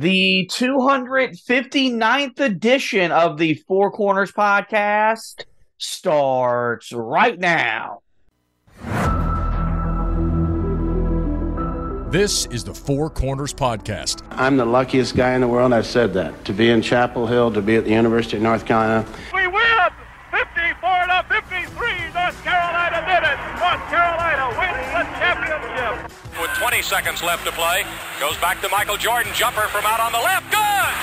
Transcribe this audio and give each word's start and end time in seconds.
The 0.00 0.48
259th 0.50 2.40
edition 2.40 3.12
of 3.12 3.36
the 3.36 3.52
Four 3.68 3.90
Corners 3.90 4.32
podcast 4.32 5.44
starts 5.76 6.90
right 6.90 7.38
now. 7.38 8.00
This 12.10 12.46
is 12.46 12.64
the 12.64 12.72
Four 12.72 13.10
Corners 13.10 13.52
Podcast. 13.52 14.22
I'm 14.30 14.56
the 14.56 14.64
luckiest 14.64 15.16
guy 15.16 15.34
in 15.34 15.42
the 15.42 15.48
world. 15.48 15.74
I've 15.74 15.84
said 15.84 16.14
that. 16.14 16.46
To 16.46 16.54
be 16.54 16.70
in 16.70 16.80
Chapel 16.80 17.26
Hill, 17.26 17.52
to 17.52 17.60
be 17.60 17.76
at 17.76 17.84
the 17.84 17.90
University 17.90 18.38
of 18.38 18.42
North 18.42 18.64
Carolina. 18.64 19.06
We 19.34 19.46
win 19.48 19.90
54 20.30 20.90
to 21.08 21.26
53. 21.28 22.12
North 22.14 22.42
Carolina 22.42 22.99
20 26.70 26.86
seconds 26.86 27.18
left 27.26 27.42
to 27.42 27.50
play, 27.50 27.82
goes 28.22 28.38
back 28.38 28.62
to 28.62 28.70
Michael 28.70 28.94
Jordan. 28.94 29.34
Jumper 29.34 29.66
from 29.74 29.82
out 29.90 29.98
on 29.98 30.14
the 30.14 30.22
left. 30.22 30.46
Good. 30.54 30.94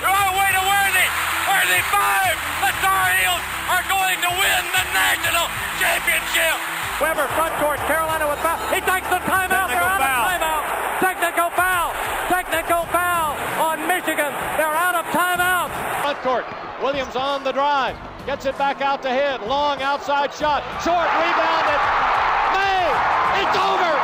Right 0.00 0.32
way 0.32 0.50
to 0.56 0.62
Worthy. 0.64 1.08
Worthy 1.52 1.82
five. 1.92 2.32
The 2.64 2.72
Tar 2.80 3.12
Heels 3.20 3.44
are 3.68 3.84
going 3.92 4.16
to 4.24 4.30
win 4.32 4.62
the 4.72 4.84
national 4.96 5.44
championship. 5.76 6.56
Webber 6.96 7.28
front 7.36 7.52
court. 7.60 7.76
Carolina 7.84 8.24
with 8.24 8.40
foul. 8.40 8.56
He 8.72 8.80
takes 8.88 9.04
the 9.12 9.20
timeout. 9.28 9.68
They're 9.68 9.84
out 9.84 10.00
of 10.00 10.16
timeout. 10.16 10.64
Technical 11.04 11.48
foul. 11.60 11.92
Technical 12.32 12.82
foul 12.88 13.36
on 13.60 13.84
Michigan. 13.84 14.32
They're 14.56 14.72
out 14.72 14.96
of 14.96 15.04
timeout. 15.12 15.68
Front 16.00 16.24
court. 16.24 16.48
Williams 16.80 17.20
on 17.20 17.44
the 17.44 17.52
drive. 17.52 18.00
Gets 18.24 18.48
it 18.48 18.56
back 18.56 18.80
out 18.80 19.04
to 19.04 19.12
hit. 19.12 19.44
Long 19.44 19.76
outside 19.84 20.32
shot. 20.32 20.64
Short 20.80 21.04
rebounded. 21.20 21.80
May. 22.56 22.88
It's 23.44 23.60
over. 23.60 24.01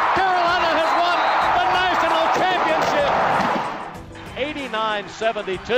59 4.89 5.08
72. 5.11 5.75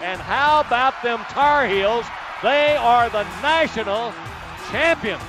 And 0.00 0.18
how 0.18 0.60
about 0.60 1.02
them 1.02 1.18
Tar 1.28 1.66
Heels? 1.66 2.06
They 2.42 2.74
are 2.76 3.10
the 3.10 3.24
national 3.42 4.14
champion. 4.70 5.20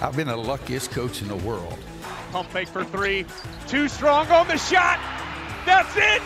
I've 0.00 0.16
been 0.16 0.28
the 0.28 0.36
luckiest 0.36 0.92
coach 0.92 1.20
in 1.20 1.28
the 1.28 1.36
world. 1.36 1.78
Pump 2.30 2.48
fake 2.50 2.68
for 2.68 2.84
three. 2.84 3.26
Too 3.66 3.88
strong 3.88 4.28
on 4.28 4.46
the 4.46 4.56
shot. 4.56 5.00
That's 5.66 5.96
it. 5.96 6.22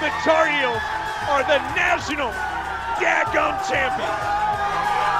The 0.00 0.10
Tar 0.22 0.46
Heels 0.48 0.82
are 1.28 1.42
the 1.42 1.58
national 1.74 2.30
daggum 3.02 3.68
champions. 3.68 4.43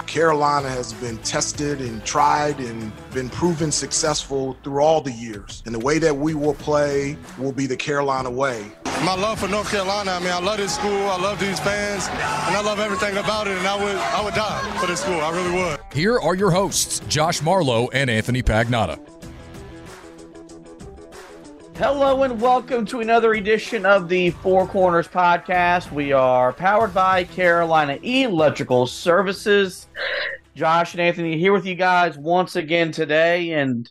Carolina 0.07 0.69
has 0.69 0.93
been 0.95 1.19
tested 1.19 1.81
and 1.81 2.05
tried 2.05 2.59
and 2.61 2.93
been 3.13 3.29
proven 3.31 3.73
successful 3.73 4.57
through 4.63 4.83
all 4.83 5.01
the 5.01 5.13
years. 5.13 5.63
And 5.67 5.75
the 5.75 5.79
way 5.79 5.99
that 5.99 6.17
we 6.17 6.35
will 6.35 6.55
play 6.55 7.17
will 7.39 7.53
be 7.53 7.67
the 7.67 7.77
Carolina 7.77 8.31
way. 8.31 8.73
My 9.05 9.15
love 9.15 9.41
for 9.41 9.49
North 9.49 9.71
Carolina, 9.71 10.13
I 10.13 10.19
mean, 10.21 10.31
I 10.31 10.41
love 10.41 10.57
this 10.57 10.75
school, 10.75 11.09
I 11.09 11.21
love 11.21 11.39
these 11.39 11.61
fans, 11.61 12.09
and 12.09 12.57
I 12.57 12.63
love 12.63 12.79
everything 12.79 13.17
about 13.17 13.47
it, 13.49 13.59
and 13.59 13.67
I 13.67 13.77
would 13.77 13.97
I 13.97 14.25
would 14.25 14.35
die 14.35 14.79
for 14.81 14.87
this 14.87 15.01
school, 15.01 15.21
I 15.21 15.31
really 15.31 15.53
would. 15.53 15.81
Here 15.93 16.19
are 16.19 16.35
your 16.35 16.51
hosts, 16.51 17.01
Josh 17.09 17.43
Marlowe 17.43 17.89
and 17.89 18.09
Anthony 18.09 18.43
Pagnotta. 18.43 18.99
Hello 21.77 22.23
and 22.23 22.41
welcome 22.41 22.87
to 22.87 23.01
another 23.01 23.35
edition 23.35 23.85
of 23.85 24.09
the 24.09 24.31
Four 24.31 24.69
Corners 24.69 25.09
podcast. 25.09 25.91
We 25.91 26.13
are 26.13 26.53
powered 26.53 26.95
by 26.95 27.25
Carolina 27.25 27.99
Electrical 28.01 28.87
Services. 28.87 29.89
Josh 30.55 30.95
and 30.95 31.01
Anthony 31.01 31.37
here 31.37 31.53
with 31.53 31.67
you 31.67 31.75
guys 31.75 32.17
once 32.17 32.55
again 32.55 32.93
today, 32.93 33.51
and 33.55 33.91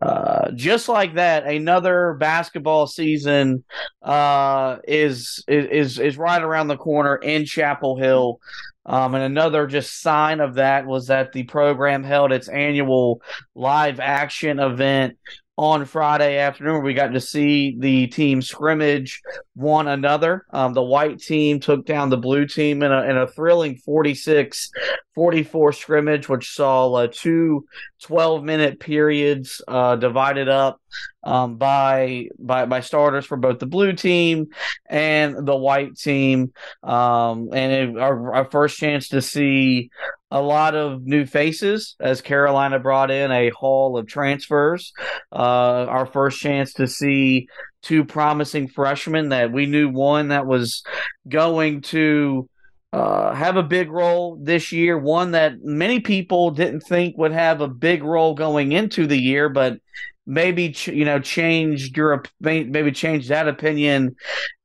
uh, 0.00 0.50
just 0.52 0.88
like 0.88 1.16
that, 1.16 1.44
another 1.46 2.16
basketball 2.18 2.86
season 2.86 3.64
uh, 4.00 4.78
is 4.88 5.44
is 5.46 5.98
is 5.98 6.16
right 6.16 6.42
around 6.42 6.68
the 6.68 6.78
corner 6.78 7.16
in 7.16 7.44
Chapel 7.44 7.98
Hill. 7.98 8.40
Um, 8.86 9.14
and 9.14 9.22
another 9.22 9.66
just 9.66 10.00
sign 10.00 10.40
of 10.40 10.54
that 10.54 10.86
was 10.86 11.08
that 11.08 11.32
the 11.32 11.42
program 11.42 12.02
held 12.02 12.32
its 12.32 12.48
annual 12.48 13.20
live 13.54 14.00
action 14.00 14.58
event 14.58 15.18
on 15.60 15.84
Friday 15.84 16.38
afternoon. 16.38 16.82
We 16.82 16.94
got 16.94 17.12
to 17.12 17.20
see 17.20 17.76
the 17.78 18.06
team 18.06 18.40
scrimmage 18.40 19.20
one 19.52 19.88
another. 19.88 20.46
Um, 20.54 20.72
the 20.72 20.82
white 20.82 21.18
team 21.18 21.60
took 21.60 21.84
down 21.84 22.08
the 22.08 22.16
blue 22.16 22.46
team 22.46 22.82
in 22.82 22.90
a, 22.90 23.02
in 23.02 23.18
a 23.18 23.26
thrilling 23.26 23.76
46 23.76 24.70
44 25.14 25.72
scrimmage, 25.74 26.30
which 26.30 26.54
saw 26.54 26.90
uh, 26.94 27.08
two 27.12 27.66
12 28.04 28.42
minute 28.42 28.80
periods 28.80 29.60
uh, 29.68 29.96
divided 29.96 30.48
up 30.48 30.80
um, 31.24 31.58
by, 31.58 32.28
by 32.38 32.64
by 32.64 32.80
starters 32.80 33.26
for 33.26 33.36
both 33.36 33.58
the 33.58 33.66
blue 33.66 33.92
team 33.92 34.46
and 34.88 35.46
the 35.46 35.56
white 35.56 35.94
team. 35.94 36.54
Um, 36.82 37.50
and 37.52 37.72
it, 37.96 37.98
our, 37.98 38.34
our 38.34 38.50
first 38.50 38.78
chance 38.78 39.08
to 39.08 39.20
see 39.20 39.90
a 40.30 40.40
lot 40.40 40.74
of 40.74 41.02
new 41.04 41.26
faces 41.26 41.96
as 42.00 42.20
Carolina 42.20 42.78
brought 42.78 43.10
in 43.10 43.30
a 43.30 43.50
haul 43.50 43.98
of 43.98 44.06
transfers. 44.06 44.92
Uh, 45.32 45.86
our 45.88 46.06
first 46.06 46.40
chance 46.40 46.72
to 46.74 46.86
see 46.86 47.48
two 47.82 48.04
promising 48.04 48.68
freshmen 48.68 49.30
that 49.30 49.52
we 49.52 49.66
knew 49.66 49.88
one 49.88 50.28
that 50.28 50.46
was 50.46 50.82
going 51.28 51.80
to 51.80 52.48
uh, 52.92 53.32
have 53.34 53.56
a 53.56 53.62
big 53.62 53.90
role 53.90 54.38
this 54.42 54.72
year. 54.72 54.98
One 54.98 55.32
that 55.32 55.54
many 55.62 56.00
people 56.00 56.50
didn't 56.50 56.80
think 56.80 57.16
would 57.16 57.32
have 57.32 57.60
a 57.60 57.68
big 57.68 58.02
role 58.02 58.34
going 58.34 58.72
into 58.72 59.06
the 59.06 59.18
year, 59.18 59.48
but 59.48 59.78
maybe 60.26 60.74
you 60.86 61.04
know 61.04 61.18
changed 61.18 61.96
your 61.96 62.22
maybe 62.40 62.92
changed 62.92 63.30
that 63.30 63.48
opinion 63.48 64.14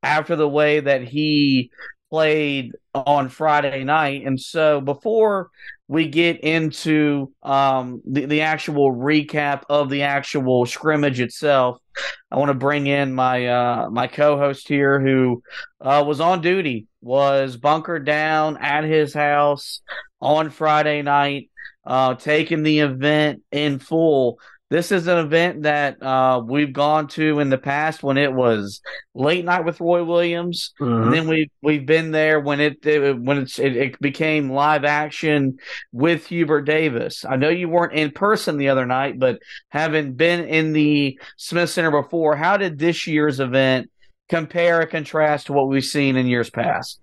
after 0.03 0.36
the 0.36 0.50
way 0.50 0.80
that 0.80 1.03
he 1.03 1.72
played 2.09 2.73
on 2.93 3.29
Friday 3.29 3.83
night. 3.83 4.25
And 4.25 4.39
so 4.39 4.81
before 4.81 5.49
we 5.88 6.07
get 6.07 6.41
into 6.41 7.31
um, 7.43 8.01
the, 8.05 8.25
the 8.25 8.41
actual 8.41 8.93
recap 8.93 9.63
of 9.69 9.89
the 9.89 10.03
actual 10.03 10.66
scrimmage 10.66 11.19
itself, 11.19 11.79
I 12.31 12.38
want 12.38 12.49
to 12.49 12.55
bring 12.55 12.88
in 12.88 13.13
my 13.13 13.47
uh, 13.47 13.89
my 13.89 14.07
co-host 14.07 14.67
here 14.67 14.99
who 14.99 15.41
uh, 15.79 16.03
was 16.05 16.19
on 16.19 16.41
duty, 16.41 16.88
was 17.01 17.57
bunkered 17.57 18.05
down 18.05 18.57
at 18.57 18.83
his 18.83 19.13
house 19.13 19.81
on 20.19 20.49
Friday 20.49 21.01
night, 21.01 21.49
uh, 21.85 22.16
taking 22.16 22.63
the 22.63 22.79
event 22.79 23.43
in 23.51 23.79
full 23.79 24.39
this 24.70 24.92
is 24.92 25.06
an 25.08 25.20
event 25.20 25.64
that 25.64 26.02
uh, 26.02 26.42
we've 26.44 26.74
gone 26.74 27.08
to 27.09 27.40
in 27.40 27.50
the 27.50 27.58
past 27.58 28.02
when 28.02 28.18
it 28.18 28.34
was 28.34 28.81
late 29.14 29.46
night 29.46 29.64
with 29.64 29.80
Roy 29.80 30.03
Williams, 30.03 30.74
mm-hmm. 30.81 31.03
and 31.03 31.14
then 31.14 31.28
we 31.28 31.52
we've 31.62 31.86
been 31.86 32.12
there 32.12 32.40
when 32.40 32.59
it, 32.59 32.84
it 32.86 33.20
when 33.20 33.40
it's, 33.40 33.59
it, 33.59 33.78
it, 33.78 34.02
became 34.02 34.52
live 34.52 34.84
action 34.84 35.59
with 35.92 36.26
Hubert 36.28 36.64
Davis. 36.64 37.24
I 37.26 37.36
know 37.36 37.50
you 37.50 37.70
weren't 37.70 37.94
in 37.94 38.09
person 38.09 38.58
the 38.58 38.70
other 38.70 38.88
night, 38.88 39.20
but 39.20 39.40
having 39.70 40.14
been 40.14 40.46
in 40.46 40.74
the 40.74 41.20
Smith 41.38 41.70
Center 41.70 41.92
before, 41.92 42.36
how 42.36 42.58
did 42.58 42.80
this 42.80 43.06
year's 43.06 43.40
event 43.40 43.92
compare 44.30 44.82
and 44.82 44.90
contrast 44.90 45.46
to 45.47 45.53
what 45.53 45.68
we've 45.68 45.85
seen 45.85 46.16
in 46.16 46.26
years 46.26 46.50
past? 46.50 47.00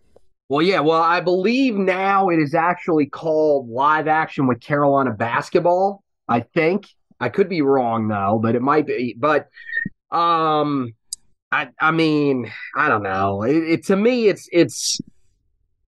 Well, 0.48 0.62
yeah. 0.62 0.80
Well, 0.80 1.00
I 1.00 1.20
believe 1.20 1.76
now 1.76 2.28
it 2.28 2.40
is 2.40 2.54
actually 2.54 3.06
called 3.06 3.68
live 3.68 4.08
action 4.08 4.48
with 4.48 4.60
Carolina 4.60 5.12
basketball. 5.12 6.02
I 6.28 6.40
think 6.40 6.88
I 7.22 7.28
could 7.28 7.48
be 7.48 7.62
wrong 7.62 8.08
though, 8.08 8.40
but 8.42 8.56
it 8.56 8.62
might 8.62 8.84
be. 8.84 9.14
But 9.16 9.48
um, 10.10 10.92
I 11.52 11.68
I 11.80 11.92
mean 11.92 12.50
I 12.76 12.88
don't 12.88 13.04
know. 13.04 13.44
It, 13.44 13.56
it 13.56 13.86
to 13.86 13.96
me 13.96 14.26
it's 14.26 14.48
it's, 14.50 15.00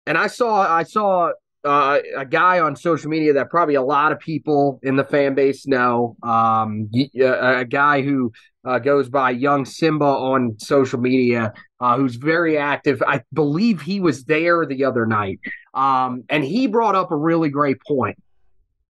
and 0.05 0.17
I 0.17 0.27
saw 0.27 0.69
I 0.69 0.83
saw 0.83 1.31
uh, 1.63 1.99
a 2.17 2.25
guy 2.25 2.59
on 2.59 2.75
social 2.75 3.09
media 3.09 3.31
that 3.31 3.49
probably 3.49 3.75
a 3.75 3.81
lot 3.81 4.11
of 4.11 4.19
people 4.19 4.81
in 4.83 4.97
the 4.97 5.05
fan 5.05 5.33
base 5.33 5.65
know. 5.65 6.17
Um, 6.21 6.89
a, 7.15 7.63
guy 7.63 8.01
who 8.01 8.33
uh, 8.65 8.79
goes 8.79 9.07
by 9.07 9.29
Young 9.31 9.63
Simba 9.63 10.03
on 10.03 10.57
social 10.59 10.99
media, 10.99 11.53
uh, 11.79 11.95
who's 11.95 12.15
very 12.15 12.57
active. 12.57 13.01
I 13.07 13.21
believe 13.31 13.79
he 13.79 14.01
was 14.01 14.25
there 14.25 14.65
the 14.65 14.83
other 14.83 15.05
night, 15.05 15.39
um, 15.73 16.25
and 16.29 16.43
he 16.43 16.67
brought 16.67 16.95
up 16.95 17.11
a 17.11 17.15
really 17.15 17.49
great 17.49 17.77
point. 17.87 18.21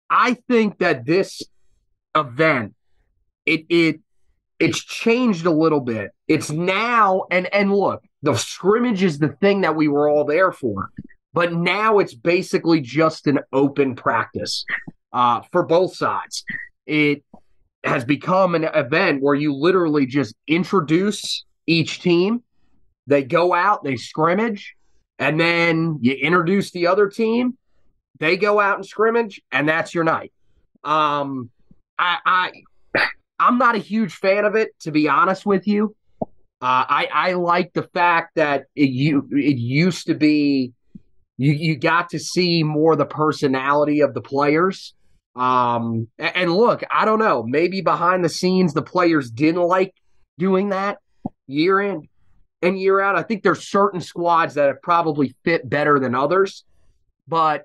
I 0.09 0.39
think 0.49 0.79
that 0.79 1.05
this 1.05 1.43
event, 2.15 2.75
it 3.47 3.67
it 3.69 4.01
it's 4.59 4.83
changed 4.83 5.47
a 5.47 5.51
little 5.51 5.81
bit. 5.81 6.11
It's 6.29 6.51
now 6.51 7.25
and 7.31 7.53
and 7.55 7.73
look, 7.73 8.03
the 8.23 8.35
scrimmage 8.35 9.03
is 9.03 9.19
the 9.19 9.37
thing 9.41 9.63
that 9.63 9.77
we 9.77 9.89
were 9.89 10.09
all 10.09 10.25
there 10.25 10.53
for. 10.53 10.91
But 11.33 11.53
now 11.53 11.99
it's 11.99 12.15
basically 12.15 12.81
just 12.81 13.27
an 13.27 13.39
open 13.53 13.95
practice 13.95 14.65
uh, 15.13 15.43
for 15.53 15.65
both 15.65 15.95
sides. 15.95 16.45
It 16.87 17.23
has 17.85 18.05
become 18.05 18.55
an 18.55 18.65
event 18.65 19.23
where 19.23 19.35
you 19.35 19.55
literally 19.55 20.07
just 20.07 20.35
introduce 20.47 21.45
each 21.67 22.01
team. 22.01 22.43
They 23.07 23.23
go 23.23 23.55
out, 23.55 23.85
they 23.85 23.97
scrimmage, 23.97 24.75
and 25.19 25.41
then 25.41 25.99
you 26.01 26.13
introduce 26.13 26.73
the 26.73 26.89
other 26.89 27.09
team. 27.09 27.57
They 28.19 28.37
go 28.37 28.61
out 28.61 28.77
and 28.77 28.87
scrimmage, 28.87 29.41
and 29.51 29.69
that's 29.69 29.95
your 29.95 30.05
night. 30.05 30.33
Um, 30.85 31.51
I, 32.01 32.19
I 32.95 33.07
I'm 33.39 33.59
not 33.59 33.75
a 33.75 33.79
huge 33.79 34.15
fan 34.15 34.45
of 34.45 34.57
it, 34.57 34.71
to 34.81 34.91
be 34.91 35.09
honest 35.09 35.45
with 35.45 35.67
you. 35.67 35.95
Uh, 36.63 36.85
I 36.89 37.09
I 37.13 37.33
like 37.35 37.73
the 37.73 37.85
fact 37.85 38.35
that 38.37 38.65
it 38.75 38.91
you 38.91 39.29
it 39.33 39.57
used 39.57 40.07
to 40.07 40.15
be 40.15 40.73
you 41.37 41.53
you 41.53 41.77
got 41.77 42.11
to 42.11 42.19
see 42.19 42.63
more 42.63 42.97
the 42.97 43.07
personality 43.07 44.01
of 44.01 44.15
the 44.15 44.21
players. 44.21 44.95
Um, 45.37 46.09
and, 46.19 46.37
and 46.37 46.53
look, 46.55 46.83
I 46.91 47.05
don't 47.05 47.19
know, 47.19 47.45
maybe 47.45 47.83
behind 47.83 48.25
the 48.25 48.29
scenes 48.29 48.75
the 48.75 48.83
players 48.83 49.31
didn't 49.31 49.63
like 49.63 49.95
doing 50.39 50.71
that 50.71 50.99
year 51.47 51.81
in 51.81 52.09
and 52.63 52.79
year 52.79 53.01
out. 53.01 53.17
I 53.17 53.23
think 53.23 53.43
there's 53.43 53.69
certain 53.69 54.01
squads 54.01 54.55
that 54.55 54.67
have 54.67 54.83
probably 54.83 55.35
fit 55.45 55.69
better 55.69 55.99
than 55.99 56.15
others, 56.15 56.65
but 57.29 57.65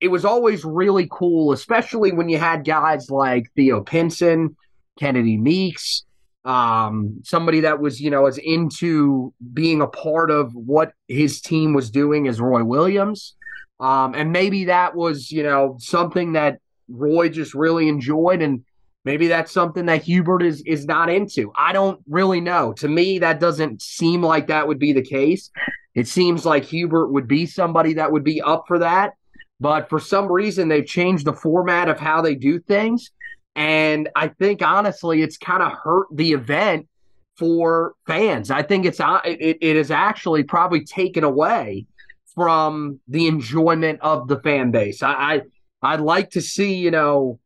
it 0.00 0.08
was 0.08 0.24
always 0.24 0.64
really 0.64 1.08
cool, 1.10 1.52
especially 1.52 2.12
when 2.12 2.28
you 2.28 2.38
had 2.38 2.64
guys 2.64 3.10
like 3.10 3.50
Theo 3.56 3.80
Pinson, 3.80 4.56
Kennedy 4.98 5.36
Meeks, 5.36 6.04
um, 6.44 7.20
somebody 7.24 7.60
that 7.60 7.80
was, 7.80 8.00
you 8.00 8.10
know, 8.10 8.26
as 8.26 8.38
into 8.38 9.32
being 9.52 9.80
a 9.80 9.86
part 9.86 10.30
of 10.30 10.54
what 10.54 10.92
his 11.08 11.40
team 11.40 11.72
was 11.72 11.90
doing 11.90 12.28
as 12.28 12.40
Roy 12.40 12.62
Williams. 12.62 13.34
Um, 13.80 14.14
and 14.14 14.32
maybe 14.32 14.66
that 14.66 14.94
was, 14.94 15.30
you 15.30 15.42
know, 15.42 15.76
something 15.80 16.34
that 16.34 16.60
Roy 16.88 17.28
just 17.28 17.54
really 17.54 17.88
enjoyed. 17.88 18.42
And 18.42 18.64
maybe 19.04 19.26
that's 19.28 19.50
something 19.50 19.86
that 19.86 20.02
Hubert 20.02 20.42
is 20.42 20.62
is 20.66 20.86
not 20.86 21.10
into. 21.10 21.52
I 21.56 21.72
don't 21.72 22.00
really 22.08 22.40
know. 22.40 22.72
To 22.74 22.88
me, 22.88 23.18
that 23.18 23.40
doesn't 23.40 23.82
seem 23.82 24.22
like 24.22 24.46
that 24.46 24.68
would 24.68 24.78
be 24.78 24.92
the 24.92 25.02
case. 25.02 25.50
It 25.94 26.06
seems 26.06 26.46
like 26.46 26.64
Hubert 26.64 27.08
would 27.08 27.26
be 27.26 27.46
somebody 27.46 27.94
that 27.94 28.12
would 28.12 28.24
be 28.24 28.40
up 28.40 28.64
for 28.68 28.78
that. 28.78 29.14
But 29.58 29.88
for 29.88 29.98
some 29.98 30.30
reason, 30.30 30.68
they've 30.68 30.86
changed 30.86 31.24
the 31.24 31.32
format 31.32 31.88
of 31.88 31.98
how 31.98 32.20
they 32.20 32.34
do 32.34 32.60
things. 32.60 33.10
And 33.54 34.10
I 34.14 34.28
think 34.28 34.60
honestly, 34.62 35.22
it's 35.22 35.38
kind 35.38 35.62
of 35.62 35.72
hurt 35.72 36.08
the 36.12 36.32
event 36.32 36.88
for 37.36 37.94
fans. 38.06 38.50
I 38.50 38.62
think 38.62 38.84
it's 38.84 39.00
uh, 39.00 39.20
it, 39.24 39.58
it 39.60 39.76
is 39.76 39.90
actually 39.90 40.42
probably 40.42 40.84
taken 40.84 41.24
away 41.24 41.86
from 42.34 43.00
the 43.08 43.26
enjoyment 43.26 44.00
of 44.02 44.28
the 44.28 44.38
fan 44.40 44.70
base. 44.70 45.02
I, 45.02 45.12
I 45.12 45.42
I'd 45.82 46.00
like 46.00 46.30
to 46.30 46.40
see 46.40 46.74
you 46.74 46.90
know 46.90 47.38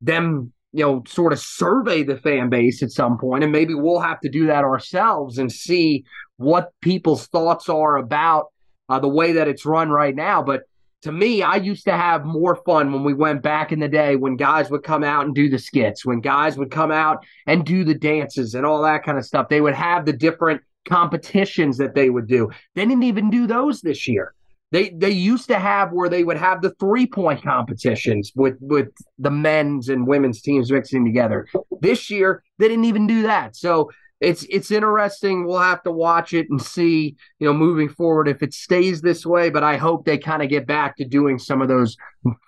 them 0.00 0.52
you 0.72 0.84
know 0.84 1.04
sort 1.06 1.32
of 1.32 1.38
survey 1.38 2.02
the 2.02 2.16
fan 2.16 2.48
base 2.48 2.82
at 2.82 2.90
some 2.90 3.18
point, 3.18 3.44
and 3.44 3.52
maybe 3.52 3.74
we'll 3.74 4.00
have 4.00 4.20
to 4.20 4.28
do 4.28 4.46
that 4.46 4.64
ourselves 4.64 5.38
and 5.38 5.50
see 5.50 6.04
what 6.36 6.72
people's 6.80 7.26
thoughts 7.28 7.68
are 7.68 7.96
about 7.96 8.46
uh, 8.88 8.98
the 8.98 9.08
way 9.08 9.32
that 9.32 9.46
it's 9.46 9.64
run 9.64 9.90
right 9.90 10.14
now. 10.14 10.42
But 10.42 10.62
to 11.04 11.12
me, 11.12 11.42
I 11.42 11.56
used 11.56 11.84
to 11.84 11.96
have 11.96 12.24
more 12.24 12.56
fun 12.56 12.90
when 12.90 13.04
we 13.04 13.12
went 13.12 13.42
back 13.42 13.72
in 13.72 13.78
the 13.78 13.88
day 13.88 14.16
when 14.16 14.36
guys 14.36 14.70
would 14.70 14.82
come 14.82 15.04
out 15.04 15.26
and 15.26 15.34
do 15.34 15.50
the 15.50 15.58
skits, 15.58 16.04
when 16.04 16.20
guys 16.20 16.56
would 16.56 16.70
come 16.70 16.90
out 16.90 17.24
and 17.46 17.64
do 17.64 17.84
the 17.84 17.94
dances 17.94 18.54
and 18.54 18.64
all 18.64 18.82
that 18.82 19.04
kind 19.04 19.18
of 19.18 19.26
stuff. 19.26 19.50
They 19.50 19.60
would 19.60 19.74
have 19.74 20.06
the 20.06 20.14
different 20.14 20.62
competitions 20.88 21.76
that 21.76 21.94
they 21.94 22.08
would 22.08 22.26
do. 22.26 22.50
They 22.74 22.86
didn't 22.86 23.02
even 23.02 23.28
do 23.28 23.46
those 23.46 23.82
this 23.82 24.08
year. 24.08 24.34
They 24.72 24.88
they 24.90 25.10
used 25.10 25.46
to 25.48 25.58
have 25.58 25.92
where 25.92 26.08
they 26.08 26.24
would 26.24 26.38
have 26.38 26.62
the 26.62 26.74
three 26.80 27.06
point 27.06 27.42
competitions 27.42 28.32
with 28.34 28.56
with 28.60 28.88
the 29.18 29.30
men's 29.30 29.90
and 29.90 30.06
women's 30.06 30.40
teams 30.40 30.72
mixing 30.72 31.04
together. 31.04 31.46
This 31.82 32.08
year 32.08 32.42
they 32.58 32.68
didn't 32.68 32.86
even 32.86 33.06
do 33.06 33.22
that. 33.24 33.56
So 33.56 33.90
it's 34.24 34.44
it's 34.48 34.70
interesting. 34.70 35.46
We'll 35.46 35.58
have 35.58 35.82
to 35.84 35.92
watch 35.92 36.32
it 36.32 36.48
and 36.50 36.60
see, 36.60 37.16
you 37.38 37.46
know, 37.46 37.52
moving 37.52 37.88
forward 37.88 38.28
if 38.28 38.42
it 38.42 38.54
stays 38.54 39.00
this 39.00 39.26
way. 39.26 39.50
But 39.50 39.62
I 39.62 39.76
hope 39.76 40.04
they 40.04 40.18
kind 40.18 40.42
of 40.42 40.48
get 40.48 40.66
back 40.66 40.96
to 40.96 41.04
doing 41.04 41.38
some 41.38 41.62
of 41.62 41.68
those 41.68 41.96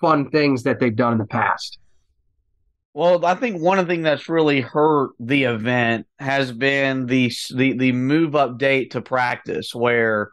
fun 0.01 0.31
things 0.31 0.63
that 0.65 0.81
they've 0.81 0.97
done 0.97 1.13
in 1.13 1.19
the 1.19 1.27
past. 1.27 1.79
Well, 2.95 3.25
I 3.27 3.35
think 3.35 3.61
one 3.61 3.79
of 3.79 3.87
the 3.87 3.93
things 3.93 4.05
that's 4.05 4.29
really 4.29 4.63
hurt 4.63 5.11
the 5.21 5.45
event 5.45 6.07
has 6.19 6.51
been 6.51 7.07
the 7.07 7.31
the 7.55 7.77
the 7.77 7.93
move 7.93 8.35
up 8.35 8.59
date 8.59 8.93
to 8.93 9.03
practice, 9.03 9.75
where 9.75 10.31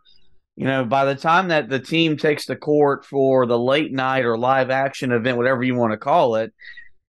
you 0.56 0.66
know 0.66 0.86
by 0.86 1.04
the 1.04 1.16
time 1.16 1.50
that 1.50 1.68
the 1.68 1.80
team 1.80 2.16
takes 2.16 2.46
the 2.46 2.56
court 2.56 3.06
for 3.06 3.46
the 3.46 3.60
late 3.60 3.92
night 3.92 4.24
or 4.24 4.38
live 4.38 4.70
action 4.70 5.12
event, 5.12 5.38
whatever 5.38 5.62
you 5.62 5.76
want 5.76 5.92
to 5.92 5.98
call 5.98 6.36
it, 6.38 6.54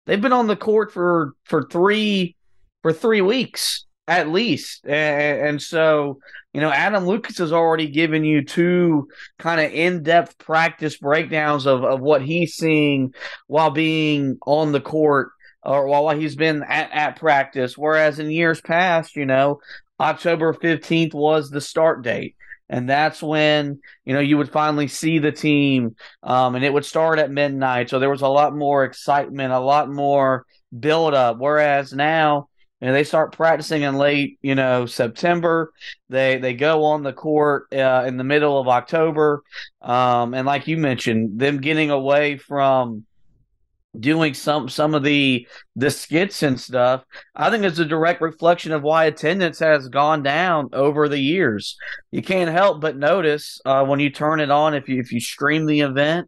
they've 0.06 0.21
been 0.21 0.33
on 0.33 0.47
the 0.47 0.56
court 0.56 0.91
for 0.91 1.33
for 1.44 1.63
three 1.63 2.35
for 2.81 2.91
three 2.91 3.21
weeks 3.21 3.85
at 4.08 4.30
least. 4.30 4.86
And, 4.86 5.62
so, 5.62 6.20
you 6.54 6.62
know, 6.62 6.70
Adam 6.70 7.06
Lucas 7.06 7.38
has 7.38 7.54
already 7.54 7.88
given 7.88 8.24
you 8.24 8.44
two 8.44 9.08
kind 9.40 9.62
of 9.62 9.72
in 9.72 10.04
depth 10.04 10.38
practice 10.38 10.98
breakdowns 10.98 11.66
of, 11.66 11.84
of 11.84 12.02
what 12.02 12.22
he's 12.22 12.56
seeing 12.56 13.14
while 13.48 13.72
being 13.72 14.38
on 14.46 14.72
the 14.72 14.82
court 14.82 15.30
or 15.64 15.88
while 15.88 16.10
he's 16.10 16.36
been 16.36 16.64
at, 16.64 16.92
at 16.92 17.16
practice. 17.16 17.78
Whereas 17.78 18.20
in 18.20 18.30
years 18.30 18.60
past, 18.60 19.16
you 19.16 19.26
know, 19.26 19.60
October 20.00 20.54
15th 20.54 21.14
was 21.14 21.50
the 21.50 21.62
start 21.62 22.04
date. 22.04 22.36
And 22.70 22.90
that's 22.90 23.22
when, 23.22 23.80
you 24.04 24.14
know, 24.14 24.20
you 24.20 24.38
would 24.38 24.52
finally 24.52 24.88
see 24.88 25.20
the 25.20 25.32
team 25.32 25.96
um, 26.24 26.56
and 26.56 26.66
it 26.66 26.74
would 26.74 26.86
start 26.86 27.20
at 27.20 27.30
midnight. 27.30 27.90
So 27.90 28.00
there 28.00 28.10
was 28.10 28.22
a 28.22 28.28
lot 28.28 28.56
more 28.56 28.84
excitement, 28.84 29.54
a 29.54 29.60
lot 29.60 29.90
more 29.92 30.46
build 30.78 31.14
up. 31.14 31.38
Whereas 31.38 31.94
now, 31.94 32.50
and 32.83 32.94
they 32.94 33.06
start 33.06 33.31
practicing 33.31 33.83
in 33.83 33.95
late, 33.95 34.38
you 34.41 34.56
know, 34.56 34.85
September. 34.85 35.71
They 36.09 36.38
they 36.38 36.53
go 36.53 36.83
on 36.83 37.01
the 37.01 37.13
court 37.13 37.74
uh, 37.74 38.03
in 38.06 38.18
the 38.18 38.25
middle 38.25 38.59
of 38.59 38.68
October, 38.68 39.41
um, 39.81 40.33
and 40.33 40.45
like 40.45 40.68
you 40.68 40.77
mentioned, 40.77 41.39
them 41.39 41.62
getting 41.62 41.91
away 41.91 42.35
from 42.35 43.06
doing 43.97 44.33
some 44.33 44.68
some 44.68 44.95
of 44.95 45.03
the 45.03 45.47
the 45.75 45.91
skits 45.91 46.41
and 46.41 46.59
stuff 46.59 47.03
i 47.35 47.51
think 47.51 47.63
it's 47.63 47.77
a 47.77 47.85
direct 47.85 48.21
reflection 48.21 48.71
of 48.71 48.81
why 48.81 49.06
attendance 49.06 49.59
has 49.59 49.88
gone 49.88 50.24
down 50.24 50.68
over 50.74 51.07
the 51.07 51.19
years 51.19 51.77
you 52.09 52.19
can't 52.19 52.50
help 52.50 52.81
but 52.81 52.97
notice 52.97 53.61
uh, 53.66 53.85
when 53.85 53.99
you 53.99 54.09
turn 54.09 54.40
it 54.40 54.49
on 54.49 54.73
if 54.73 54.90
you 54.90 54.99
if 54.99 55.11
you 55.11 55.19
stream 55.19 55.68
the 55.68 55.81
event 55.81 56.28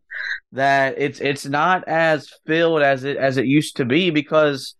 that 0.52 0.94
it's 1.00 1.20
it's 1.20 1.48
not 1.48 1.84
as 1.88 2.30
filled 2.46 2.84
as 2.84 3.04
it 3.04 3.18
as 3.18 3.38
it 3.38 3.48
used 3.48 3.78
to 3.78 3.84
be 3.84 4.12
because 4.12 4.76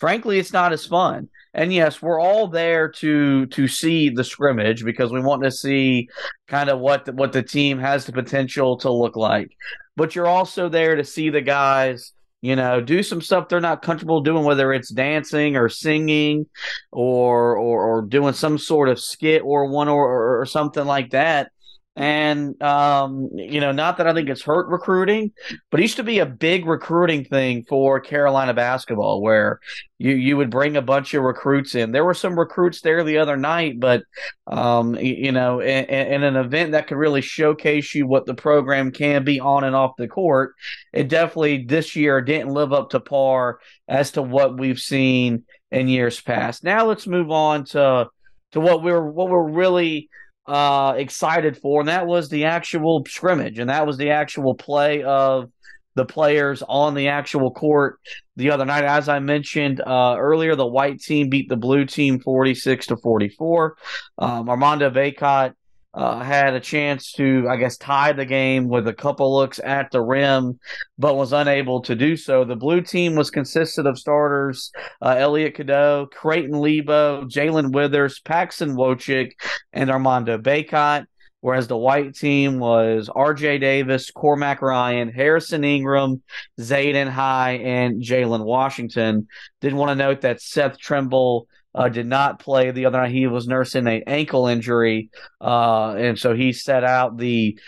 frankly, 0.00 0.38
it's 0.38 0.52
not 0.52 0.72
as 0.72 0.86
fun. 0.86 1.28
And 1.52 1.72
yes, 1.72 2.00
we're 2.00 2.20
all 2.20 2.48
there 2.48 2.88
to 2.88 3.46
to 3.46 3.68
see 3.68 4.08
the 4.08 4.24
scrimmage 4.24 4.84
because 4.84 5.12
we 5.12 5.20
want 5.20 5.42
to 5.42 5.50
see 5.50 6.08
kind 6.46 6.70
of 6.70 6.78
what 6.78 7.04
the, 7.04 7.12
what 7.12 7.32
the 7.32 7.42
team 7.42 7.78
has 7.78 8.06
the 8.06 8.12
potential 8.12 8.76
to 8.78 8.90
look 8.90 9.16
like. 9.16 9.50
But 9.96 10.14
you're 10.14 10.28
also 10.28 10.68
there 10.68 10.96
to 10.96 11.04
see 11.04 11.28
the 11.28 11.40
guys, 11.40 12.12
you 12.40 12.54
know, 12.54 12.80
do 12.80 13.02
some 13.02 13.20
stuff 13.20 13.48
they're 13.48 13.60
not 13.60 13.82
comfortable 13.82 14.20
doing, 14.20 14.44
whether 14.44 14.72
it's 14.72 14.90
dancing 14.90 15.56
or 15.56 15.68
singing, 15.68 16.46
or 16.92 17.56
or, 17.56 17.84
or 17.84 18.02
doing 18.02 18.32
some 18.32 18.56
sort 18.56 18.88
of 18.88 19.00
skit 19.00 19.42
or 19.44 19.68
one 19.68 19.88
or, 19.88 20.40
or 20.40 20.46
something 20.46 20.84
like 20.84 21.10
that. 21.10 21.50
And 21.96 22.60
um, 22.62 23.30
you 23.34 23.60
know, 23.60 23.72
not 23.72 23.98
that 23.98 24.06
I 24.06 24.14
think 24.14 24.28
it's 24.28 24.42
hurt 24.42 24.68
recruiting, 24.68 25.32
but 25.70 25.80
it 25.80 25.82
used 25.82 25.96
to 25.96 26.04
be 26.04 26.20
a 26.20 26.26
big 26.26 26.64
recruiting 26.64 27.24
thing 27.24 27.64
for 27.68 27.98
Carolina 27.98 28.54
basketball, 28.54 29.20
where 29.20 29.58
you 29.98 30.12
you 30.12 30.36
would 30.36 30.50
bring 30.50 30.76
a 30.76 30.82
bunch 30.82 31.14
of 31.14 31.24
recruits 31.24 31.74
in. 31.74 31.90
There 31.90 32.04
were 32.04 32.14
some 32.14 32.38
recruits 32.38 32.80
there 32.80 33.02
the 33.02 33.18
other 33.18 33.36
night, 33.36 33.80
but 33.80 34.04
um, 34.46 34.94
you 34.94 35.32
know, 35.32 35.60
in, 35.60 35.84
in 35.86 36.22
an 36.22 36.36
event 36.36 36.72
that 36.72 36.86
could 36.86 36.96
really 36.96 37.22
showcase 37.22 37.92
you 37.92 38.06
what 38.06 38.24
the 38.24 38.34
program 38.34 38.92
can 38.92 39.24
be 39.24 39.40
on 39.40 39.64
and 39.64 39.74
off 39.74 39.96
the 39.98 40.08
court, 40.08 40.54
it 40.92 41.08
definitely 41.08 41.64
this 41.64 41.96
year 41.96 42.20
didn't 42.20 42.54
live 42.54 42.72
up 42.72 42.90
to 42.90 43.00
par 43.00 43.58
as 43.88 44.12
to 44.12 44.22
what 44.22 44.58
we've 44.58 44.80
seen 44.80 45.42
in 45.72 45.88
years 45.88 46.20
past. 46.20 46.62
Now 46.62 46.86
let's 46.86 47.08
move 47.08 47.32
on 47.32 47.64
to 47.66 48.08
to 48.52 48.60
what 48.60 48.82
we're 48.82 49.04
what 49.04 49.28
we're 49.28 49.50
really 49.50 50.08
uh, 50.50 50.94
excited 50.96 51.56
for, 51.56 51.80
and 51.80 51.88
that 51.88 52.08
was 52.08 52.28
the 52.28 52.46
actual 52.46 53.04
scrimmage, 53.06 53.60
and 53.60 53.70
that 53.70 53.86
was 53.86 53.96
the 53.96 54.10
actual 54.10 54.54
play 54.54 55.04
of 55.04 55.48
the 55.94 56.04
players 56.04 56.62
on 56.68 56.94
the 56.94 57.08
actual 57.08 57.52
court 57.52 58.00
the 58.34 58.50
other 58.50 58.64
night. 58.64 58.84
As 58.84 59.08
I 59.08 59.20
mentioned 59.20 59.80
uh, 59.80 60.16
earlier, 60.18 60.56
the 60.56 60.66
white 60.66 61.00
team 61.00 61.28
beat 61.28 61.48
the 61.48 61.56
blue 61.56 61.84
team 61.84 62.18
46 62.18 62.88
to 62.88 62.96
44. 62.96 63.76
Um, 64.18 64.48
Armando 64.48 64.90
Bacot 64.90 65.54
uh, 65.92 66.22
had 66.22 66.54
a 66.54 66.60
chance 66.60 67.12
to, 67.12 67.46
I 67.48 67.56
guess, 67.56 67.76
tie 67.76 68.12
the 68.12 68.24
game 68.24 68.68
with 68.68 68.86
a 68.86 68.94
couple 68.94 69.34
looks 69.34 69.58
at 69.58 69.90
the 69.90 70.00
rim, 70.00 70.58
but 70.98 71.16
was 71.16 71.32
unable 71.32 71.82
to 71.82 71.96
do 71.96 72.16
so. 72.16 72.44
The 72.44 72.56
blue 72.56 72.80
team 72.80 73.16
was 73.16 73.30
consisted 73.30 73.86
of 73.86 73.98
starters 73.98 74.70
uh, 75.02 75.16
Elliot 75.18 75.54
Cadeau, 75.54 76.06
Creighton 76.12 76.60
Lebo, 76.60 77.24
Jae'Lyn 77.24 77.72
Withers, 77.72 78.20
Paxson 78.20 78.76
Wojcik, 78.76 79.32
and 79.72 79.90
Armando 79.90 80.38
Bacot. 80.38 81.06
Whereas 81.42 81.68
the 81.68 81.76
white 81.76 82.14
team 82.14 82.58
was 82.58 83.08
RJ 83.08 83.60
Davis, 83.60 84.10
Cormac 84.10 84.60
Ryan, 84.60 85.10
Harrison 85.10 85.64
Ingram, 85.64 86.22
Zayden 86.60 87.08
High, 87.08 87.52
and 87.52 88.02
Jalen 88.02 88.44
Washington. 88.44 89.26
Did 89.62 89.72
want 89.72 89.88
to 89.88 89.94
note 89.94 90.20
that 90.20 90.42
Seth 90.42 90.78
Trimble 90.78 91.48
uh, 91.74 91.88
did 91.88 92.06
not 92.06 92.38
play 92.40 92.70
the 92.70 92.86
other 92.86 92.98
night. 92.98 93.12
He 93.12 93.26
was 93.26 93.46
nursing 93.46 93.86
an 93.86 94.02
ankle 94.06 94.46
injury, 94.46 95.10
uh, 95.40 95.94
and 95.96 96.18
so 96.18 96.34
he 96.34 96.52
set 96.52 96.84
out 96.84 97.16
the 97.16 97.58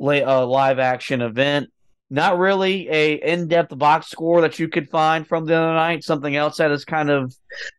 uh, 0.00 0.46
live 0.46 0.78
action 0.78 1.22
event. 1.22 1.70
Not 2.10 2.38
really 2.38 2.88
a 2.90 3.14
in-depth 3.14 3.76
box 3.78 4.08
score 4.08 4.42
that 4.42 4.58
you 4.58 4.68
could 4.68 4.90
find 4.90 5.26
from 5.26 5.46
the 5.46 5.54
other 5.54 5.74
night. 5.74 6.04
Something 6.04 6.36
else 6.36 6.58
that 6.58 6.70
has 6.70 6.84
kind 6.84 7.10
of 7.10 7.34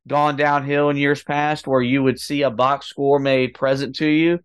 gone 0.07 0.35
downhill 0.35 0.89
in 0.89 0.97
years 0.97 1.23
past, 1.23 1.67
where 1.67 1.81
you 1.81 2.03
would 2.03 2.19
see 2.19 2.41
a 2.41 2.49
box 2.49 2.87
score 2.87 3.19
made 3.19 3.53
present 3.53 3.95
to 3.97 4.07
you 4.07 4.39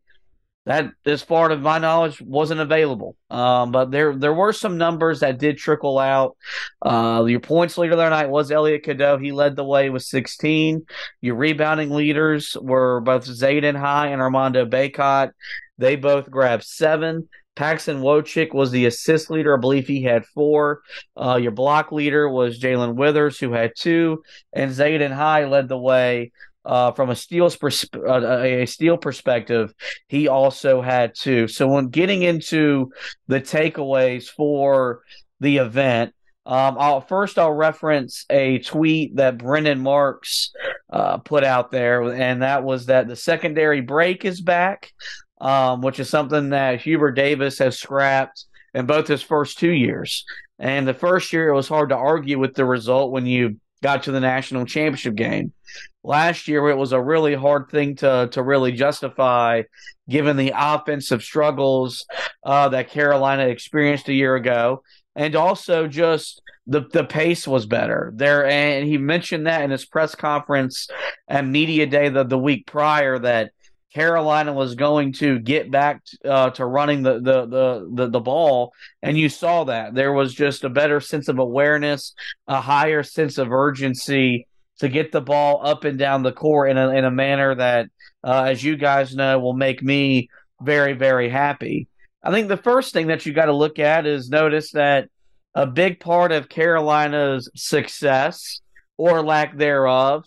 that, 0.66 0.92
as 1.06 1.22
far 1.22 1.50
as 1.50 1.60
my 1.60 1.78
knowledge, 1.78 2.20
wasn't 2.20 2.60
available. 2.60 3.16
Um, 3.30 3.72
but 3.72 3.90
there 3.90 4.14
there 4.14 4.34
were 4.34 4.52
some 4.52 4.76
numbers 4.76 5.20
that 5.20 5.38
did 5.38 5.56
trickle 5.56 5.98
out. 5.98 6.36
Uh, 6.82 7.24
your 7.26 7.40
points 7.40 7.78
leader 7.78 7.96
that 7.96 8.10
night 8.10 8.28
was 8.28 8.50
Elliot 8.50 8.82
Cadeau. 8.82 9.18
He 9.18 9.32
led 9.32 9.56
the 9.56 9.64
way 9.64 9.88
with 9.88 10.02
16. 10.02 10.84
Your 11.22 11.36
rebounding 11.36 11.90
leaders 11.90 12.56
were 12.60 13.00
both 13.00 13.24
Zayden 13.24 13.78
High 13.78 14.08
and 14.08 14.20
Armando 14.20 14.66
Bacot. 14.66 15.30
They 15.78 15.96
both 15.96 16.30
grabbed 16.30 16.64
seven. 16.64 17.28
Paxson 17.56 18.00
Wojcik 18.00 18.54
was 18.54 18.70
the 18.70 18.86
assist 18.86 19.30
leader. 19.30 19.56
I 19.56 19.60
believe 19.60 19.86
he 19.86 20.02
had 20.02 20.24
four. 20.26 20.80
Uh, 21.16 21.36
your 21.36 21.52
block 21.52 21.90
leader 21.90 22.28
was 22.28 22.60
Jae'Lyn 22.60 22.94
Withers, 22.94 23.38
who 23.38 23.52
had 23.52 23.72
two. 23.76 24.22
And 24.52 24.70
Zayden 24.70 25.12
High 25.12 25.46
led 25.46 25.68
the 25.68 25.78
way 25.78 26.32
uh, 26.70 26.92
from 26.92 27.10
a 27.10 27.16
steals 27.16 27.56
pers- 27.56 27.84
uh, 27.96 28.42
a 28.42 28.64
steal 28.64 28.96
perspective, 28.96 29.74
he 30.06 30.28
also 30.28 30.80
had 30.80 31.16
to. 31.16 31.48
So 31.48 31.66
when 31.66 31.88
getting 31.88 32.22
into 32.22 32.92
the 33.26 33.40
takeaways 33.40 34.28
for 34.28 35.02
the 35.40 35.56
event, 35.56 36.14
um, 36.46 36.76
I'll 36.78 37.00
first 37.00 37.40
I'll 37.40 37.52
reference 37.52 38.24
a 38.30 38.60
tweet 38.60 39.16
that 39.16 39.38
Brendan 39.38 39.80
Marks 39.80 40.52
uh, 40.92 41.18
put 41.18 41.42
out 41.42 41.72
there, 41.72 42.02
and 42.02 42.42
that 42.42 42.62
was 42.62 42.86
that 42.86 43.08
the 43.08 43.16
secondary 43.16 43.80
break 43.80 44.24
is 44.24 44.40
back, 44.40 44.92
um, 45.40 45.80
which 45.80 45.98
is 45.98 46.08
something 46.08 46.50
that 46.50 46.82
Hubert 46.82 47.12
Davis 47.12 47.58
has 47.58 47.80
scrapped 47.80 48.44
in 48.74 48.86
both 48.86 49.08
his 49.08 49.22
first 49.22 49.58
two 49.58 49.72
years. 49.72 50.24
And 50.60 50.86
the 50.86 50.94
first 50.94 51.32
year, 51.32 51.48
it 51.48 51.54
was 51.54 51.66
hard 51.66 51.88
to 51.88 51.96
argue 51.96 52.38
with 52.38 52.54
the 52.54 52.64
result 52.64 53.10
when 53.10 53.26
you 53.26 53.56
got 53.82 54.04
to 54.04 54.12
the 54.12 54.20
national 54.20 54.66
championship 54.66 55.16
game. 55.16 55.52
Last 56.02 56.48
year, 56.48 56.68
it 56.68 56.78
was 56.78 56.92
a 56.92 57.02
really 57.02 57.34
hard 57.34 57.68
thing 57.70 57.96
to 57.96 58.28
to 58.32 58.42
really 58.42 58.72
justify, 58.72 59.62
given 60.08 60.36
the 60.36 60.52
offensive 60.56 61.22
struggles 61.22 62.06
uh, 62.44 62.70
that 62.70 62.90
Carolina 62.90 63.48
experienced 63.48 64.08
a 64.08 64.14
year 64.14 64.34
ago, 64.34 64.82
and 65.14 65.36
also 65.36 65.86
just 65.86 66.40
the 66.66 66.82
the 66.92 67.04
pace 67.04 67.46
was 67.46 67.66
better. 67.66 68.12
There. 68.14 68.46
And 68.46 68.86
he 68.86 68.96
mentioned 68.96 69.46
that 69.46 69.62
in 69.62 69.70
his 69.70 69.84
press 69.84 70.14
conference 70.14 70.88
and 71.28 71.52
media 71.52 71.86
day 71.86 72.08
the 72.08 72.24
the 72.24 72.38
week 72.38 72.66
prior 72.66 73.18
that 73.18 73.52
Carolina 73.92 74.52
was 74.52 74.76
going 74.76 75.12
to 75.14 75.38
get 75.38 75.70
back 75.70 76.02
uh, 76.24 76.50
to 76.50 76.64
running 76.64 77.02
the, 77.02 77.14
the, 77.14 77.46
the 77.46 77.90
the 77.92 78.08
the 78.08 78.20
ball, 78.20 78.72
and 79.02 79.18
you 79.18 79.28
saw 79.28 79.64
that. 79.64 79.94
There 79.94 80.12
was 80.12 80.32
just 80.32 80.64
a 80.64 80.70
better 80.70 81.00
sense 81.00 81.28
of 81.28 81.38
awareness, 81.38 82.14
a 82.46 82.60
higher 82.60 83.02
sense 83.02 83.36
of 83.36 83.52
urgency 83.52 84.46
to 84.80 84.88
get 84.88 85.12
the 85.12 85.20
ball 85.20 85.64
up 85.64 85.84
and 85.84 85.98
down 85.98 86.22
the 86.22 86.32
court 86.32 86.70
in 86.70 86.76
a, 86.76 86.88
in 86.90 87.04
a 87.04 87.10
manner 87.10 87.54
that, 87.54 87.86
uh, 88.24 88.44
as 88.44 88.64
you 88.64 88.76
guys 88.76 89.14
know, 89.14 89.38
will 89.38 89.54
make 89.54 89.82
me 89.82 90.28
very, 90.60 90.94
very 90.94 91.28
happy. 91.28 91.86
I 92.22 92.30
think 92.30 92.48
the 92.48 92.56
first 92.56 92.92
thing 92.92 93.06
that 93.06 93.24
you 93.24 93.32
got 93.32 93.46
to 93.46 93.54
look 93.54 93.78
at 93.78 94.06
is 94.06 94.28
notice 94.28 94.72
that 94.72 95.08
a 95.54 95.66
big 95.66 96.00
part 96.00 96.32
of 96.32 96.48
Carolina's 96.48 97.50
success 97.54 98.60
or 98.96 99.22
lack 99.22 99.56
thereof 99.56 100.24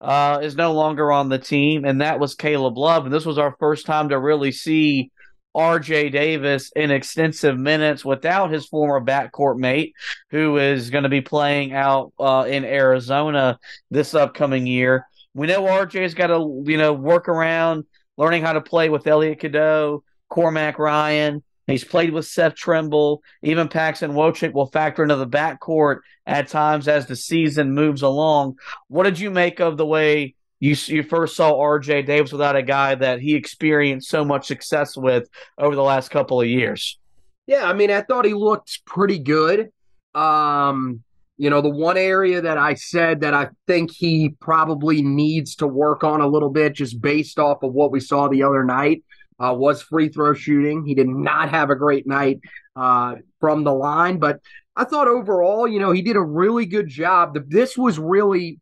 uh, 0.00 0.40
is 0.42 0.56
no 0.56 0.72
longer 0.72 1.10
on 1.10 1.28
the 1.28 1.38
team, 1.38 1.84
and 1.84 2.00
that 2.00 2.20
was 2.20 2.34
Caleb 2.34 2.76
Love. 2.76 3.04
And 3.04 3.14
this 3.14 3.26
was 3.26 3.38
our 3.38 3.56
first 3.58 3.86
time 3.86 4.10
to 4.10 4.18
really 4.18 4.52
see 4.52 5.10
RJ 5.58 6.12
Davis 6.12 6.70
in 6.76 6.92
extensive 6.92 7.58
minutes 7.58 8.04
without 8.04 8.52
his 8.52 8.66
former 8.66 9.04
backcourt 9.04 9.58
mate, 9.58 9.92
who 10.30 10.56
is 10.56 10.90
going 10.90 11.02
to 11.02 11.08
be 11.08 11.20
playing 11.20 11.72
out 11.72 12.12
uh, 12.20 12.46
in 12.48 12.64
Arizona 12.64 13.58
this 13.90 14.14
upcoming 14.14 14.68
year. 14.68 15.04
We 15.34 15.48
know 15.48 15.62
RJ's 15.62 16.14
got 16.14 16.28
to, 16.28 16.62
you 16.64 16.78
know, 16.78 16.92
work 16.92 17.28
around 17.28 17.84
learning 18.16 18.42
how 18.42 18.52
to 18.52 18.60
play 18.60 18.88
with 18.88 19.08
Elliot 19.08 19.40
Cadeau, 19.40 20.04
Cormac 20.28 20.78
Ryan. 20.78 21.42
He's 21.66 21.84
played 21.84 22.12
with 22.12 22.26
Seth 22.26 22.54
Trimble. 22.54 23.22
Even 23.42 23.68
Paxson 23.68 24.12
Wojcik 24.12 24.52
will 24.52 24.66
factor 24.66 25.02
into 25.02 25.16
the 25.16 25.26
backcourt 25.26 25.98
at 26.24 26.48
times 26.48 26.86
as 26.86 27.06
the 27.06 27.16
season 27.16 27.74
moves 27.74 28.02
along. 28.02 28.58
What 28.86 29.04
did 29.04 29.18
you 29.18 29.30
make 29.30 29.58
of 29.58 29.76
the 29.76 29.86
way 29.86 30.36
you 30.60 30.74
you 30.86 31.02
first 31.02 31.36
saw 31.36 31.52
RJ 31.52 32.06
Davis 32.06 32.32
without 32.32 32.56
a 32.56 32.62
guy 32.62 32.94
that 32.94 33.20
he 33.20 33.34
experienced 33.34 34.08
so 34.08 34.24
much 34.24 34.46
success 34.46 34.96
with 34.96 35.28
over 35.56 35.76
the 35.76 35.82
last 35.82 36.10
couple 36.10 36.40
of 36.40 36.46
years. 36.46 36.98
Yeah, 37.46 37.64
I 37.64 37.72
mean, 37.72 37.90
I 37.90 38.02
thought 38.02 38.24
he 38.24 38.34
looked 38.34 38.84
pretty 38.84 39.18
good. 39.18 39.70
Um, 40.14 41.02
you 41.36 41.48
know, 41.50 41.60
the 41.60 41.70
one 41.70 41.96
area 41.96 42.40
that 42.40 42.58
I 42.58 42.74
said 42.74 43.20
that 43.20 43.32
I 43.32 43.48
think 43.66 43.92
he 43.92 44.30
probably 44.40 45.02
needs 45.02 45.54
to 45.56 45.66
work 45.66 46.02
on 46.02 46.20
a 46.20 46.26
little 46.26 46.50
bit, 46.50 46.74
just 46.74 47.00
based 47.00 47.38
off 47.38 47.62
of 47.62 47.72
what 47.72 47.92
we 47.92 48.00
saw 48.00 48.28
the 48.28 48.42
other 48.42 48.64
night, 48.64 49.04
uh, 49.38 49.54
was 49.56 49.80
free 49.80 50.08
throw 50.08 50.34
shooting. 50.34 50.84
He 50.84 50.94
did 50.94 51.08
not 51.08 51.50
have 51.50 51.70
a 51.70 51.76
great 51.76 52.06
night 52.06 52.40
uh, 52.74 53.14
from 53.40 53.62
the 53.62 53.72
line, 53.72 54.18
but 54.18 54.40
I 54.74 54.84
thought 54.84 55.08
overall, 55.08 55.66
you 55.68 55.78
know, 55.78 55.92
he 55.92 56.02
did 56.02 56.16
a 56.16 56.20
really 56.20 56.66
good 56.66 56.88
job. 56.88 57.38
This 57.48 57.78
was 57.78 57.98
really 57.98 58.60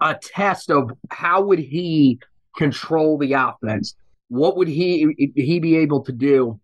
a 0.00 0.16
test 0.20 0.70
of 0.70 0.90
how 1.10 1.42
would 1.42 1.58
he 1.58 2.18
control 2.56 3.18
the 3.18 3.32
offense? 3.32 3.94
What 4.28 4.56
would 4.56 4.68
he 4.68 5.32
he 5.36 5.60
be 5.60 5.76
able 5.76 6.02
to 6.04 6.12
do, 6.12 6.60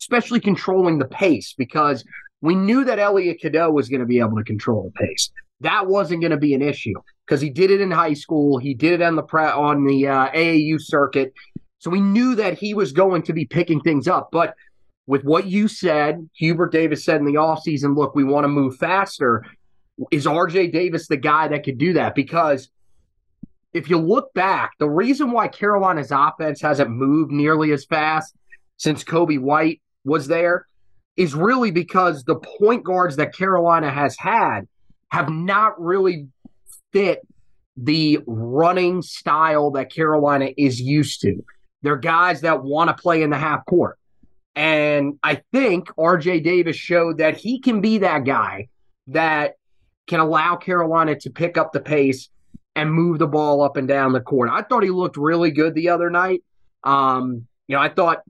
especially 0.00 0.40
controlling 0.40 0.98
the 0.98 1.06
pace? 1.06 1.54
Because 1.56 2.04
we 2.40 2.54
knew 2.54 2.84
that 2.84 2.98
Elliot 2.98 3.40
Cadeau 3.40 3.70
was 3.70 3.88
going 3.88 4.00
to 4.00 4.06
be 4.06 4.18
able 4.18 4.36
to 4.36 4.44
control 4.44 4.84
the 4.84 5.06
pace. 5.06 5.30
That 5.60 5.86
wasn't 5.86 6.20
going 6.20 6.32
to 6.32 6.36
be 6.36 6.54
an 6.54 6.62
issue 6.62 6.94
because 7.26 7.40
he 7.40 7.50
did 7.50 7.70
it 7.70 7.80
in 7.80 7.90
high 7.90 8.14
school. 8.14 8.58
He 8.58 8.74
did 8.74 9.00
it 9.00 9.02
on 9.02 9.16
the 9.16 9.22
pre- 9.22 9.44
on 9.44 9.84
the 9.84 10.08
uh, 10.08 10.30
AAU 10.30 10.80
circuit. 10.80 11.32
So 11.78 11.90
we 11.90 12.00
knew 12.00 12.34
that 12.34 12.58
he 12.58 12.74
was 12.74 12.92
going 12.92 13.22
to 13.22 13.32
be 13.32 13.44
picking 13.46 13.80
things 13.80 14.08
up. 14.08 14.30
But 14.32 14.54
with 15.06 15.24
what 15.24 15.46
you 15.46 15.68
said, 15.68 16.28
Hubert 16.34 16.72
Davis 16.72 17.04
said 17.04 17.20
in 17.20 17.26
the 17.26 17.34
offseason, 17.34 17.96
look, 17.96 18.14
we 18.14 18.24
want 18.24 18.44
to 18.44 18.48
move 18.48 18.76
faster 18.76 19.44
is 20.10 20.26
RJ 20.26 20.72
Davis 20.72 21.08
the 21.08 21.16
guy 21.16 21.48
that 21.48 21.64
could 21.64 21.78
do 21.78 21.94
that? 21.94 22.14
Because 22.14 22.70
if 23.72 23.90
you 23.90 23.98
look 23.98 24.32
back, 24.34 24.72
the 24.78 24.88
reason 24.88 25.32
why 25.32 25.48
Carolina's 25.48 26.10
offense 26.10 26.60
hasn't 26.60 26.90
moved 26.90 27.30
nearly 27.30 27.72
as 27.72 27.84
fast 27.84 28.34
since 28.76 29.04
Coby 29.04 29.38
White 29.38 29.80
was 30.04 30.28
there 30.28 30.66
is 31.16 31.34
really 31.34 31.70
because 31.70 32.24
the 32.24 32.36
point 32.36 32.84
guards 32.84 33.16
that 33.16 33.34
Carolina 33.34 33.90
has 33.90 34.16
had 34.18 34.62
have 35.10 35.28
not 35.30 35.80
really 35.80 36.28
fit 36.92 37.26
the 37.76 38.20
running 38.26 39.02
style 39.02 39.70
that 39.72 39.92
Carolina 39.92 40.50
is 40.56 40.80
used 40.80 41.20
to. 41.22 41.44
They're 41.82 41.96
guys 41.96 42.40
that 42.42 42.62
want 42.62 42.88
to 42.88 42.94
play 42.94 43.22
in 43.22 43.30
the 43.30 43.38
half 43.38 43.64
court. 43.66 43.98
And 44.54 45.18
I 45.22 45.42
think 45.52 45.88
RJ 45.96 46.42
Davis 46.42 46.76
showed 46.76 47.18
that 47.18 47.36
he 47.36 47.60
can 47.60 47.82
be 47.82 47.98
that 47.98 48.24
guy 48.24 48.68
that 49.08 49.56
can 50.06 50.20
allow 50.20 50.56
Carolina 50.56 51.16
to 51.20 51.30
pick 51.30 51.56
up 51.56 51.72
the 51.72 51.80
pace 51.80 52.28
and 52.74 52.92
move 52.92 53.18
the 53.18 53.26
ball 53.26 53.62
up 53.62 53.76
and 53.76 53.88
down 53.88 54.12
the 54.12 54.20
court. 54.20 54.50
I 54.52 54.62
thought 54.62 54.82
he 54.82 54.90
looked 54.90 55.16
really 55.16 55.50
good 55.50 55.74
the 55.74 55.88
other 55.88 56.10
night. 56.10 56.42
Um, 56.84 57.46
you 57.66 57.74
know, 57.74 57.82
I 57.82 57.88
thought 57.88 58.20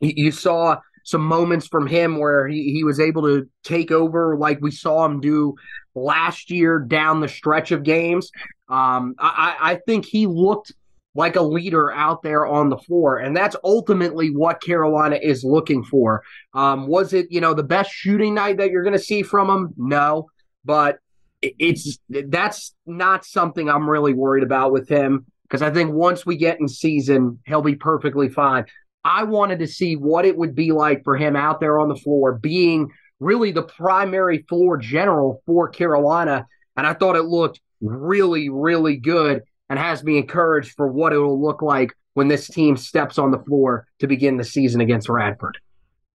you 0.00 0.30
saw 0.30 0.76
some 1.04 1.24
moments 1.24 1.66
from 1.66 1.86
him 1.86 2.18
where 2.18 2.46
he, 2.46 2.72
he 2.72 2.84
was 2.84 3.00
able 3.00 3.22
to 3.22 3.48
take 3.64 3.90
over 3.90 4.36
like 4.36 4.60
we 4.60 4.70
saw 4.70 5.04
him 5.04 5.20
do 5.20 5.54
last 5.94 6.50
year 6.50 6.78
down 6.78 7.20
the 7.20 7.28
stretch 7.28 7.72
of 7.72 7.82
games. 7.82 8.30
Um, 8.68 9.14
I, 9.18 9.56
I 9.60 9.80
think 9.86 10.04
he 10.04 10.26
looked 10.26 10.72
like 11.14 11.36
a 11.36 11.42
leader 11.42 11.92
out 11.92 12.22
there 12.22 12.46
on 12.46 12.68
the 12.68 12.78
floor. 12.78 13.18
And 13.18 13.36
that's 13.36 13.56
ultimately 13.64 14.34
what 14.34 14.62
Carolina 14.62 15.18
is 15.20 15.44
looking 15.44 15.82
for. 15.84 16.22
Um, 16.54 16.86
was 16.86 17.12
it, 17.12 17.26
you 17.30 17.40
know, 17.40 17.52
the 17.52 17.62
best 17.62 17.90
shooting 17.90 18.34
night 18.34 18.58
that 18.58 18.70
you're 18.70 18.84
going 18.84 18.94
to 18.94 18.98
see 18.98 19.22
from 19.22 19.50
him? 19.50 19.74
No 19.76 20.28
but 20.64 20.98
it's 21.42 21.98
that's 22.08 22.74
not 22.86 23.24
something 23.24 23.68
I'm 23.68 23.90
really 23.90 24.14
worried 24.14 24.44
about 24.44 24.72
with 24.72 24.88
him. 24.88 25.26
because 25.42 25.62
I 25.62 25.70
think 25.70 25.92
once 25.92 26.24
we 26.24 26.36
get 26.36 26.60
in 26.60 26.68
season, 26.68 27.40
he'll 27.46 27.62
be 27.62 27.74
perfectly 27.74 28.28
fine. 28.28 28.64
I 29.04 29.24
wanted 29.24 29.58
to 29.58 29.66
see 29.66 29.96
what 29.96 30.24
it 30.24 30.36
would 30.36 30.54
be 30.54 30.72
like 30.72 31.02
for 31.04 31.16
him 31.16 31.34
out 31.34 31.60
there 31.60 31.78
on 31.80 31.88
the 31.88 31.96
floor, 31.96 32.32
being 32.32 32.90
really 33.18 33.50
the 33.50 33.62
primary 33.62 34.44
floor 34.48 34.76
general 34.76 35.42
for 35.44 35.68
Carolina. 35.68 36.46
And 36.76 36.86
I 36.86 36.94
thought 36.94 37.16
it 37.16 37.24
looked 37.24 37.60
really, 37.80 38.48
really 38.48 38.96
good 38.96 39.42
and 39.68 39.78
has 39.78 40.04
me 40.04 40.18
encouraged 40.18 40.74
for 40.76 40.86
what 40.86 41.12
it 41.12 41.18
will 41.18 41.42
look 41.42 41.62
like 41.62 41.92
when 42.14 42.28
this 42.28 42.46
team 42.46 42.76
steps 42.76 43.18
on 43.18 43.30
the 43.30 43.38
floor 43.40 43.86
to 43.98 44.06
begin 44.06 44.36
the 44.36 44.44
season 44.44 44.80
against 44.80 45.08
Radford. 45.08 45.58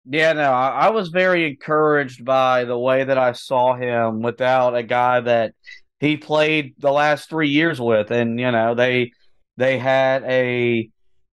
Yeah, 0.08 0.34
no, 0.34 0.52
I, 0.52 0.86
I 0.86 0.90
was 0.90 1.08
very 1.08 1.48
encouraged 1.48 2.24
by 2.24 2.64
the 2.64 2.78
way 2.78 3.02
that 3.02 3.18
I 3.18 3.32
saw 3.32 3.74
him 3.74 4.22
without 4.22 4.76
a 4.76 4.84
guy 4.84 5.20
that 5.20 5.54
he 5.98 6.16
played 6.16 6.74
the 6.78 6.92
last 6.92 7.28
three 7.28 7.48
years 7.48 7.80
with, 7.80 8.10
and 8.12 8.38
you 8.38 8.50
know 8.52 8.74
they 8.74 9.10
they 9.56 9.78
had 9.78 10.22
a 10.24 10.88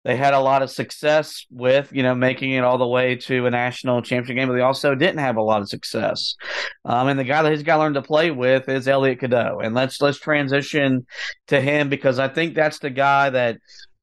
they 0.04 0.16
had 0.16 0.34
a 0.34 0.40
lot 0.40 0.62
of 0.62 0.70
success 0.70 1.46
with 1.50 1.92
you 1.92 2.04
know 2.04 2.14
making 2.14 2.52
it 2.52 2.62
all 2.62 2.78
the 2.78 2.86
way 2.86 3.16
to 3.16 3.46
a 3.46 3.50
national 3.50 4.02
championship 4.02 4.36
game, 4.36 4.48
but 4.48 4.54
they 4.54 4.60
also 4.60 4.94
didn't 4.94 5.18
have 5.18 5.36
a 5.36 5.42
lot 5.42 5.62
of 5.62 5.68
success. 5.68 6.36
Um, 6.84 7.08
and 7.08 7.18
the 7.18 7.24
guy 7.24 7.42
that 7.42 7.50
he's 7.50 7.64
got 7.64 7.76
to 7.76 7.82
learn 7.82 7.94
to 7.94 8.02
play 8.02 8.30
with 8.30 8.68
is 8.68 8.86
Elliot 8.86 9.18
Cadeau, 9.18 9.60
and 9.60 9.74
let's 9.74 10.00
let's 10.00 10.18
transition 10.18 11.06
to 11.48 11.60
him 11.60 11.88
because 11.88 12.20
I 12.20 12.28
think 12.28 12.54
that's 12.54 12.78
the 12.78 12.90
guy 12.90 13.30
that 13.30 13.58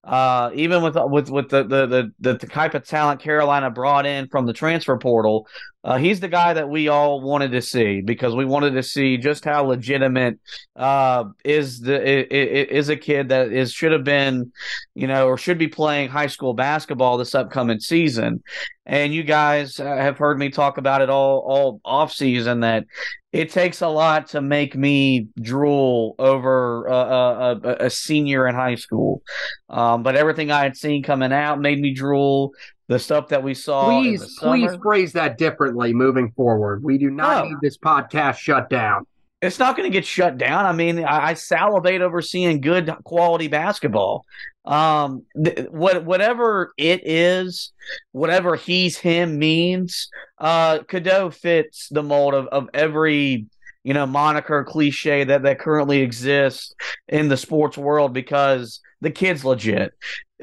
uh, 0.08 0.52
even 0.54 0.82
with 0.82 0.96
with 0.96 1.30
with 1.30 1.50
the, 1.50 1.64
the 1.64 2.12
the 2.18 2.34
the 2.38 2.48
type 2.48 2.74
of 2.74 2.88
talent 2.88 3.20
Carolina 3.20 3.70
brought 3.70 4.06
in 4.06 4.30
from 4.30 4.46
the 4.46 4.54
transfer 4.54 4.98
portal, 4.98 5.46
uh, 5.84 5.98
he's 5.98 6.22
the 6.22 6.30
guy 6.30 6.54
that 6.54 6.70
we 6.70 6.88
all 6.88 7.20
wanted 7.20 7.52
to 7.52 7.62
see 7.62 8.00
because 8.00 8.34
we 8.34 8.46
wanted 8.46 8.72
to 8.72 8.84
see 8.84 9.18
just 9.18 9.44
how 9.44 9.66
legitimate 9.66 10.40
uh, 10.78 11.26
is 11.44 11.82
the 11.82 12.02
is 12.34 12.88
a 12.88 12.96
kid 12.96 13.28
that 13.30 13.52
is 13.52 13.74
should 13.74 13.92
have 13.92 14.06
been, 14.06 14.50
you 14.96 15.08
know, 15.08 15.28
or 15.28 15.38
should 15.38 15.58
be 15.58 15.68
playing 15.68 16.08
high 16.08 16.28
school 16.28 16.54
basketball 16.54 17.18
this 17.18 17.36
upcoming 17.36 17.82
season. 17.82 18.42
And 18.86 19.14
you 19.14 19.24
guys 19.24 19.76
have 19.76 20.18
heard 20.18 20.40
me 20.40 20.50
talk 20.50 20.78
about 20.78 21.02
it 21.02 21.10
all 21.10 21.40
all 21.46 21.82
off 21.84 22.14
season 22.14 22.62
that 22.62 22.86
it 23.38 23.52
takes 23.52 23.82
a 23.82 23.88
lot 23.88 24.28
to 24.30 24.42
make 24.42 24.76
me 24.76 25.28
drool 25.40 26.16
over 26.18 26.88
a, 26.88 26.94
a, 26.94 27.76
a 27.86 27.90
senior 27.90 28.48
in 28.48 28.56
high 28.56 28.76
school. 28.76 29.22
Um, 29.70 30.02
but 30.02 30.16
everything 30.16 30.50
I 30.50 30.64
had 30.64 30.76
seen 30.76 31.04
coming 31.04 31.32
out 31.32 31.62
made 31.62 31.80
me 31.80 31.94
drool. 31.94 32.54
The 32.88 33.00
stuff 33.00 33.28
that 33.30 33.44
we 33.44 33.54
saw. 33.54 33.90
Please, 33.90 34.38
please 34.40 34.72
phrase 34.82 35.12
that 35.14 35.38
differently 35.38 35.94
moving 35.94 36.32
forward. 36.32 36.84
We 36.84 36.98
do 36.98 37.10
not 37.10 37.44
no. 37.44 37.50
need 37.50 37.58
this 37.62 37.78
podcast 37.78 38.38
shut 38.38 38.70
down. 38.70 39.06
It's 39.42 39.60
not 39.60 39.76
going 39.76 39.92
to 39.92 39.94
get 39.94 40.06
shut 40.06 40.38
down. 40.38 40.66
I 40.66 40.72
mean, 40.72 41.04
I, 41.04 41.28
I, 41.28 41.34
salivate 41.36 42.02
over 42.02 42.22
seeing 42.22 42.60
good 42.60 42.90
quality 43.04 43.50
basketball. 43.50 44.26
Um, 44.68 45.24
th- 45.42 45.70
what 45.70 46.04
whatever 46.04 46.74
it 46.78 47.08
is, 47.08 47.72
whatever 48.12 48.58
he's 48.58 48.98
him 48.98 49.40
means, 49.40 50.10
uh, 50.40 50.80
Cadeau 50.80 51.32
fits 51.32 51.88
the 51.90 52.04
mold 52.04 52.34
of, 52.34 52.48
of 52.48 52.70
every 52.74 53.46
you 53.84 53.94
know 53.94 54.06
moniker 54.06 54.66
cliche 54.66 55.24
that 55.24 55.44
that 55.44 55.60
currently 55.60 56.02
exists 56.02 56.76
in 57.08 57.30
the 57.30 57.38
sports 57.38 57.78
world 57.78 58.14
because 58.14 58.82
the 59.00 59.10
kid's 59.10 59.46
legit. 59.46 59.94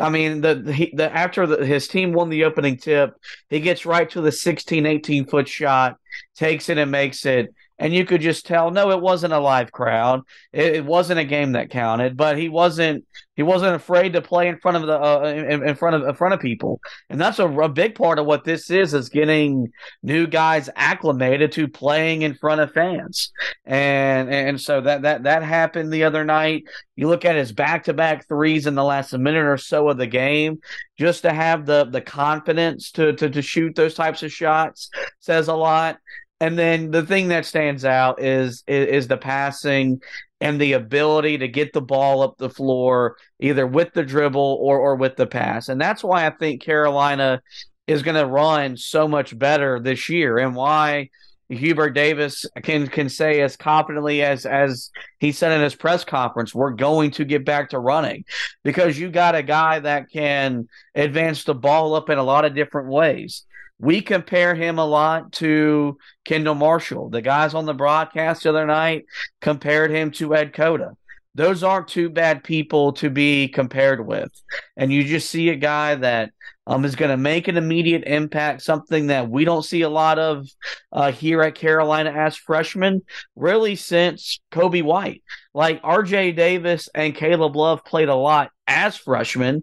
I 0.00 0.08
mean, 0.08 0.40
the, 0.40 0.54
the, 0.54 0.90
the 0.94 1.14
after 1.14 1.46
the, 1.46 1.64
his 1.66 1.86
team 1.86 2.14
won 2.14 2.30
the 2.30 2.44
opening 2.44 2.78
tip, 2.78 3.14
he 3.50 3.60
gets 3.60 3.84
right 3.84 4.08
to 4.10 4.22
the 4.22 4.32
16, 4.32 4.86
18 4.86 5.26
foot 5.26 5.48
shot, 5.48 5.98
takes 6.34 6.70
it 6.70 6.78
and 6.78 6.90
makes 6.90 7.26
it 7.26 7.54
and 7.78 7.92
you 7.94 8.04
could 8.04 8.20
just 8.20 8.46
tell 8.46 8.70
no 8.70 8.90
it 8.90 9.00
wasn't 9.00 9.32
a 9.32 9.38
live 9.38 9.72
crowd. 9.72 10.22
It, 10.52 10.76
it, 10.76 10.84
wasn't 10.84 11.20
a 11.20 11.24
game 11.24 11.52
that 11.52 11.70
counted 11.70 12.16
but 12.16 12.38
he 12.38 12.48
wasn't 12.48 13.04
he 13.36 13.42
wasn't 13.42 13.74
afraid 13.74 14.12
to 14.12 14.22
play 14.22 14.46
in 14.48 14.58
front 14.58 14.76
of 14.76 14.86
the 14.86 15.00
uh, 15.00 15.22
in, 15.24 15.66
in, 15.66 15.74
front 15.74 15.96
of 15.96 16.08
in 16.08 16.14
front 16.14 16.34
of 16.34 16.40
people. 16.40 16.80
And 17.10 17.20
that's 17.20 17.40
a, 17.40 17.48
a, 17.48 17.68
big 17.68 17.96
part 17.96 18.18
of 18.18 18.26
what 18.26 18.44
this 18.44 18.70
is 18.70 18.94
is 18.94 19.08
getting 19.08 19.72
new 20.02 20.26
guys 20.26 20.70
acclimated 20.76 21.50
to 21.52 21.66
playing 21.66 22.22
in 22.22 22.34
front 22.34 22.60
of 22.60 22.72
fans. 22.72 23.32
And 23.64 24.32
and 24.32 24.60
so 24.60 24.80
that 24.82 25.02
that 25.02 25.24
that 25.24 25.42
happened 25.42 25.92
the 25.92 26.04
other 26.04 26.24
night. 26.24 26.64
You 26.96 27.08
look 27.08 27.24
at 27.24 27.34
his 27.34 27.50
back-to-back 27.50 28.28
threes 28.28 28.68
in 28.68 28.76
the 28.76 28.84
last 28.84 29.12
minute 29.12 29.44
or 29.44 29.56
so 29.56 29.88
of 29.88 29.98
the 29.98 30.06
game 30.06 30.60
just 30.96 31.22
to 31.22 31.32
have 31.32 31.66
the 31.66 31.86
the 31.86 32.00
confidence 32.00 32.92
to 32.92 33.14
to, 33.14 33.28
to 33.30 33.42
shoot 33.42 33.74
those 33.74 33.94
types 33.94 34.22
of 34.22 34.30
shots 34.30 34.90
says 35.18 35.48
a 35.48 35.54
lot 35.54 35.98
and 36.44 36.58
then 36.58 36.90
the 36.90 37.06
thing 37.06 37.28
that 37.28 37.46
stands 37.46 37.86
out 37.86 38.22
is, 38.22 38.64
is 38.66 38.86
is 38.88 39.08
the 39.08 39.16
passing 39.16 40.02
and 40.42 40.60
the 40.60 40.74
ability 40.74 41.38
to 41.38 41.48
get 41.48 41.72
the 41.72 41.80
ball 41.80 42.20
up 42.20 42.36
the 42.36 42.50
floor 42.50 43.16
either 43.40 43.66
with 43.66 43.94
the 43.94 44.04
dribble 44.04 44.58
or 44.60 44.78
or 44.78 44.94
with 44.94 45.16
the 45.16 45.26
pass. 45.26 45.70
And 45.70 45.80
that's 45.80 46.04
why 46.04 46.26
I 46.26 46.30
think 46.30 46.60
Carolina 46.60 47.40
is 47.86 48.02
going 48.02 48.16
to 48.16 48.26
run 48.26 48.76
so 48.76 49.08
much 49.08 49.38
better 49.38 49.80
this 49.80 50.10
year 50.10 50.36
and 50.36 50.54
why 50.54 51.08
Hubert 51.48 51.90
Davis 51.90 52.44
can 52.62 52.88
can 52.88 53.08
say 53.08 53.40
as 53.40 53.56
confidently 53.56 54.20
as 54.20 54.44
as 54.44 54.90
he 55.20 55.32
said 55.32 55.52
in 55.52 55.62
his 55.62 55.74
press 55.74 56.04
conference, 56.04 56.54
we're 56.54 56.72
going 56.72 57.10
to 57.12 57.24
get 57.24 57.46
back 57.46 57.70
to 57.70 57.78
running 57.78 58.26
because 58.64 58.98
you 58.98 59.10
got 59.10 59.34
a 59.34 59.42
guy 59.42 59.78
that 59.78 60.10
can 60.10 60.68
advance 60.94 61.44
the 61.44 61.54
ball 61.54 61.94
up 61.94 62.10
in 62.10 62.18
a 62.18 62.22
lot 62.22 62.44
of 62.44 62.54
different 62.54 62.88
ways. 62.88 63.44
We 63.78 64.00
compare 64.00 64.54
him 64.54 64.78
a 64.78 64.84
lot 64.84 65.32
to 65.32 65.98
Kendall 66.24 66.54
Marshall. 66.54 67.10
The 67.10 67.22
guys 67.22 67.54
on 67.54 67.66
the 67.66 67.74
broadcast 67.74 68.44
the 68.44 68.50
other 68.50 68.66
night 68.66 69.06
compared 69.40 69.90
him 69.90 70.10
to 70.12 70.34
Ed 70.34 70.52
Cota. 70.52 70.92
Those 71.34 71.64
aren't 71.64 71.88
two 71.88 72.08
bad 72.08 72.44
people 72.44 72.92
to 72.94 73.10
be 73.10 73.48
compared 73.48 74.06
with. 74.06 74.30
And 74.76 74.92
you 74.92 75.02
just 75.02 75.28
see 75.28 75.48
a 75.48 75.56
guy 75.56 75.96
that 75.96 76.30
um, 76.66 76.84
is 76.84 76.96
going 76.96 77.10
to 77.10 77.16
make 77.16 77.48
an 77.48 77.56
immediate 77.56 78.04
impact, 78.06 78.62
something 78.62 79.08
that 79.08 79.28
we 79.28 79.44
don't 79.44 79.64
see 79.64 79.82
a 79.82 79.88
lot 79.88 80.18
of 80.18 80.46
uh, 80.92 81.12
here 81.12 81.42
at 81.42 81.56
Carolina 81.56 82.10
as 82.10 82.36
freshmen, 82.36 83.02
really 83.36 83.76
since 83.76 84.40
Coby 84.50 84.82
White. 84.82 85.22
Like 85.52 85.82
RJ 85.82 86.36
Davis 86.36 86.88
and 86.94 87.14
Caleb 87.14 87.56
Love 87.56 87.84
played 87.84 88.08
a 88.08 88.14
lot 88.14 88.50
as 88.66 88.96
freshmen, 88.96 89.62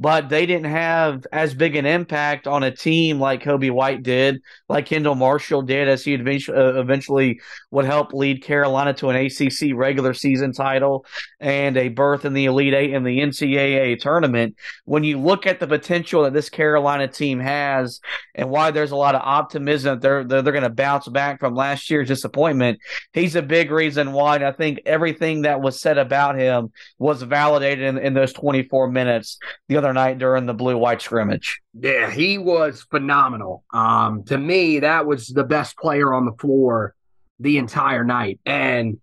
but 0.00 0.30
they 0.30 0.46
didn't 0.46 0.70
have 0.70 1.26
as 1.30 1.52
big 1.52 1.76
an 1.76 1.84
impact 1.84 2.46
on 2.46 2.62
a 2.62 2.74
team 2.74 3.20
like 3.20 3.42
Coby 3.42 3.70
White 3.70 4.02
did, 4.02 4.40
like 4.66 4.86
Kendall 4.86 5.14
Marshall 5.14 5.60
did, 5.60 5.90
as 5.90 6.02
he 6.02 6.14
eventually, 6.14 6.56
uh, 6.56 6.80
eventually 6.80 7.40
would 7.70 7.84
help 7.84 8.14
lead 8.14 8.42
Carolina 8.42 8.94
to 8.94 9.10
an 9.10 9.16
ACC 9.16 9.74
regular 9.74 10.14
season 10.14 10.52
title 10.52 11.04
and 11.38 11.76
a 11.76 11.88
berth 11.88 12.24
in 12.24 12.32
the 12.32 12.46
Elite 12.46 12.72
Eight 12.72 12.94
in 12.94 13.04
the 13.04 13.18
NCAA 13.18 14.00
tournament. 14.00 14.56
When 14.86 15.04
you 15.04 15.18
look 15.18 15.46
at 15.46 15.60
the 15.60 15.66
potential 15.66 16.22
that 16.22 16.32
this 16.32 16.48
Carolina 16.48 17.06
team 17.06 17.38
has 17.38 18.00
and 18.34 18.48
why 18.48 18.70
there's 18.70 18.92
a 18.92 18.96
lot 18.96 19.14
of 19.14 19.20
optimism 19.22 19.96
that 19.96 20.00
they're 20.00 20.24
they're, 20.24 20.40
they're 20.40 20.52
going 20.54 20.62
to 20.62 20.70
bounce 20.70 21.08
back 21.08 21.40
from 21.40 21.54
last 21.54 21.90
year's 21.90 22.08
disappointment, 22.08 22.78
he's 23.12 23.36
a 23.36 23.42
big 23.42 23.70
reason 23.70 24.12
why. 24.12 24.36
And 24.36 24.44
I 24.44 24.52
think 24.52 24.80
everything 24.86 25.42
that 25.42 25.60
was 25.60 25.78
said 25.78 25.98
about 25.98 26.38
him 26.38 26.72
was 26.98 27.20
validated 27.20 27.84
in, 27.84 27.98
in 27.98 28.14
those 28.14 28.32
24 28.32 28.90
minutes 28.90 29.38
the 29.68 29.76
other 29.76 29.89
night 29.92 30.18
during 30.18 30.46
the 30.46 30.54
blue 30.54 30.76
white 30.76 31.02
scrimmage. 31.02 31.60
Yeah, 31.78 32.10
he 32.10 32.38
was 32.38 32.86
phenomenal. 32.90 33.64
Um, 33.72 34.24
to 34.24 34.38
me, 34.38 34.80
that 34.80 35.06
was 35.06 35.28
the 35.28 35.44
best 35.44 35.76
player 35.76 36.12
on 36.12 36.24
the 36.24 36.32
floor 36.32 36.94
the 37.38 37.58
entire 37.58 38.04
night. 38.04 38.40
And 38.44 38.98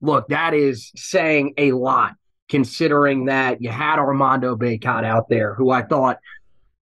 look, 0.00 0.28
that 0.28 0.54
is 0.54 0.92
saying 0.96 1.54
a 1.56 1.72
lot 1.72 2.14
considering 2.48 3.26
that 3.26 3.60
you 3.60 3.70
had 3.70 3.98
Armando 3.98 4.56
Bacot 4.56 5.04
out 5.04 5.28
there, 5.28 5.54
who 5.54 5.70
I 5.70 5.82
thought 5.82 6.18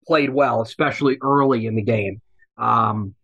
played 0.05 0.29
well, 0.29 0.61
especially 0.61 1.17
early 1.21 1.65
in 1.65 1.75
the 1.75 1.81
game. 1.81 2.21
Um, 2.57 3.15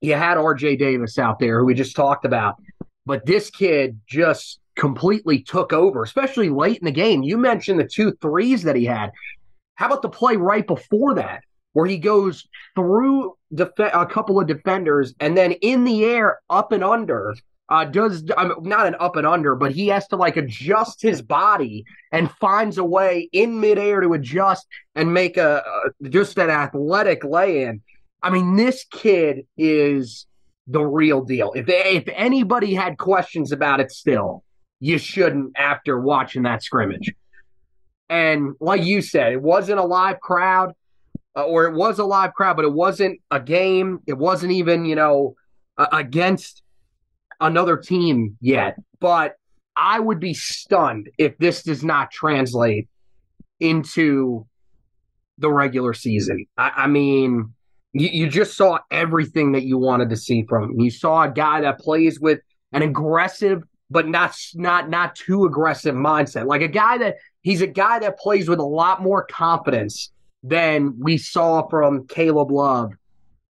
you 0.00 0.14
had 0.14 0.38
RJ 0.38 0.78
Davis 0.78 1.18
out 1.18 1.38
there, 1.38 1.58
who 1.58 1.64
we 1.64 1.74
just 1.74 1.96
talked 1.96 2.24
about. 2.24 2.56
But 3.06 3.26
this 3.26 3.50
kid 3.50 4.00
just 4.06 4.60
completely 4.76 5.42
took 5.42 5.72
over, 5.72 6.02
especially 6.02 6.50
late 6.50 6.78
in 6.78 6.84
the 6.84 6.92
game. 6.92 7.22
You 7.22 7.36
mentioned 7.36 7.80
the 7.80 7.88
two 7.88 8.12
threes 8.20 8.62
that 8.62 8.76
he 8.76 8.84
had. 8.84 9.10
How 9.78 9.86
about 9.86 10.02
the 10.02 10.08
play 10.08 10.36
right 10.36 10.66
before 10.66 11.14
that, 11.14 11.44
where 11.72 11.86
he 11.86 11.98
goes 11.98 12.48
through 12.74 13.36
def- 13.54 13.78
a 13.78 14.06
couple 14.06 14.40
of 14.40 14.48
defenders 14.48 15.14
and 15.20 15.36
then 15.36 15.52
in 15.52 15.84
the 15.84 16.04
air, 16.04 16.40
up 16.50 16.72
and 16.72 16.82
under, 16.82 17.36
uh, 17.68 17.84
does 17.84 18.24
um, 18.36 18.54
not 18.62 18.88
an 18.88 18.96
up 18.98 19.14
and 19.14 19.24
under, 19.24 19.54
but 19.54 19.70
he 19.70 19.86
has 19.86 20.08
to 20.08 20.16
like 20.16 20.36
adjust 20.36 21.00
his 21.00 21.22
body 21.22 21.84
and 22.10 22.28
finds 22.40 22.76
a 22.78 22.82
way 22.84 23.28
in 23.32 23.60
midair 23.60 24.00
to 24.00 24.14
adjust 24.14 24.66
and 24.96 25.14
make 25.14 25.36
a, 25.36 25.62
a 26.02 26.08
just 26.08 26.36
an 26.38 26.50
athletic 26.50 27.22
lay 27.22 27.62
in. 27.62 27.80
I 28.20 28.30
mean, 28.30 28.56
this 28.56 28.84
kid 28.90 29.46
is 29.56 30.26
the 30.66 30.82
real 30.82 31.22
deal. 31.22 31.52
If 31.54 31.66
if 31.68 32.12
anybody 32.16 32.74
had 32.74 32.98
questions 32.98 33.52
about 33.52 33.78
it, 33.78 33.92
still, 33.92 34.42
you 34.80 34.98
shouldn't 34.98 35.52
after 35.56 36.00
watching 36.00 36.42
that 36.42 36.64
scrimmage. 36.64 37.14
And 38.08 38.54
like 38.60 38.84
you 38.84 39.02
said, 39.02 39.32
it 39.32 39.42
wasn't 39.42 39.78
a 39.78 39.84
live 39.84 40.20
crowd, 40.20 40.72
uh, 41.36 41.44
or 41.44 41.66
it 41.66 41.74
was 41.74 41.98
a 41.98 42.04
live 42.04 42.34
crowd, 42.34 42.56
but 42.56 42.64
it 42.64 42.72
wasn't 42.72 43.20
a 43.30 43.40
game. 43.40 44.00
It 44.06 44.16
wasn't 44.16 44.52
even, 44.52 44.84
you 44.84 44.94
know, 44.94 45.34
uh, 45.76 45.88
against 45.92 46.62
another 47.40 47.76
team 47.76 48.36
yet. 48.40 48.76
But 48.98 49.36
I 49.76 50.00
would 50.00 50.20
be 50.20 50.34
stunned 50.34 51.10
if 51.18 51.36
this 51.38 51.62
does 51.62 51.84
not 51.84 52.10
translate 52.10 52.88
into 53.60 54.46
the 55.36 55.50
regular 55.50 55.92
season. 55.92 56.46
I, 56.56 56.72
I 56.76 56.86
mean, 56.86 57.52
you, 57.92 58.08
you 58.08 58.28
just 58.28 58.56
saw 58.56 58.78
everything 58.90 59.52
that 59.52 59.64
you 59.64 59.78
wanted 59.78 60.10
to 60.10 60.16
see 60.16 60.44
from 60.48 60.64
him. 60.64 60.80
You 60.80 60.90
saw 60.90 61.24
a 61.24 61.30
guy 61.30 61.60
that 61.60 61.78
plays 61.78 62.18
with 62.18 62.40
an 62.72 62.82
aggressive 62.82 63.62
but 63.90 64.08
not 64.08 64.36
not 64.54 64.90
not 64.90 65.14
too 65.14 65.44
aggressive 65.44 65.94
mindset. 65.94 66.46
Like 66.46 66.62
a 66.62 66.68
guy 66.68 66.98
that 66.98 67.16
he's 67.42 67.60
a 67.60 67.66
guy 67.66 67.98
that 68.00 68.18
plays 68.18 68.48
with 68.48 68.58
a 68.58 68.64
lot 68.64 69.02
more 69.02 69.24
confidence 69.24 70.10
than 70.42 70.94
we 70.98 71.18
saw 71.18 71.66
from 71.68 72.06
Caleb 72.06 72.50
Love 72.50 72.92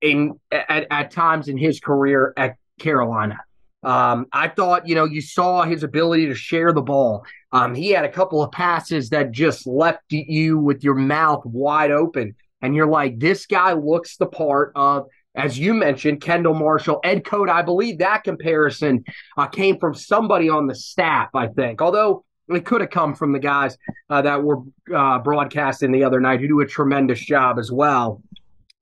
in 0.00 0.38
at, 0.50 0.86
at 0.90 1.10
times 1.10 1.48
in 1.48 1.58
his 1.58 1.80
career 1.80 2.32
at 2.36 2.56
Carolina. 2.78 3.38
Um, 3.82 4.26
I 4.32 4.48
thought, 4.48 4.86
you 4.86 4.94
know, 4.94 5.04
you 5.04 5.22
saw 5.22 5.62
his 5.62 5.82
ability 5.82 6.26
to 6.26 6.34
share 6.34 6.72
the 6.72 6.82
ball. 6.82 7.24
Um, 7.52 7.74
he 7.74 7.90
had 7.90 8.04
a 8.04 8.12
couple 8.12 8.42
of 8.42 8.52
passes 8.52 9.10
that 9.10 9.32
just 9.32 9.66
left 9.66 10.04
you 10.10 10.58
with 10.58 10.84
your 10.84 10.94
mouth 10.94 11.44
wide 11.46 11.90
open. 11.90 12.34
And 12.62 12.74
you're 12.74 12.86
like, 12.86 13.18
this 13.18 13.46
guy 13.46 13.72
looks 13.72 14.16
the 14.16 14.26
part 14.26 14.72
of, 14.76 15.06
as 15.34 15.58
you 15.58 15.72
mentioned, 15.72 16.20
Kendall 16.20 16.54
Marshall, 16.54 17.00
Ed 17.02 17.24
Cota. 17.24 17.52
I 17.52 17.62
believe 17.62 17.98
that 17.98 18.24
comparison 18.24 19.04
uh, 19.38 19.46
came 19.46 19.78
from 19.78 19.94
somebody 19.94 20.50
on 20.50 20.66
the 20.66 20.74
staff, 20.74 21.30
I 21.34 21.46
think. 21.46 21.80
Although 21.80 22.24
it 22.50 22.64
could 22.64 22.80
have 22.80 22.90
come 22.90 23.14
from 23.14 23.32
the 23.32 23.38
guys 23.38 23.78
uh, 24.08 24.22
that 24.22 24.42
were 24.42 24.58
uh, 24.94 25.18
broadcasting 25.18 25.92
the 25.92 26.04
other 26.04 26.20
night 26.20 26.40
who 26.40 26.48
do 26.48 26.60
a 26.60 26.66
tremendous 26.66 27.20
job 27.24 27.58
as 27.58 27.70
well. 27.70 28.22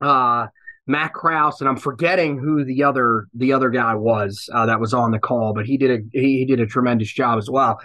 Uh, 0.00 0.46
Matt 0.86 1.12
Kraus, 1.12 1.60
and 1.60 1.68
I'm 1.68 1.76
forgetting 1.76 2.38
who 2.38 2.64
the 2.64 2.82
other 2.82 3.26
the 3.34 3.52
other 3.52 3.68
guy 3.68 3.94
was 3.94 4.48
uh, 4.52 4.66
that 4.66 4.80
was 4.80 4.94
on 4.94 5.10
the 5.10 5.18
call, 5.18 5.52
but 5.52 5.66
he 5.66 5.76
did 5.76 5.90
a 5.90 6.02
he, 6.12 6.38
he 6.38 6.44
did 6.46 6.60
a 6.60 6.66
tremendous 6.66 7.12
job 7.12 7.38
as 7.38 7.50
well. 7.50 7.78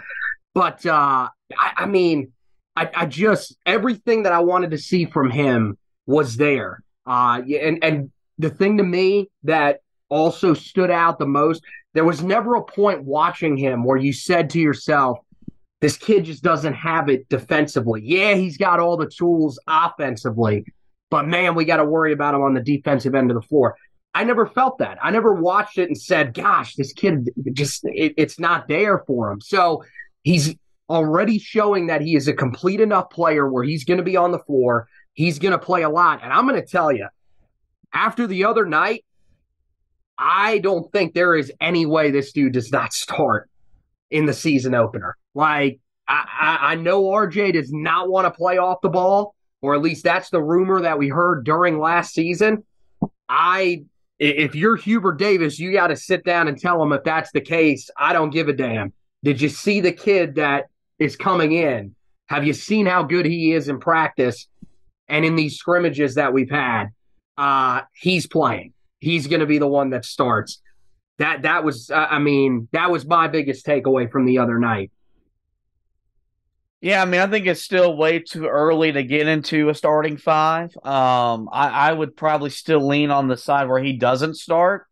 But 0.54 0.86
uh, 0.86 1.28
I, 1.58 1.72
I, 1.76 1.86
mean, 1.86 2.32
I, 2.76 2.88
I, 2.94 3.06
just 3.06 3.56
everything 3.66 4.22
that 4.22 4.32
I 4.32 4.38
wanted 4.38 4.70
to 4.70 4.78
see 4.78 5.04
from 5.04 5.30
him 5.30 5.76
was 6.06 6.36
there. 6.36 6.82
Uh, 7.06 7.42
and 7.60 7.82
and 7.84 8.10
the 8.38 8.50
thing 8.50 8.78
to 8.78 8.84
me 8.84 9.28
that 9.42 9.80
also 10.08 10.54
stood 10.54 10.90
out 10.90 11.18
the 11.18 11.26
most, 11.26 11.62
there 11.92 12.04
was 12.04 12.22
never 12.22 12.54
a 12.54 12.64
point 12.64 13.02
watching 13.02 13.56
him 13.56 13.84
where 13.84 13.96
you 13.96 14.12
said 14.12 14.48
to 14.50 14.60
yourself, 14.60 15.18
"This 15.84 15.96
kid 15.96 16.24
just 16.24 16.42
doesn't 16.42 16.74
have 16.74 17.08
it 17.08 17.28
defensively." 17.28 18.00
Yeah, 18.02 18.34
he's 18.34 18.56
got 18.56 18.80
all 18.80 18.96
the 18.96 19.10
tools 19.10 19.58
offensively 19.66 20.64
but 21.14 21.28
man, 21.28 21.54
we 21.54 21.64
got 21.64 21.76
to 21.76 21.84
worry 21.84 22.12
about 22.12 22.34
him 22.34 22.42
on 22.42 22.54
the 22.54 22.60
defensive 22.60 23.14
end 23.14 23.30
of 23.30 23.36
the 23.36 23.46
floor. 23.46 23.76
I 24.14 24.24
never 24.24 24.48
felt 24.48 24.78
that. 24.78 24.98
I 25.00 25.12
never 25.12 25.32
watched 25.32 25.78
it 25.78 25.88
and 25.88 25.96
said, 25.96 26.34
gosh, 26.34 26.74
this 26.74 26.92
kid 26.92 27.30
just, 27.52 27.84
it, 27.84 28.14
it's 28.16 28.40
not 28.40 28.66
there 28.66 29.04
for 29.06 29.30
him. 29.30 29.40
So 29.40 29.84
he's 30.24 30.56
already 30.90 31.38
showing 31.38 31.86
that 31.86 32.00
he 32.00 32.16
is 32.16 32.26
a 32.26 32.32
complete 32.32 32.80
enough 32.80 33.10
player 33.10 33.48
where 33.48 33.62
he's 33.62 33.84
going 33.84 33.98
to 33.98 34.02
be 34.02 34.16
on 34.16 34.32
the 34.32 34.40
floor. 34.40 34.88
He's 35.12 35.38
going 35.38 35.52
to 35.52 35.58
play 35.58 35.82
a 35.82 35.88
lot. 35.88 36.18
And 36.20 36.32
I'm 36.32 36.48
going 36.48 36.60
to 36.60 36.66
tell 36.66 36.90
you, 36.90 37.06
after 37.92 38.26
the 38.26 38.46
other 38.46 38.66
night, 38.66 39.04
I 40.18 40.58
don't 40.58 40.90
think 40.90 41.14
there 41.14 41.36
is 41.36 41.52
any 41.60 41.86
way 41.86 42.10
this 42.10 42.32
dude 42.32 42.54
does 42.54 42.72
not 42.72 42.92
start 42.92 43.48
in 44.14 44.26
the 44.26 44.32
season 44.32 44.74
opener. 44.74 45.16
Like, 45.34 45.80
I, 46.06 46.24
I, 46.40 46.72
I 46.72 46.74
know 46.76 47.02
RJ 47.02 47.54
does 47.54 47.72
not 47.72 48.08
want 48.08 48.26
to 48.26 48.30
play 48.30 48.58
off 48.58 48.80
the 48.80 48.88
ball 48.88 49.34
or 49.60 49.74
at 49.74 49.82
least 49.82 50.04
that's 50.04 50.30
the 50.30 50.42
rumor 50.42 50.82
that 50.82 50.98
we 50.98 51.08
heard 51.08 51.44
during 51.44 51.78
last 51.78 52.14
season. 52.14 52.64
I 53.28 53.84
if 54.20 54.54
you're 54.54 54.76
Hubert 54.76 55.18
Davis, 55.18 55.58
you 55.58 55.72
got 55.72 55.88
to 55.88 55.96
sit 55.96 56.24
down 56.24 56.46
and 56.46 56.56
tell 56.56 56.80
him 56.80 56.92
if 56.92 57.02
that's 57.02 57.32
the 57.32 57.40
case. 57.40 57.90
I 57.96 58.12
don't 58.12 58.30
give 58.30 58.48
a 58.48 58.52
damn. 58.52 58.92
Did 59.24 59.40
you 59.40 59.48
see 59.48 59.80
the 59.80 59.90
kid 59.90 60.36
that 60.36 60.66
is 60.98 61.16
coming 61.16 61.52
in? 61.52 61.96
Have 62.28 62.46
you 62.46 62.52
seen 62.52 62.86
how 62.86 63.02
good 63.02 63.26
he 63.26 63.52
is 63.52 63.68
in 63.68 63.80
practice 63.80 64.46
and 65.08 65.24
in 65.24 65.34
these 65.34 65.56
scrimmages 65.56 66.14
that 66.14 66.32
we've 66.32 66.50
had? 66.50 66.88
Uh, 67.36 67.80
he's 67.94 68.26
playing. 68.26 68.74
He's 69.00 69.26
going 69.26 69.40
to 69.40 69.46
be 69.46 69.58
the 69.58 69.66
one 69.66 69.90
that 69.90 70.04
starts. 70.04 70.60
That 71.18 71.42
that 71.42 71.64
was, 71.64 71.90
I 71.90 72.18
mean, 72.18 72.68
that 72.72 72.90
was 72.90 73.06
my 73.06 73.28
biggest 73.28 73.64
takeaway 73.64 74.10
from 74.10 74.26
the 74.26 74.38
other 74.38 74.58
night. 74.58 74.90
Yeah, 76.80 77.00
I 77.00 77.06
mean, 77.06 77.22
I 77.22 77.26
think 77.28 77.46
it's 77.46 77.62
still 77.62 77.96
way 77.96 78.18
too 78.18 78.46
early 78.46 78.92
to 78.92 79.02
get 79.02 79.26
into 79.26 79.70
a 79.70 79.74
starting 79.74 80.18
five. 80.18 80.76
Um, 80.84 81.48
I, 81.50 81.68
I 81.88 81.92
would 81.94 82.14
probably 82.14 82.50
still 82.50 82.86
lean 82.86 83.10
on 83.10 83.26
the 83.26 83.38
side 83.38 83.68
where 83.68 83.82
he 83.82 83.94
doesn't 83.94 84.34
start. 84.34 84.86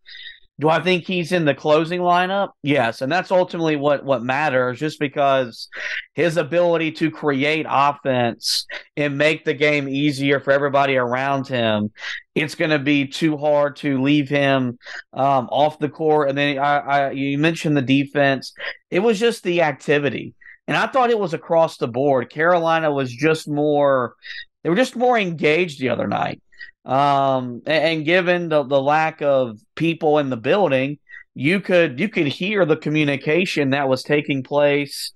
Do 0.61 0.69
I 0.69 0.81
think 0.81 1.05
he's 1.05 1.33
in 1.33 1.45
the 1.45 1.55
closing 1.55 2.01
lineup? 2.01 2.51
Yes, 2.63 3.01
and 3.01 3.11
that's 3.11 3.31
ultimately 3.31 3.77
what 3.77 4.05
what 4.05 4.23
matters. 4.23 4.79
Just 4.79 5.01
because 5.01 5.69
his 6.15 6.37
ability 6.37 6.93
to 6.93 7.11
create 7.11 7.67
offense 7.69 8.67
and 8.97 9.19
make 9.19 9.45
the 9.45 9.55
game 9.55 9.89
easier 9.89 10.39
for 10.41 10.53
everybody 10.53 10.97
around 10.97 11.49
him, 11.49 11.91
it's 12.35 12.55
going 12.55 12.71
to 12.71 12.79
be 12.79 13.07
too 13.07 13.37
hard 13.37 13.77
to 13.77 14.01
leave 14.03 14.29
him 14.29 14.79
um, 15.15 15.49
off 15.51 15.79
the 15.79 15.89
court. 15.89 16.29
And 16.29 16.39
then 16.39 16.59
I, 16.59 16.79
I, 16.79 17.11
you 17.11 17.39
mentioned 17.39 17.77
the 17.77 17.83
defense; 17.83 18.53
it 18.91 19.01
was 19.01 19.19
just 19.19 19.43
the 19.43 19.63
activity. 19.63 20.35
And 20.69 20.77
I 20.77 20.87
thought 20.87 21.11
it 21.11 21.19
was 21.19 21.35
across 21.35 21.77
the 21.77 21.89
board. 21.89 22.31
Carolina 22.31 22.93
was 22.93 23.13
just 23.13 23.49
more, 23.49 24.15
they 24.63 24.71
were 24.71 24.77
just 24.77 24.97
more 24.97 25.19
engaged 25.19 25.81
the 25.81 25.89
other 25.89 26.07
night. 26.07 26.41
Um, 26.85 27.63
and, 27.67 27.85
and 27.85 28.05
given 28.05 28.49
the, 28.49 28.63
the 28.65 28.81
lack 28.81 29.23
of 29.23 29.61
people 29.75 30.19
in 30.19 30.31
the 30.31 30.37
building, 30.37 30.99
you 31.35 31.61
could 31.61 31.99
you 31.99 32.09
could 32.09 32.27
hear 32.27 32.65
the 32.65 32.77
communication 32.77 33.71
that 33.71 33.89
was 33.89 34.03
taking 34.03 34.43
place 34.43 35.13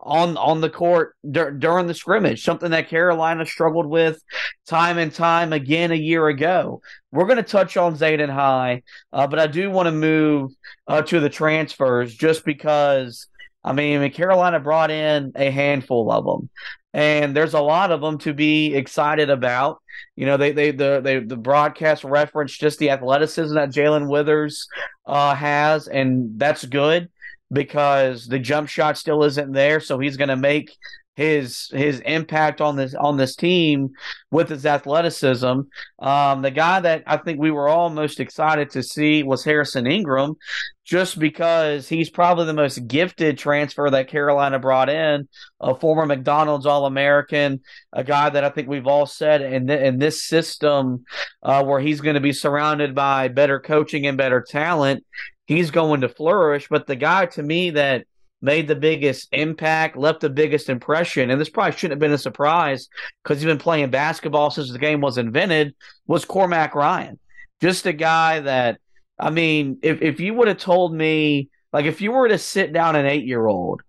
on 0.00 0.36
on 0.36 0.60
the 0.60 0.70
court 0.70 1.14
dur- 1.30 1.52
during 1.52 1.86
the 1.86 1.94
scrimmage, 1.94 2.42
something 2.42 2.72
that 2.72 2.88
Carolina 2.88 3.46
struggled 3.46 3.86
with 3.86 4.20
time 4.66 4.98
and 4.98 5.14
time 5.14 5.52
again 5.52 5.92
a 5.92 5.96
year 5.96 6.26
ago. 6.26 6.80
We're 7.12 7.26
going 7.26 7.36
to 7.36 7.42
touch 7.44 7.76
on 7.76 7.96
Zayden 7.96 8.30
High, 8.30 8.82
uh, 9.12 9.26
but 9.28 9.38
I 9.38 9.46
do 9.46 9.70
want 9.70 9.86
to 9.86 9.92
move 9.92 10.50
uh, 10.88 11.02
to 11.02 11.20
the 11.20 11.30
transfers 11.30 12.14
just 12.14 12.44
because 12.44 13.28
I 13.64 13.72
mean, 13.72 14.10
Carolina 14.10 14.58
brought 14.60 14.90
in 14.90 15.32
a 15.36 15.50
handful 15.50 16.10
of 16.10 16.24
them, 16.24 16.50
and 16.92 17.34
there's 17.34 17.54
a 17.54 17.60
lot 17.60 17.90
of 17.90 18.00
them 18.00 18.18
to 18.18 18.34
be 18.34 18.74
excited 18.74 19.30
about. 19.30 19.80
You 20.16 20.26
know, 20.26 20.36
they 20.36 20.52
they 20.52 20.70
the 20.70 21.00
they, 21.02 21.18
the 21.20 21.36
broadcast 21.36 22.04
reference 22.04 22.56
just 22.56 22.78
the 22.78 22.90
athleticism 22.90 23.54
that 23.54 23.70
Jae'Lyn 23.70 24.08
Withers 24.08 24.68
uh, 25.06 25.34
has, 25.34 25.88
and 25.88 26.38
that's 26.38 26.64
good 26.64 27.08
because 27.50 28.26
the 28.26 28.38
jump 28.38 28.68
shot 28.68 28.96
still 28.98 29.24
isn't 29.24 29.52
there. 29.52 29.80
So 29.80 29.98
he's 29.98 30.16
going 30.16 30.28
to 30.28 30.36
make 30.36 30.76
his 31.14 31.68
his 31.72 32.00
impact 32.00 32.60
on 32.60 32.76
this 32.76 32.94
on 32.94 33.16
this 33.16 33.36
team 33.36 33.90
with 34.30 34.48
his 34.48 34.64
athleticism. 34.64 35.60
Um, 35.98 36.42
the 36.42 36.50
guy 36.50 36.80
that 36.80 37.02
I 37.06 37.18
think 37.18 37.38
we 37.38 37.50
were 37.50 37.68
all 37.68 37.90
most 37.90 38.18
excited 38.18 38.70
to 38.70 38.82
see 38.82 39.22
was 39.22 39.44
Harrison 39.44 39.86
Ingram, 39.86 40.36
just 40.84 41.18
because 41.18 41.88
he's 41.88 42.10
probably 42.10 42.44
the 42.44 42.52
most 42.52 42.88
gifted 42.88 43.38
transfer 43.38 43.88
that 43.88 44.08
Carolina 44.08 44.58
brought 44.58 44.88
in, 44.88 45.28
a 45.60 45.74
former 45.74 46.06
McDonald's 46.06 46.66
All 46.66 46.86
American, 46.86 47.60
a 47.92 48.02
guy 48.02 48.30
that 48.30 48.44
I 48.44 48.48
think 48.50 48.68
we've 48.68 48.86
all 48.86 49.06
said 49.06 49.42
in 49.42 49.68
th- 49.68 49.80
in 49.80 49.98
this 49.98 50.24
system 50.24 51.04
uh, 51.42 51.64
where 51.64 51.80
he's 51.80 52.00
going 52.00 52.14
to 52.14 52.20
be 52.20 52.32
surrounded 52.32 52.94
by 52.94 53.28
better 53.28 53.60
coaching 53.60 54.06
and 54.06 54.18
better 54.18 54.44
talent. 54.46 55.04
He's 55.46 55.70
going 55.70 56.00
to 56.00 56.08
flourish, 56.08 56.68
but 56.68 56.86
the 56.86 56.96
guy 56.96 57.26
to 57.26 57.42
me 57.42 57.70
that 57.70 58.06
made 58.40 58.66
the 58.66 58.74
biggest 58.74 59.28
impact, 59.32 59.96
left 59.96 60.20
the 60.20 60.28
biggest 60.28 60.68
impression, 60.68 61.30
and 61.30 61.40
this 61.40 61.48
probably 61.48 61.72
shouldn't 61.72 61.92
have 61.92 62.00
been 62.00 62.12
a 62.12 62.18
surprise 62.18 62.88
because 63.22 63.38
he's 63.38 63.46
been 63.46 63.56
playing 63.56 63.90
basketball 63.90 64.50
since 64.50 64.72
the 64.72 64.78
game 64.78 65.00
was 65.00 65.16
invented, 65.16 65.74
was 66.08 66.24
Cormac 66.24 66.74
Ryan. 66.74 67.20
Just 67.60 67.86
a 67.86 67.92
guy 67.92 68.40
that, 68.40 68.80
I 69.22 69.30
mean, 69.30 69.78
if, 69.82 70.02
if 70.02 70.18
you 70.18 70.34
would 70.34 70.48
have 70.48 70.58
told 70.58 70.92
me, 70.92 71.48
like 71.72 71.86
if 71.86 72.00
you 72.00 72.10
were 72.10 72.28
to 72.28 72.38
sit 72.38 72.72
down 72.72 72.96
an 72.96 73.06
eight 73.06 73.24
year 73.24 73.46
old 73.46 73.80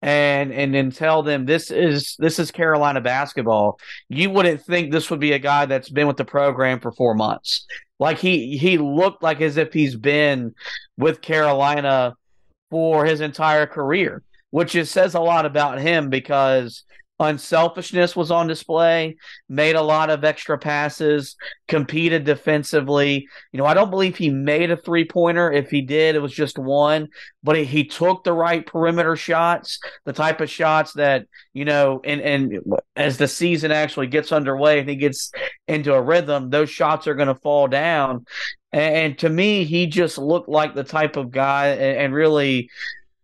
and 0.00 0.50
and 0.50 0.72
then 0.74 0.90
tell 0.90 1.22
them 1.22 1.44
this 1.44 1.70
is 1.70 2.16
this 2.18 2.38
is 2.38 2.50
Carolina 2.50 3.02
basketball, 3.02 3.78
you 4.08 4.30
wouldn't 4.30 4.62
think 4.62 4.90
this 4.90 5.10
would 5.10 5.20
be 5.20 5.32
a 5.32 5.38
guy 5.38 5.66
that's 5.66 5.90
been 5.90 6.06
with 6.06 6.16
the 6.16 6.24
program 6.24 6.80
for 6.80 6.90
four 6.92 7.14
months. 7.14 7.66
Like 7.98 8.18
he 8.18 8.56
he 8.56 8.78
looked 8.78 9.22
like 9.22 9.42
as 9.42 9.58
if 9.58 9.74
he's 9.74 9.94
been 9.94 10.54
with 10.96 11.20
Carolina 11.20 12.14
for 12.70 13.04
his 13.04 13.20
entire 13.20 13.66
career, 13.66 14.22
which 14.50 14.74
is, 14.74 14.90
says 14.90 15.14
a 15.14 15.20
lot 15.20 15.44
about 15.44 15.78
him 15.78 16.08
because 16.08 16.84
unselfishness 17.20 18.14
was 18.14 18.30
on 18.30 18.46
display, 18.46 19.16
made 19.48 19.76
a 19.76 19.82
lot 19.82 20.10
of 20.10 20.24
extra 20.24 20.56
passes, 20.56 21.36
competed 21.66 22.24
defensively. 22.24 23.28
You 23.52 23.58
know, 23.58 23.66
I 23.66 23.74
don't 23.74 23.90
believe 23.90 24.16
he 24.16 24.30
made 24.30 24.70
a 24.70 24.76
three 24.76 25.04
pointer. 25.04 25.50
If 25.50 25.70
he 25.70 25.82
did, 25.82 26.14
it 26.14 26.22
was 26.22 26.32
just 26.32 26.58
one, 26.58 27.08
but 27.42 27.56
he, 27.56 27.84
took 27.84 28.22
the 28.22 28.32
right 28.32 28.66
perimeter 28.66 29.16
shots, 29.16 29.80
the 30.04 30.12
type 30.12 30.40
of 30.40 30.50
shots 30.50 30.92
that, 30.94 31.26
you 31.54 31.64
know, 31.64 32.00
and, 32.04 32.20
and 32.20 32.60
as 32.94 33.16
the 33.16 33.26
season 33.26 33.72
actually 33.72 34.06
gets 34.06 34.30
underway 34.30 34.78
and 34.78 34.88
he 34.88 34.96
gets 34.96 35.32
into 35.66 35.94
a 35.94 36.02
rhythm, 36.02 36.50
those 36.50 36.70
shots 36.70 37.06
are 37.06 37.14
going 37.14 37.28
to 37.28 37.34
fall 37.34 37.66
down. 37.66 38.26
And, 38.70 39.18
to 39.20 39.30
me, 39.30 39.64
he 39.64 39.86
just 39.86 40.18
looked 40.18 40.48
like 40.48 40.74
the 40.74 40.84
type 40.84 41.16
of 41.16 41.30
guy 41.30 41.68
and, 41.68 41.98
and 41.98 42.14
really 42.14 42.68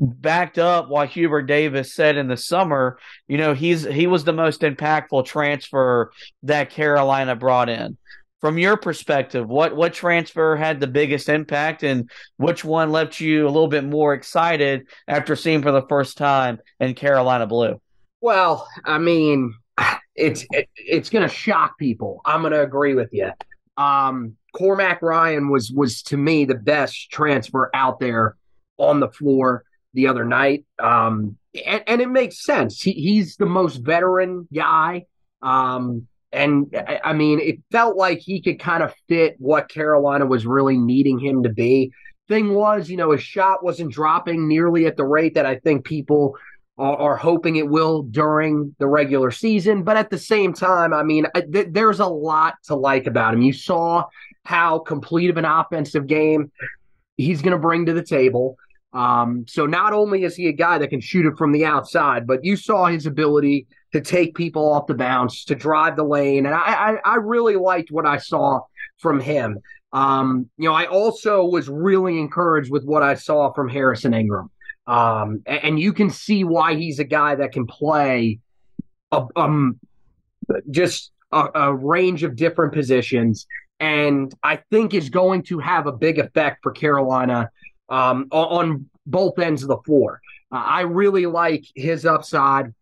backed 0.00 0.58
up 0.58 0.88
what 0.88 1.08
Hubert 1.10 1.42
Davis 1.42 1.94
said 1.94 2.16
in 2.16 2.28
the 2.28 2.36
summer. 2.36 2.98
You 3.28 3.38
know, 3.38 3.54
he's 3.54 3.84
he 3.84 4.06
was 4.06 4.24
the 4.24 4.32
most 4.32 4.62
impactful 4.62 5.26
transfer 5.26 6.12
that 6.42 6.70
Carolina 6.70 7.36
brought 7.36 7.68
in. 7.68 7.96
From 8.40 8.58
your 8.58 8.76
perspective, 8.76 9.48
what 9.48 9.74
what 9.74 9.94
transfer 9.94 10.56
had 10.56 10.78
the 10.78 10.86
biggest 10.86 11.28
impact, 11.28 11.82
and 11.82 12.10
which 12.36 12.64
one 12.64 12.92
left 12.92 13.20
you 13.20 13.46
a 13.46 13.48
little 13.48 13.68
bit 13.68 13.84
more 13.84 14.12
excited 14.12 14.86
after 15.08 15.34
seeing 15.34 15.62
for 15.62 15.72
the 15.72 15.86
first 15.88 16.18
time 16.18 16.58
in 16.78 16.94
Carolina 16.94 17.46
blue? 17.46 17.80
Well, 18.20 18.68
I 18.84 18.98
mean, 18.98 19.54
it's 20.14 20.44
it, 20.50 20.68
it's 20.76 21.08
going 21.08 21.26
to 21.26 21.34
shock 21.34 21.78
people. 21.78 22.20
I'm 22.24 22.42
going 22.42 22.52
to 22.52 22.62
agree 22.62 22.94
with 22.94 23.10
you. 23.12 23.30
Um, 23.76 24.36
Cormac 24.54 25.00
Ryan 25.00 25.48
was 25.48 25.72
was 25.72 26.02
to 26.04 26.16
me 26.16 26.44
the 26.44 26.54
best 26.54 27.10
transfer 27.10 27.70
out 27.74 27.98
there 27.98 28.36
on 28.76 29.00
the 29.00 29.08
floor 29.08 29.64
the 29.94 30.08
other 30.08 30.24
night. 30.24 30.64
Um, 30.78 31.38
and, 31.66 31.82
and 31.86 32.00
it 32.00 32.08
makes 32.08 32.44
sense. 32.44 32.82
He, 32.82 32.92
he's 32.92 33.36
the 33.36 33.46
most 33.46 33.76
veteran 33.76 34.48
guy. 34.52 35.06
Um, 35.40 36.08
and 36.32 36.74
I 37.04 37.12
mean, 37.12 37.38
it 37.40 37.62
felt 37.70 37.96
like 37.96 38.18
he 38.18 38.42
could 38.42 38.58
kind 38.58 38.82
of 38.82 38.92
fit 39.08 39.36
what 39.38 39.68
Carolina 39.68 40.26
was 40.26 40.44
really 40.46 40.76
needing 40.76 41.18
him 41.18 41.44
to 41.44 41.48
be. 41.48 41.92
Thing 42.26 42.54
was, 42.54 42.88
you 42.88 42.96
know, 42.96 43.12
his 43.12 43.22
shot 43.22 43.62
wasn't 43.62 43.92
dropping 43.92 44.48
nearly 44.48 44.86
at 44.86 44.96
the 44.96 45.04
rate 45.04 45.34
that 45.34 45.46
I 45.46 45.56
think 45.56 45.84
people 45.84 46.36
are, 46.76 46.96
are 46.96 47.16
hoping 47.16 47.56
it 47.56 47.68
will 47.68 48.02
during 48.02 48.74
the 48.78 48.88
regular 48.88 49.30
season. 49.30 49.84
But 49.84 49.96
at 49.96 50.10
the 50.10 50.18
same 50.18 50.54
time, 50.54 50.92
I 50.92 51.02
mean, 51.02 51.26
th- 51.34 51.68
there's 51.70 52.00
a 52.00 52.06
lot 52.06 52.54
to 52.64 52.74
like 52.74 53.06
about 53.06 53.34
him. 53.34 53.42
You 53.42 53.52
saw 53.52 54.04
how 54.44 54.80
complete 54.80 55.30
of 55.30 55.36
an 55.36 55.44
offensive 55.44 56.06
game 56.06 56.50
he's 57.16 57.42
going 57.42 57.52
to 57.52 57.58
bring 57.58 57.86
to 57.86 57.92
the 57.92 58.02
table. 58.02 58.56
Um, 58.94 59.44
so 59.48 59.66
not 59.66 59.92
only 59.92 60.22
is 60.22 60.36
he 60.36 60.46
a 60.46 60.52
guy 60.52 60.78
that 60.78 60.88
can 60.88 61.00
shoot 61.00 61.26
it 61.26 61.36
from 61.36 61.50
the 61.50 61.64
outside, 61.64 62.28
but 62.28 62.44
you 62.44 62.56
saw 62.56 62.86
his 62.86 63.06
ability 63.06 63.66
to 63.92 64.00
take 64.00 64.36
people 64.36 64.72
off 64.72 64.86
the 64.86 64.94
bounce, 64.94 65.44
to 65.46 65.56
drive 65.56 65.96
the 65.96 66.04
lane, 66.04 66.46
and 66.46 66.54
I, 66.54 66.58
I, 66.60 66.96
I 67.04 67.14
really 67.16 67.56
liked 67.56 67.90
what 67.90 68.06
I 68.06 68.18
saw 68.18 68.60
from 68.98 69.18
him. 69.18 69.58
Um, 69.92 70.48
you 70.58 70.68
know, 70.68 70.74
I 70.74 70.86
also 70.86 71.44
was 71.44 71.68
really 71.68 72.18
encouraged 72.18 72.70
with 72.70 72.84
what 72.84 73.02
I 73.02 73.14
saw 73.14 73.52
from 73.52 73.68
Harrison 73.68 74.14
Ingram, 74.14 74.50
um, 74.86 75.42
and, 75.46 75.64
and, 75.64 75.80
you 75.80 75.92
can 75.92 76.10
see 76.10 76.44
why 76.44 76.74
he's 76.74 76.98
a 76.98 77.04
guy 77.04 77.34
that 77.36 77.52
can 77.52 77.66
play, 77.66 78.38
a, 79.10 79.24
um, 79.34 79.78
just 80.70 81.10
a, 81.32 81.48
a 81.54 81.74
range 81.74 82.22
of 82.22 82.36
different 82.36 82.72
positions, 82.72 83.46
and 83.80 84.32
I 84.42 84.56
think 84.70 84.94
is 84.94 85.10
going 85.10 85.42
to 85.44 85.58
have 85.58 85.86
a 85.86 85.92
big 85.92 86.18
effect 86.18 86.58
for 86.62 86.70
Carolina 86.72 87.50
um, 87.88 88.28
on 88.30 88.88
both 89.06 89.38
ends 89.38 89.62
of 89.62 89.68
the 89.68 89.78
floor. 89.78 90.20
Uh, 90.50 90.64
I 90.66 90.80
really 90.82 91.26
like 91.26 91.64
his 91.74 92.06
upside. 92.06 92.72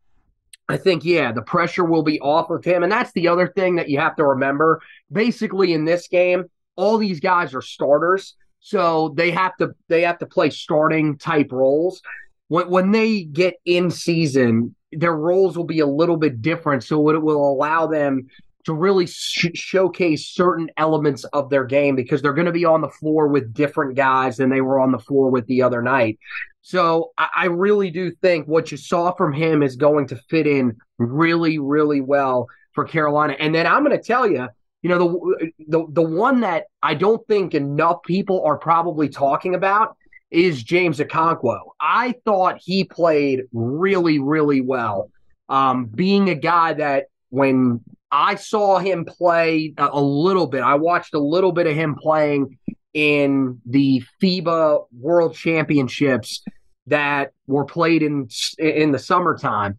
I 0.68 0.76
think, 0.76 1.04
yeah, 1.04 1.32
the 1.32 1.42
pressure 1.42 1.84
will 1.84 2.02
be 2.02 2.20
off 2.20 2.50
of 2.50 2.64
him. 2.64 2.82
And 2.82 2.92
that's 2.92 3.12
the 3.12 3.28
other 3.28 3.48
thing 3.48 3.76
that 3.76 3.88
you 3.88 3.98
have 3.98 4.16
to 4.16 4.24
remember. 4.24 4.80
Basically, 5.10 5.72
in 5.72 5.84
this 5.84 6.08
game, 6.08 6.44
all 6.76 6.98
these 6.98 7.20
guys 7.20 7.54
are 7.54 7.62
starters. 7.62 8.36
So 8.60 9.12
they 9.16 9.32
have 9.32 9.56
to 9.56 9.74
they 9.88 10.02
have 10.02 10.18
to 10.20 10.26
play 10.26 10.50
starting 10.50 11.18
type 11.18 11.50
roles. 11.50 12.00
When 12.48 12.70
when 12.70 12.92
they 12.92 13.24
get 13.24 13.54
in 13.64 13.90
season, 13.90 14.76
their 14.92 15.14
roles 15.14 15.56
will 15.56 15.64
be 15.64 15.80
a 15.80 15.86
little 15.86 16.16
bit 16.16 16.40
different. 16.40 16.84
So 16.84 17.08
it 17.10 17.20
will 17.20 17.50
allow 17.50 17.88
them 17.88 18.28
to 18.64 18.74
really 18.74 19.06
sh- 19.06 19.50
showcase 19.54 20.28
certain 20.28 20.70
elements 20.76 21.24
of 21.24 21.50
their 21.50 21.64
game 21.64 21.96
because 21.96 22.22
they're 22.22 22.32
going 22.32 22.46
to 22.46 22.52
be 22.52 22.64
on 22.64 22.80
the 22.80 22.88
floor 22.88 23.28
with 23.28 23.52
different 23.52 23.96
guys 23.96 24.36
than 24.36 24.50
they 24.50 24.60
were 24.60 24.78
on 24.78 24.92
the 24.92 24.98
floor 24.98 25.30
with 25.30 25.46
the 25.46 25.62
other 25.62 25.82
night. 25.82 26.18
So 26.62 27.12
I, 27.18 27.28
I 27.36 27.44
really 27.46 27.90
do 27.90 28.10
think 28.10 28.46
what 28.46 28.70
you 28.70 28.76
saw 28.76 29.12
from 29.12 29.32
him 29.32 29.62
is 29.62 29.76
going 29.76 30.06
to 30.08 30.16
fit 30.30 30.46
in 30.46 30.76
really, 30.98 31.58
really 31.58 32.00
well 32.00 32.46
for 32.72 32.84
Carolina. 32.84 33.34
And 33.38 33.54
then 33.54 33.66
I'm 33.66 33.84
going 33.84 33.96
to 33.96 34.02
tell 34.02 34.28
you, 34.28 34.48
you 34.82 34.88
know, 34.88 34.98
the 34.98 35.52
the 35.68 35.86
the 35.90 36.02
one 36.02 36.40
that 36.40 36.64
I 36.82 36.94
don't 36.94 37.24
think 37.28 37.54
enough 37.54 38.02
people 38.04 38.44
are 38.44 38.58
probably 38.58 39.08
talking 39.08 39.54
about 39.54 39.96
is 40.30 40.62
James 40.62 40.98
Okonkwo. 40.98 41.58
I 41.80 42.14
thought 42.24 42.58
he 42.60 42.84
played 42.84 43.42
really, 43.52 44.18
really 44.18 44.60
well. 44.60 45.10
Um, 45.48 45.84
being 45.86 46.30
a 46.30 46.34
guy 46.34 46.72
that 46.74 47.06
when 47.28 47.80
I 48.12 48.34
saw 48.34 48.78
him 48.78 49.06
play 49.06 49.72
a, 49.78 49.88
a 49.94 50.00
little 50.00 50.46
bit. 50.46 50.62
I 50.62 50.74
watched 50.74 51.14
a 51.14 51.18
little 51.18 51.50
bit 51.52 51.66
of 51.66 51.74
him 51.74 51.96
playing 51.96 52.58
in 52.92 53.60
the 53.64 54.04
FIBA 54.22 54.84
World 54.92 55.34
Championships 55.34 56.42
that 56.88 57.32
were 57.46 57.64
played 57.64 58.02
in 58.02 58.28
in 58.58 58.92
the 58.92 58.98
summertime. 58.98 59.78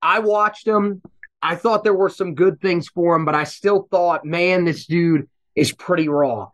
I 0.00 0.20
watched 0.20 0.66
him. 0.66 1.02
I 1.42 1.56
thought 1.56 1.84
there 1.84 1.94
were 1.94 2.08
some 2.08 2.34
good 2.34 2.58
things 2.62 2.88
for 2.88 3.14
him, 3.14 3.26
but 3.26 3.34
I 3.34 3.44
still 3.44 3.86
thought, 3.90 4.24
man, 4.24 4.64
this 4.64 4.86
dude 4.86 5.28
is 5.54 5.72
pretty 5.72 6.08
raw. 6.08 6.48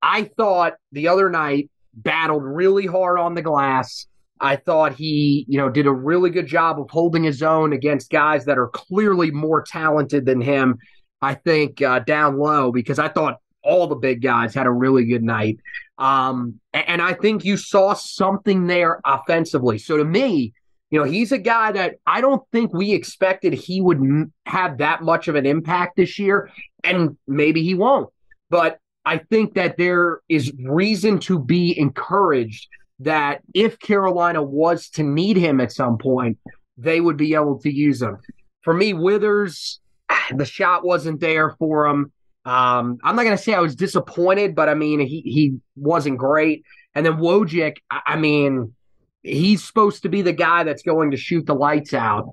I 0.00 0.24
thought 0.24 0.74
the 0.92 1.08
other 1.08 1.28
night 1.28 1.68
battled 1.92 2.42
really 2.42 2.86
hard 2.86 3.18
on 3.18 3.34
the 3.34 3.42
glass. 3.42 4.06
I 4.40 4.56
thought 4.56 4.94
he, 4.94 5.44
you 5.48 5.58
know, 5.58 5.68
did 5.68 5.86
a 5.86 5.92
really 5.92 6.30
good 6.30 6.46
job 6.46 6.80
of 6.80 6.88
holding 6.90 7.22
his 7.24 7.42
own 7.42 7.72
against 7.72 8.10
guys 8.10 8.46
that 8.46 8.58
are 8.58 8.68
clearly 8.68 9.30
more 9.30 9.62
talented 9.62 10.24
than 10.24 10.40
him. 10.40 10.78
I 11.20 11.34
think 11.34 11.82
uh, 11.82 11.98
down 12.00 12.38
low 12.38 12.72
because 12.72 12.98
I 12.98 13.08
thought 13.08 13.40
all 13.62 13.86
the 13.86 13.96
big 13.96 14.22
guys 14.22 14.54
had 14.54 14.66
a 14.66 14.70
really 14.70 15.04
good 15.04 15.22
night. 15.22 15.58
Um, 15.98 16.60
and 16.72 17.02
I 17.02 17.12
think 17.12 17.44
you 17.44 17.58
saw 17.58 17.92
something 17.92 18.66
there 18.66 19.00
offensively. 19.04 19.76
So 19.76 19.98
to 19.98 20.04
me, 20.04 20.54
you 20.90 20.98
know, 20.98 21.04
he's 21.04 21.30
a 21.30 21.38
guy 21.38 21.72
that 21.72 21.96
I 22.06 22.20
don't 22.20 22.42
think 22.50 22.72
we 22.72 22.92
expected 22.92 23.52
he 23.52 23.80
would 23.80 24.00
have 24.46 24.78
that 24.78 25.02
much 25.02 25.28
of 25.28 25.34
an 25.36 25.46
impact 25.46 25.96
this 25.96 26.18
year, 26.18 26.50
and 26.82 27.16
maybe 27.28 27.62
he 27.62 27.74
won't. 27.74 28.08
But 28.48 28.78
I 29.04 29.18
think 29.18 29.54
that 29.54 29.76
there 29.76 30.20
is 30.28 30.52
reason 30.58 31.20
to 31.20 31.38
be 31.38 31.78
encouraged 31.78 32.68
that 33.00 33.40
if 33.54 33.78
Carolina 33.78 34.42
was 34.42 34.88
to 34.90 35.02
need 35.02 35.36
him 35.36 35.60
at 35.60 35.72
some 35.72 35.98
point, 35.98 36.38
they 36.76 37.00
would 37.00 37.16
be 37.16 37.34
able 37.34 37.58
to 37.60 37.70
use 37.70 38.00
him. 38.00 38.18
For 38.62 38.74
me, 38.74 38.92
Withers, 38.92 39.80
the 40.34 40.44
shot 40.44 40.84
wasn't 40.84 41.20
there 41.20 41.50
for 41.58 41.86
him. 41.86 42.12
Um, 42.44 42.98
I'm 43.02 43.16
not 43.16 43.24
going 43.24 43.36
to 43.36 43.42
say 43.42 43.54
I 43.54 43.60
was 43.60 43.74
disappointed, 43.74 44.54
but 44.54 44.68
I 44.68 44.74
mean, 44.74 45.00
he, 45.00 45.20
he 45.20 45.56
wasn't 45.76 46.18
great. 46.18 46.64
And 46.94 47.04
then 47.04 47.18
Wojcik, 47.18 47.76
I 47.90 48.16
mean, 48.16 48.74
he's 49.22 49.64
supposed 49.64 50.02
to 50.02 50.08
be 50.08 50.22
the 50.22 50.32
guy 50.32 50.64
that's 50.64 50.82
going 50.82 51.10
to 51.10 51.16
shoot 51.16 51.46
the 51.46 51.54
lights 51.54 51.94
out. 51.94 52.30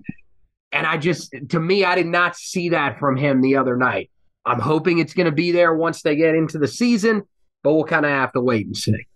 And 0.71 0.85
I 0.85 0.97
just, 0.97 1.33
to 1.49 1.59
me, 1.59 1.83
I 1.83 1.95
did 1.95 2.07
not 2.07 2.35
see 2.35 2.69
that 2.69 2.99
from 2.99 3.17
him 3.17 3.41
the 3.41 3.57
other 3.57 3.77
night. 3.77 4.09
I'm 4.45 4.59
hoping 4.59 4.99
it's 4.99 5.13
going 5.13 5.25
to 5.25 5.31
be 5.31 5.51
there 5.51 5.73
once 5.73 6.01
they 6.01 6.15
get 6.15 6.35
into 6.35 6.57
the 6.57 6.67
season, 6.67 7.23
but 7.63 7.73
we'll 7.73 7.83
kind 7.83 8.05
of 8.05 8.11
have 8.11 8.31
to 8.33 8.41
wait 8.41 8.65
and 8.65 8.75
see. 8.75 9.07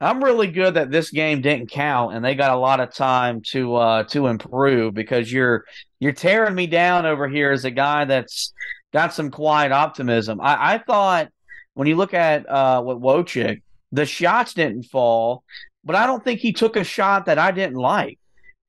I'm 0.00 0.22
really 0.22 0.46
good 0.46 0.74
that 0.74 0.90
this 0.90 1.10
game 1.10 1.40
didn't 1.40 1.70
count 1.70 2.14
and 2.14 2.24
they 2.24 2.34
got 2.34 2.52
a 2.52 2.58
lot 2.58 2.80
of 2.80 2.94
time 2.94 3.40
to 3.48 3.74
uh 3.74 4.02
to 4.04 4.28
improve 4.28 4.94
because 4.94 5.32
you're 5.32 5.64
you're 5.98 6.12
tearing 6.12 6.54
me 6.54 6.66
down 6.66 7.04
over 7.04 7.28
here 7.28 7.50
as 7.50 7.64
a 7.64 7.70
guy 7.70 8.04
that's 8.04 8.52
got 8.92 9.12
some 9.12 9.30
quiet 9.30 9.72
optimism. 9.72 10.40
I, 10.40 10.74
I 10.74 10.78
thought 10.78 11.28
when 11.74 11.88
you 11.88 11.96
look 11.96 12.14
at 12.14 12.48
uh 12.48 12.80
what 12.82 13.00
Wojcik, 13.00 13.62
the 13.90 14.06
shots 14.06 14.54
didn't 14.54 14.84
fall, 14.84 15.42
but 15.84 15.96
I 15.96 16.06
don't 16.06 16.22
think 16.22 16.40
he 16.40 16.52
took 16.52 16.76
a 16.76 16.84
shot 16.84 17.26
that 17.26 17.38
I 17.38 17.50
didn't 17.50 17.76
like. 17.78 18.18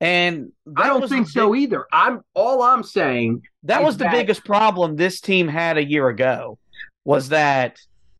And 0.01 0.53
I 0.77 0.87
don't 0.87 1.07
think 1.09 1.27
big, 1.27 1.33
so 1.33 1.53
either. 1.53 1.85
I'm 1.91 2.21
all 2.33 2.63
I'm 2.63 2.83
saying 2.83 3.43
that 3.63 3.83
was 3.83 3.97
the 3.97 4.05
that- 4.05 4.13
biggest 4.13 4.45
problem 4.45 4.95
this 4.95 5.21
team 5.21 5.47
had 5.47 5.77
a 5.77 5.83
year 5.83 6.07
ago 6.07 6.57
was 7.05 7.29
that 7.29 7.79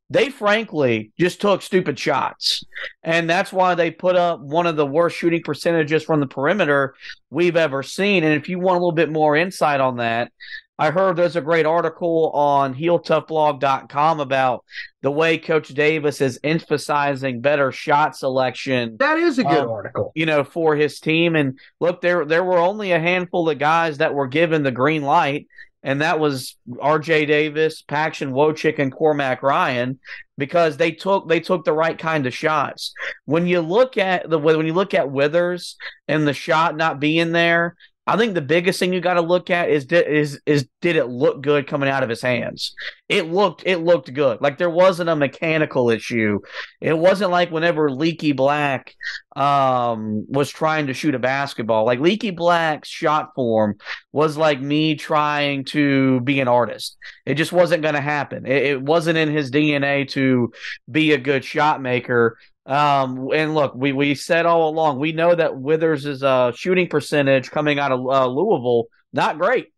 they 0.09 0.29
frankly 0.29 1.11
just 1.19 1.39
took 1.39 1.61
stupid 1.61 1.97
shots. 1.99 2.63
And 3.03 3.29
that's 3.29 3.53
why 3.53 3.75
they 3.75 3.91
put 3.91 4.15
up 4.15 4.39
one 4.39 4.65
of 4.65 4.75
the 4.75 4.85
worst 4.85 5.17
shooting 5.17 5.43
percentages 5.43 6.03
from 6.03 6.19
the 6.19 6.27
perimeter 6.27 6.95
we've 7.29 7.55
ever 7.55 7.83
seen. 7.83 8.23
And 8.23 8.33
if 8.33 8.49
you 8.49 8.59
want 8.59 8.77
a 8.77 8.79
little 8.79 8.91
bit 8.91 9.11
more 9.11 9.35
insight 9.35 9.79
on 9.79 9.97
that, 9.97 10.31
I 10.79 10.91
heard 10.91 11.17
there's 11.17 11.35
a 11.35 11.41
great 11.41 11.65
article 11.65 12.31
on 12.31 12.73
heeltoughblog.com 12.73 14.21
about 14.21 14.63
the 15.01 15.11
way 15.11 15.37
Coach 15.37 15.67
Davis 15.69 16.21
is 16.21 16.39
emphasizing 16.41 17.41
better 17.41 17.73
shot 17.73 18.15
selection. 18.15 18.95
That 18.97 19.17
is 19.17 19.39
a 19.39 19.43
good 19.43 19.65
um, 19.65 19.69
article. 19.69 20.13
You 20.15 20.25
know, 20.25 20.45
for 20.45 20.77
his 20.77 21.01
team. 21.01 21.35
And 21.35 21.59
look, 21.81 21.99
there 21.99 22.23
there 22.23 22.45
were 22.45 22.57
only 22.57 22.93
a 22.93 22.99
handful 22.99 23.49
of 23.49 23.59
guys 23.59 23.97
that 23.97 24.13
were 24.13 24.27
given 24.27 24.63
the 24.63 24.71
green 24.71 25.01
light 25.01 25.47
and 25.83 26.01
that 26.01 26.19
was 26.19 26.55
R.J. 26.81 27.25
Davis, 27.25 27.81
Paxson 27.81 28.31
Wojcik, 28.31 28.79
and 28.79 28.91
Cormac 28.91 29.41
Ryan 29.41 29.99
because 30.37 30.77
they 30.77 30.91
took 30.91 31.27
they 31.29 31.39
took 31.39 31.63
the 31.65 31.73
right 31.73 31.97
kind 31.97 32.25
of 32.25 32.33
shots. 32.33 32.93
When 33.25 33.47
you 33.47 33.61
look 33.61 33.97
at 33.97 34.29
the 34.29 34.37
when 34.37 34.65
you 34.65 34.73
look 34.73 34.93
at 34.93 35.11
Withers 35.11 35.77
and 36.07 36.27
the 36.27 36.33
shot 36.33 36.75
not 36.75 36.99
being 36.99 37.31
there, 37.31 37.75
I 38.13 38.17
think 38.17 38.33
the 38.33 38.41
biggest 38.41 38.79
thing 38.79 38.93
you 38.93 39.01
got 39.01 39.15
to 39.15 39.21
look 39.21 39.49
at 39.49 39.69
is 39.69 39.85
is 39.85 40.39
is 40.45 40.67
did 40.81 40.95
it 40.95 41.05
look 41.05 41.41
good 41.41 41.67
coming 41.67 41.89
out 41.89 42.03
of 42.03 42.09
his 42.09 42.21
hands? 42.21 42.73
it 43.09 43.31
looked 43.31 43.63
it 43.65 43.79
looked 43.79 44.13
good. 44.13 44.39
Like 44.39 44.59
there 44.59 44.69
wasn't 44.69 45.09
a 45.09 45.15
mechanical 45.15 45.89
issue. 45.89 46.39
It 46.79 46.95
wasn't 46.95 47.31
like 47.31 47.49
whenever 47.49 47.89
Leaky 47.91 48.33
Black 48.33 48.95
um, 49.35 50.25
was 50.29 50.51
trying 50.51 50.87
to 50.87 50.93
shoot 50.93 51.15
a 51.15 51.19
basketball. 51.19 51.85
Like 51.85 51.99
Leaky 51.99 52.29
Black's 52.29 52.87
shot 52.87 53.33
form 53.33 53.77
was 54.11 54.37
like 54.37 54.61
me 54.61 54.93
trying 54.93 55.65
to 55.65 56.21
be 56.21 56.39
an 56.39 56.47
artist. 56.47 56.97
It 57.25 57.33
just 57.33 57.51
wasn't 57.51 57.81
going 57.81 57.95
to 57.95 58.01
happen. 58.01 58.45
It, 58.45 58.63
it 58.63 58.81
wasn't 58.81 59.17
in 59.17 59.31
his 59.31 59.49
DNA 59.49 60.07
to 60.09 60.53
be 60.89 61.11
a 61.13 61.17
good 61.17 61.43
shot 61.43 61.81
maker. 61.81 62.37
Um, 62.69 63.29
and 63.34 63.55
look, 63.55 63.73
we, 63.73 63.93
we 63.93 64.13
said 64.13 64.45
all 64.45 64.69
along, 64.69 64.99
we 64.99 65.12
know 65.12 65.34
that 65.34 65.58
Withers' 65.58 66.05
is 66.05 66.23
uh, 66.23 66.51
shooting 66.51 66.88
percentage 66.88 67.49
coming 67.49 67.79
out 67.79 67.91
of 67.91 67.99
uh, 68.08 68.27
Louisville, 68.27 68.86
not 69.12 69.39
great. 69.39 69.73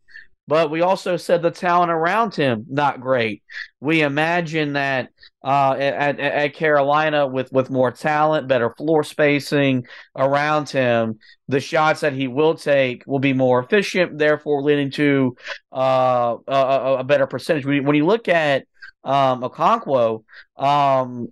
But 0.45 0.69
we 0.69 0.81
also 0.81 1.15
said 1.15 1.41
the 1.41 1.51
talent 1.51 1.91
around 1.91 2.35
him 2.35 2.65
not 2.67 2.99
great. 2.99 3.41
We 3.79 4.01
imagine 4.01 4.73
that 4.73 5.07
uh, 5.41 5.75
at, 5.79 6.19
at 6.19 6.53
Carolina 6.55 7.25
with 7.25 7.53
with 7.53 7.69
more 7.69 7.91
talent, 7.91 8.49
better 8.49 8.73
floor 8.75 9.05
spacing 9.05 9.87
around 10.13 10.69
him, 10.69 11.19
the 11.47 11.61
shots 11.61 12.01
that 12.01 12.11
he 12.11 12.27
will 12.27 12.55
take 12.55 13.03
will 13.07 13.19
be 13.19 13.31
more 13.31 13.61
efficient, 13.61 14.17
therefore 14.17 14.61
leading 14.61 14.91
to 14.91 15.37
uh, 15.71 16.35
a, 16.45 16.97
a, 16.99 17.03
better 17.05 17.27
percentage. 17.27 17.65
When 17.65 17.95
you 17.95 18.05
look 18.05 18.27
at 18.27 18.65
um, 19.05 19.43
Okonkwo, 19.43 20.23
um, 20.57 21.31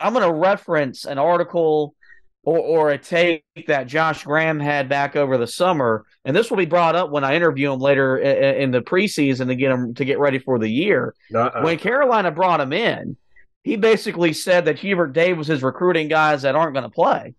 I'm 0.00 0.12
going 0.12 0.26
to 0.26 0.32
reference 0.32 1.04
an 1.04 1.18
article 1.18 1.94
or, 2.42 2.58
or 2.58 2.90
a 2.90 2.98
take 2.98 3.42
that 3.66 3.86
Josh 3.86 4.24
Graham 4.24 4.60
had 4.60 4.88
back 4.88 5.16
over 5.16 5.36
the 5.36 5.46
summer, 5.46 6.06
and 6.24 6.34
this 6.34 6.50
will 6.50 6.56
be 6.56 6.66
brought 6.66 6.94
up 6.94 7.10
when 7.10 7.24
I 7.24 7.34
interview 7.34 7.72
him 7.72 7.80
later 7.80 8.18
in, 8.18 8.62
in 8.62 8.70
the 8.70 8.80
preseason 8.80 9.48
to 9.48 9.54
get 9.54 9.72
him 9.72 9.94
to 9.94 10.04
get 10.04 10.18
ready 10.18 10.38
for 10.38 10.58
the 10.58 10.68
year. 10.68 11.14
Uh-uh. 11.34 11.62
When 11.62 11.78
Carolina 11.78 12.30
brought 12.30 12.60
him 12.60 12.72
in, 12.72 13.16
he 13.64 13.76
basically 13.76 14.32
said 14.32 14.66
that 14.66 14.78
Hubert 14.78 15.12
Davis 15.12 15.48
is 15.48 15.62
recruiting 15.62 16.06
guys 16.08 16.42
that 16.42 16.54
aren't 16.54 16.74
going 16.74 16.84
to 16.84 16.90
play. 16.90 17.34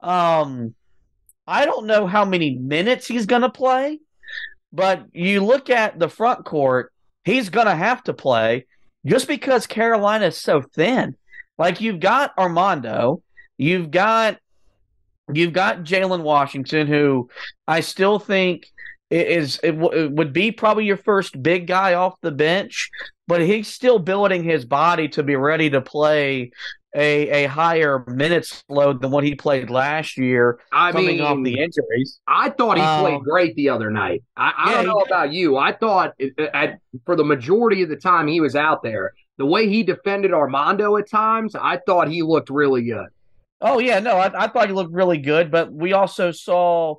Um, 0.00 0.74
I 1.46 1.64
don't 1.64 1.86
know 1.86 2.06
how 2.06 2.24
many 2.24 2.56
minutes 2.56 3.06
he's 3.06 3.26
going 3.26 3.42
to 3.42 3.50
play, 3.50 4.00
but 4.72 5.04
you 5.12 5.44
look 5.44 5.70
at 5.70 5.98
the 5.98 6.08
front 6.08 6.44
court, 6.44 6.92
he's 7.24 7.48
going 7.48 7.66
to 7.66 7.76
have 7.76 8.02
to 8.04 8.12
play 8.12 8.66
just 9.06 9.28
because 9.28 9.68
Carolina 9.68 10.26
is 10.26 10.36
so 10.36 10.62
thin. 10.62 11.16
Like 11.58 11.80
you've 11.80 12.00
got 12.00 12.36
Armando, 12.38 13.22
you've 13.56 13.90
got 13.90 14.38
You've 15.32 15.52
got 15.52 15.80
Jalen 15.80 16.22
Washington, 16.22 16.86
who 16.86 17.28
I 17.66 17.80
still 17.80 18.18
think 18.18 18.66
is 19.10 19.58
it, 19.62 19.72
w- 19.72 20.04
it 20.04 20.12
would 20.12 20.32
be 20.32 20.52
probably 20.52 20.84
your 20.84 20.96
first 20.96 21.42
big 21.42 21.66
guy 21.66 21.94
off 21.94 22.14
the 22.20 22.30
bench, 22.30 22.90
but 23.26 23.40
he's 23.40 23.68
still 23.68 23.98
building 23.98 24.42
his 24.42 24.64
body 24.64 25.08
to 25.08 25.22
be 25.22 25.36
ready 25.36 25.70
to 25.70 25.80
play 25.80 26.50
a, 26.94 27.44
a 27.44 27.46
higher 27.46 28.04
minutes 28.06 28.64
load 28.68 29.02
than 29.02 29.10
what 29.10 29.24
he 29.24 29.34
played 29.34 29.70
last 29.70 30.16
year. 30.16 30.60
I 30.72 30.92
coming 30.92 31.18
mean, 31.18 31.20
off 31.20 31.38
the 31.42 31.58
injuries, 31.58 32.20
I 32.26 32.50
thought 32.50 32.78
he 32.78 32.82
um, 32.82 33.00
played 33.00 33.20
great 33.22 33.54
the 33.54 33.68
other 33.68 33.90
night. 33.90 34.22
I, 34.36 34.52
I 34.56 34.70
yeah, 34.70 34.76
don't 34.76 34.86
know 34.86 35.04
he, 35.04 35.10
about 35.10 35.32
you. 35.32 35.56
I 35.56 35.72
thought 35.72 36.14
at, 36.54 36.78
for 37.04 37.16
the 37.16 37.24
majority 37.24 37.82
of 37.82 37.88
the 37.88 37.96
time 37.96 38.26
he 38.26 38.40
was 38.40 38.56
out 38.56 38.82
there, 38.82 39.12
the 39.38 39.46
way 39.46 39.68
he 39.68 39.82
defended 39.82 40.32
Armando 40.32 40.96
at 40.96 41.08
times, 41.08 41.54
I 41.54 41.78
thought 41.78 42.08
he 42.08 42.22
looked 42.22 42.50
really 42.50 42.82
good. 42.82 43.06
Oh 43.60 43.78
yeah, 43.78 44.00
no, 44.00 44.16
I, 44.16 44.44
I 44.44 44.48
thought 44.48 44.68
he 44.68 44.74
looked 44.74 44.92
really 44.92 45.18
good, 45.18 45.50
but 45.50 45.72
we 45.72 45.92
also 45.92 46.30
saw, 46.30 46.96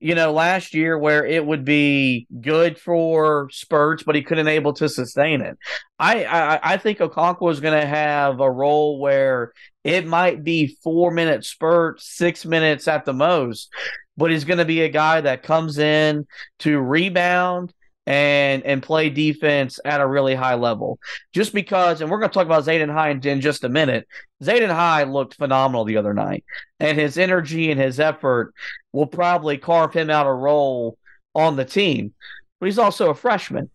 you 0.00 0.14
know, 0.14 0.32
last 0.32 0.74
year 0.74 0.96
where 0.96 1.24
it 1.24 1.44
would 1.44 1.64
be 1.64 2.26
good 2.40 2.78
for 2.78 3.48
spurts, 3.50 4.02
but 4.02 4.14
he 4.14 4.22
couldn't 4.22 4.48
able 4.48 4.72
to 4.74 4.88
sustain 4.88 5.40
it. 5.40 5.58
I 5.98 6.24
I, 6.24 6.74
I 6.74 6.76
think 6.76 6.98
Okonkwo 6.98 7.50
is 7.50 7.60
going 7.60 7.78
to 7.78 7.86
have 7.86 8.40
a 8.40 8.50
role 8.50 9.00
where 9.00 9.52
it 9.84 10.06
might 10.06 10.44
be 10.44 10.76
four 10.82 11.10
minute 11.10 11.44
spurts, 11.44 12.06
six 12.06 12.46
minutes 12.46 12.88
at 12.88 13.04
the 13.04 13.12
most, 13.12 13.70
but 14.16 14.30
he's 14.30 14.44
going 14.44 14.58
to 14.58 14.64
be 14.64 14.82
a 14.82 14.88
guy 14.88 15.20
that 15.22 15.42
comes 15.42 15.78
in 15.78 16.26
to 16.60 16.78
rebound 16.78 17.72
and 18.06 18.64
and 18.64 18.82
play 18.82 19.10
defense 19.10 19.78
at 19.84 20.00
a 20.00 20.06
really 20.06 20.34
high 20.34 20.54
level. 20.54 20.98
Just 21.32 21.54
because, 21.54 22.00
and 22.00 22.10
we're 22.10 22.18
going 22.18 22.30
to 22.30 22.34
talk 22.34 22.46
about 22.46 22.64
Zayden 22.64 22.92
High 22.92 23.10
in, 23.10 23.26
in 23.26 23.40
just 23.40 23.64
a 23.64 23.68
minute. 23.68 24.06
Zayden 24.42 24.70
High 24.70 25.04
looked 25.04 25.34
phenomenal 25.34 25.84
the 25.84 25.96
other 25.96 26.14
night, 26.14 26.44
and 26.80 26.98
his 26.98 27.18
energy 27.18 27.70
and 27.70 27.80
his 27.80 28.00
effort 28.00 28.54
will 28.92 29.06
probably 29.06 29.58
carve 29.58 29.92
him 29.92 30.10
out 30.10 30.26
a 30.26 30.32
role 30.32 30.98
on 31.34 31.56
the 31.56 31.64
team. 31.64 32.12
But 32.60 32.66
he's 32.66 32.78
also 32.78 33.10
a 33.10 33.14
freshman. 33.14 33.70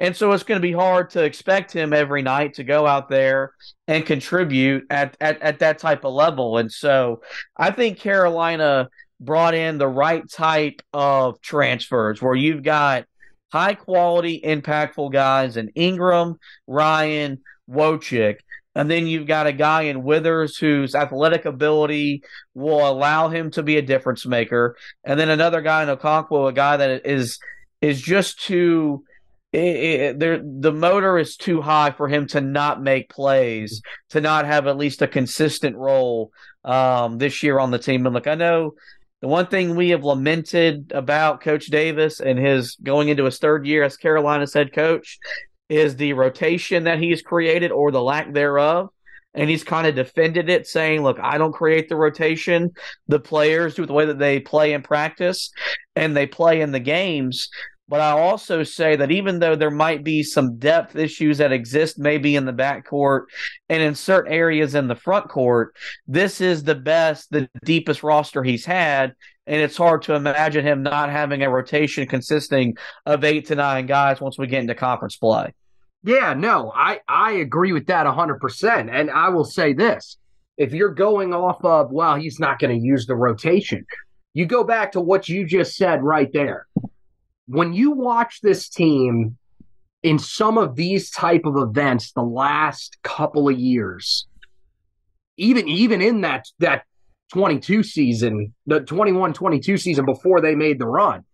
And 0.00 0.16
so 0.16 0.30
it's 0.30 0.44
going 0.44 0.60
to 0.60 0.66
be 0.66 0.72
hard 0.72 1.10
to 1.10 1.24
expect 1.24 1.72
him 1.72 1.92
every 1.92 2.22
night 2.22 2.54
to 2.54 2.64
go 2.64 2.86
out 2.86 3.08
there 3.08 3.52
and 3.88 4.06
contribute 4.06 4.86
at, 4.90 5.16
at, 5.20 5.42
at 5.42 5.58
that 5.58 5.80
type 5.80 6.04
of 6.04 6.14
level. 6.14 6.58
And 6.58 6.70
so 6.70 7.22
I 7.56 7.72
think 7.72 7.98
Carolina 7.98 8.90
brought 9.18 9.54
in 9.54 9.78
the 9.78 9.88
right 9.88 10.22
type 10.30 10.80
of 10.92 11.40
transfers 11.40 12.22
where 12.22 12.36
you've 12.36 12.62
got 12.62 13.06
high 13.50 13.74
quality, 13.74 14.40
impactful 14.44 15.12
guys 15.12 15.56
in 15.56 15.70
Ingram, 15.74 16.36
Ryan, 16.66 17.38
Wojcik. 17.68 18.38
And 18.74 18.90
then 18.90 19.06
you've 19.06 19.26
got 19.26 19.46
a 19.46 19.52
guy 19.52 19.82
in 19.82 20.04
Withers 20.04 20.56
whose 20.56 20.94
athletic 20.94 21.44
ability 21.46 22.22
will 22.54 22.88
allow 22.88 23.28
him 23.28 23.50
to 23.52 23.62
be 23.62 23.76
a 23.76 23.82
difference 23.82 24.24
maker. 24.24 24.76
And 25.04 25.18
then 25.18 25.30
another 25.30 25.62
guy 25.62 25.82
in 25.82 25.88
Okonkwo, 25.88 26.48
a 26.48 26.52
guy 26.52 26.76
that 26.76 27.04
is 27.04 27.38
is 27.80 28.00
just 28.00 28.42
too 28.42 29.04
it, 29.52 30.22
it, 30.22 30.62
the 30.62 30.72
motor 30.72 31.18
is 31.18 31.36
too 31.36 31.62
high 31.62 31.90
for 31.90 32.06
him 32.06 32.26
to 32.28 32.40
not 32.40 32.82
make 32.82 33.08
plays, 33.08 33.80
to 34.10 34.20
not 34.20 34.44
have 34.44 34.66
at 34.66 34.76
least 34.76 35.00
a 35.00 35.08
consistent 35.08 35.76
role 35.76 36.30
um, 36.64 37.18
this 37.18 37.42
year 37.42 37.58
on 37.58 37.70
the 37.70 37.78
team. 37.78 38.04
And 38.04 38.14
look, 38.14 38.26
I 38.26 38.34
know 38.34 38.74
the 39.20 39.28
one 39.28 39.46
thing 39.46 39.74
we 39.74 39.90
have 39.90 40.04
lamented 40.04 40.92
about 40.94 41.40
Coach 41.40 41.66
Davis 41.66 42.20
and 42.20 42.38
his 42.38 42.76
going 42.76 43.08
into 43.08 43.24
his 43.24 43.38
third 43.38 43.66
year 43.66 43.82
as 43.82 43.96
Carolina's 43.96 44.54
head 44.54 44.72
coach 44.72 45.18
is 45.68 45.96
the 45.96 46.12
rotation 46.12 46.84
that 46.84 47.00
he's 47.00 47.22
created 47.22 47.72
or 47.72 47.90
the 47.90 48.02
lack 48.02 48.32
thereof. 48.32 48.90
And 49.34 49.50
he's 49.50 49.62
kind 49.62 49.86
of 49.86 49.94
defended 49.94 50.48
it, 50.48 50.66
saying, 50.66 51.02
Look, 51.02 51.18
I 51.20 51.36
don't 51.36 51.52
create 51.52 51.88
the 51.88 51.96
rotation. 51.96 52.72
The 53.08 53.20
players 53.20 53.74
do 53.74 53.82
it 53.82 53.86
the 53.86 53.92
way 53.92 54.06
that 54.06 54.18
they 54.18 54.40
play 54.40 54.72
in 54.72 54.82
practice 54.82 55.52
and 55.94 56.16
they 56.16 56.26
play 56.26 56.60
in 56.60 56.72
the 56.72 56.80
games. 56.80 57.50
But 57.88 58.00
I 58.02 58.10
also 58.10 58.62
say 58.62 58.96
that 58.96 59.10
even 59.10 59.38
though 59.38 59.56
there 59.56 59.70
might 59.70 60.04
be 60.04 60.22
some 60.22 60.58
depth 60.58 60.94
issues 60.94 61.38
that 61.38 61.52
exist 61.52 61.98
maybe 61.98 62.36
in 62.36 62.44
the 62.44 62.52
backcourt 62.52 63.24
and 63.70 63.82
in 63.82 63.94
certain 63.94 64.30
areas 64.30 64.74
in 64.74 64.88
the 64.88 64.94
front 64.94 65.28
court, 65.28 65.74
this 66.06 66.42
is 66.42 66.62
the 66.62 66.74
best, 66.74 67.30
the 67.30 67.48
deepest 67.64 68.02
roster 68.02 68.44
he's 68.44 68.66
had. 68.66 69.14
And 69.46 69.62
it's 69.62 69.78
hard 69.78 70.02
to 70.02 70.14
imagine 70.14 70.66
him 70.66 70.82
not 70.82 71.08
having 71.08 71.42
a 71.42 71.48
rotation 71.48 72.06
consisting 72.06 72.76
of 73.06 73.24
eight 73.24 73.46
to 73.46 73.54
nine 73.54 73.86
guys 73.86 74.20
once 74.20 74.38
we 74.38 74.46
get 74.46 74.60
into 74.60 74.74
conference 74.74 75.16
play. 75.16 75.54
Yeah, 76.04 76.34
no, 76.34 76.70
I, 76.74 77.00
I 77.08 77.32
agree 77.32 77.72
with 77.72 77.86
that 77.86 78.06
100%. 78.06 78.90
And 78.92 79.10
I 79.10 79.30
will 79.30 79.46
say 79.46 79.72
this 79.72 80.18
if 80.58 80.74
you're 80.74 80.92
going 80.92 81.32
off 81.32 81.64
of, 81.64 81.90
well, 81.90 82.16
he's 82.16 82.38
not 82.38 82.58
going 82.58 82.78
to 82.78 82.86
use 82.86 83.06
the 83.06 83.16
rotation, 83.16 83.86
you 84.34 84.44
go 84.44 84.62
back 84.62 84.92
to 84.92 85.00
what 85.00 85.28
you 85.28 85.46
just 85.46 85.76
said 85.76 86.02
right 86.02 86.30
there 86.34 86.66
when 87.48 87.72
you 87.72 87.92
watch 87.92 88.40
this 88.42 88.68
team 88.68 89.36
in 90.02 90.18
some 90.18 90.58
of 90.58 90.76
these 90.76 91.10
type 91.10 91.42
of 91.44 91.56
events 91.56 92.12
the 92.12 92.22
last 92.22 92.98
couple 93.02 93.48
of 93.48 93.58
years 93.58 94.26
even 95.36 95.66
even 95.66 96.00
in 96.00 96.20
that 96.20 96.46
that 96.58 96.82
22 97.32 97.82
season 97.82 98.54
the 98.66 98.80
21 98.80 99.32
22 99.32 99.76
season 99.76 100.04
before 100.04 100.40
they 100.40 100.54
made 100.54 100.78
the 100.78 100.86
run 100.86 101.24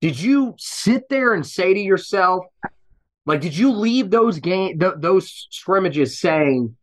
did 0.00 0.20
you 0.20 0.54
sit 0.58 1.08
there 1.08 1.32
and 1.32 1.46
say 1.46 1.72
to 1.72 1.80
yourself 1.80 2.44
like 3.24 3.40
did 3.40 3.56
you 3.56 3.70
leave 3.70 4.10
those 4.10 4.38
game 4.38 4.78
th- 4.78 4.94
those 4.98 5.46
scrimmages 5.50 6.20
saying 6.20 6.76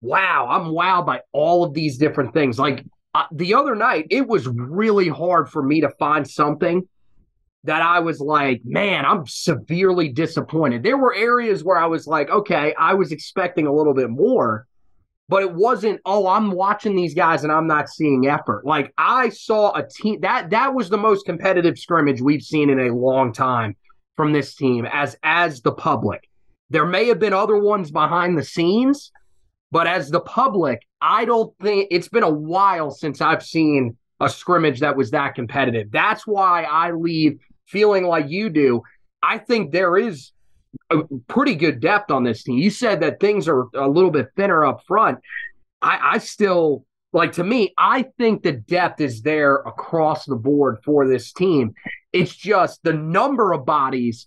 wow 0.00 0.46
i'm 0.48 0.72
wowed 0.72 1.06
by 1.06 1.20
all 1.32 1.64
of 1.64 1.74
these 1.74 1.98
different 1.98 2.32
things 2.32 2.58
like 2.58 2.84
uh, 3.14 3.24
the 3.32 3.54
other 3.54 3.74
night 3.74 4.06
it 4.10 4.26
was 4.26 4.46
really 4.46 5.08
hard 5.08 5.48
for 5.48 5.62
me 5.62 5.80
to 5.80 5.90
find 5.98 6.28
something 6.28 6.86
that 7.64 7.82
I 7.82 7.98
was 8.00 8.20
like, 8.20 8.62
man, 8.64 9.04
I'm 9.04 9.26
severely 9.26 10.08
disappointed. 10.08 10.82
There 10.82 10.96
were 10.96 11.14
areas 11.14 11.64
where 11.64 11.78
I 11.78 11.86
was 11.86 12.06
like, 12.06 12.30
okay, 12.30 12.74
I 12.78 12.94
was 12.94 13.12
expecting 13.12 13.66
a 13.66 13.74
little 13.74 13.94
bit 13.94 14.10
more, 14.10 14.66
but 15.28 15.42
it 15.42 15.52
wasn't, 15.52 16.00
oh, 16.06 16.28
I'm 16.28 16.52
watching 16.52 16.94
these 16.94 17.14
guys 17.14 17.42
and 17.42 17.52
I'm 17.52 17.66
not 17.66 17.88
seeing 17.88 18.28
effort. 18.28 18.64
Like 18.64 18.94
I 18.96 19.28
saw 19.30 19.74
a 19.74 19.86
team 19.86 20.20
that 20.20 20.50
that 20.50 20.74
was 20.74 20.88
the 20.88 20.96
most 20.96 21.26
competitive 21.26 21.78
scrimmage 21.78 22.20
we've 22.20 22.42
seen 22.42 22.70
in 22.70 22.80
a 22.80 22.94
long 22.94 23.32
time 23.32 23.76
from 24.16 24.32
this 24.32 24.54
team 24.54 24.86
as 24.90 25.16
as 25.22 25.60
the 25.60 25.72
public. 25.72 26.28
There 26.70 26.86
may 26.86 27.06
have 27.06 27.18
been 27.18 27.32
other 27.32 27.56
ones 27.56 27.90
behind 27.90 28.38
the 28.38 28.44
scenes, 28.44 29.10
but 29.70 29.86
as 29.86 30.10
the 30.10 30.20
public, 30.20 30.86
I 31.00 31.24
don't 31.24 31.54
think 31.60 31.88
it's 31.90 32.08
been 32.08 32.22
a 32.22 32.30
while 32.30 32.90
since 32.90 33.20
I've 33.20 33.42
seen 33.42 33.96
a 34.20 34.28
scrimmage 34.28 34.80
that 34.80 34.96
was 34.96 35.10
that 35.12 35.34
competitive. 35.34 35.90
That's 35.90 36.26
why 36.26 36.64
I 36.64 36.90
leave 36.92 37.38
feeling 37.68 38.04
like 38.04 38.28
you 38.28 38.50
do, 38.50 38.82
I 39.22 39.38
think 39.38 39.72
there 39.72 39.96
is 39.96 40.32
a 40.90 41.02
pretty 41.28 41.54
good 41.54 41.80
depth 41.80 42.10
on 42.10 42.24
this 42.24 42.42
team. 42.42 42.58
You 42.58 42.70
said 42.70 43.00
that 43.00 43.20
things 43.20 43.48
are 43.48 43.66
a 43.74 43.88
little 43.88 44.10
bit 44.10 44.28
thinner 44.36 44.64
up 44.64 44.82
front. 44.86 45.18
I, 45.80 46.14
I 46.14 46.18
still 46.18 46.84
like 47.12 47.32
to 47.32 47.44
me, 47.44 47.72
I 47.78 48.06
think 48.18 48.42
the 48.42 48.52
depth 48.52 49.00
is 49.00 49.22
there 49.22 49.56
across 49.56 50.26
the 50.26 50.36
board 50.36 50.78
for 50.84 51.06
this 51.06 51.32
team. 51.32 51.74
It's 52.12 52.34
just 52.34 52.82
the 52.82 52.92
number 52.92 53.52
of 53.52 53.64
bodies 53.64 54.26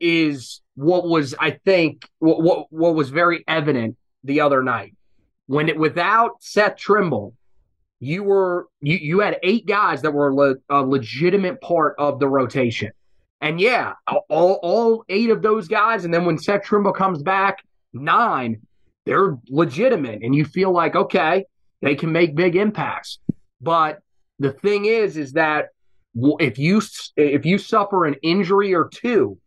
is 0.00 0.60
what 0.74 1.06
was, 1.06 1.34
I 1.38 1.52
think, 1.64 2.08
what 2.18 2.42
what, 2.42 2.66
what 2.70 2.94
was 2.94 3.10
very 3.10 3.44
evident 3.46 3.96
the 4.24 4.40
other 4.40 4.62
night. 4.62 4.94
When 5.46 5.68
it 5.68 5.76
without 5.76 6.36
Seth 6.40 6.76
Trimble, 6.76 7.34
you 8.02 8.24
were 8.24 8.66
you 8.80 8.96
you 8.96 9.20
had 9.20 9.38
eight 9.44 9.64
guys 9.64 10.02
that 10.02 10.10
were 10.10 10.34
le, 10.34 10.56
a 10.68 10.82
legitimate 10.82 11.60
part 11.60 11.94
of 11.98 12.18
the 12.18 12.28
rotation. 12.28 12.90
And 13.40 13.60
yeah, 13.60 13.92
all 14.28 14.58
all 14.60 15.04
eight 15.08 15.30
of 15.30 15.40
those 15.40 15.68
guys, 15.68 16.04
and 16.04 16.12
then 16.12 16.24
when 16.24 16.36
Seth 16.36 16.64
Trimble 16.64 16.92
comes 16.92 17.22
back, 17.22 17.62
nine, 17.92 18.60
they're 19.06 19.38
legitimate, 19.48 20.24
and 20.24 20.34
you 20.34 20.44
feel 20.44 20.72
like 20.72 20.96
okay, 20.96 21.44
they 21.80 21.94
can 21.94 22.10
make 22.10 22.34
big 22.34 22.56
impacts. 22.56 23.20
But 23.60 24.00
the 24.40 24.50
thing 24.50 24.86
is, 24.86 25.16
is 25.16 25.34
that 25.34 25.68
if 26.40 26.58
you 26.58 26.82
if 27.16 27.46
you 27.46 27.56
suffer 27.56 28.04
an 28.04 28.16
injury 28.20 28.74
or 28.74 28.88
two, 28.92 29.38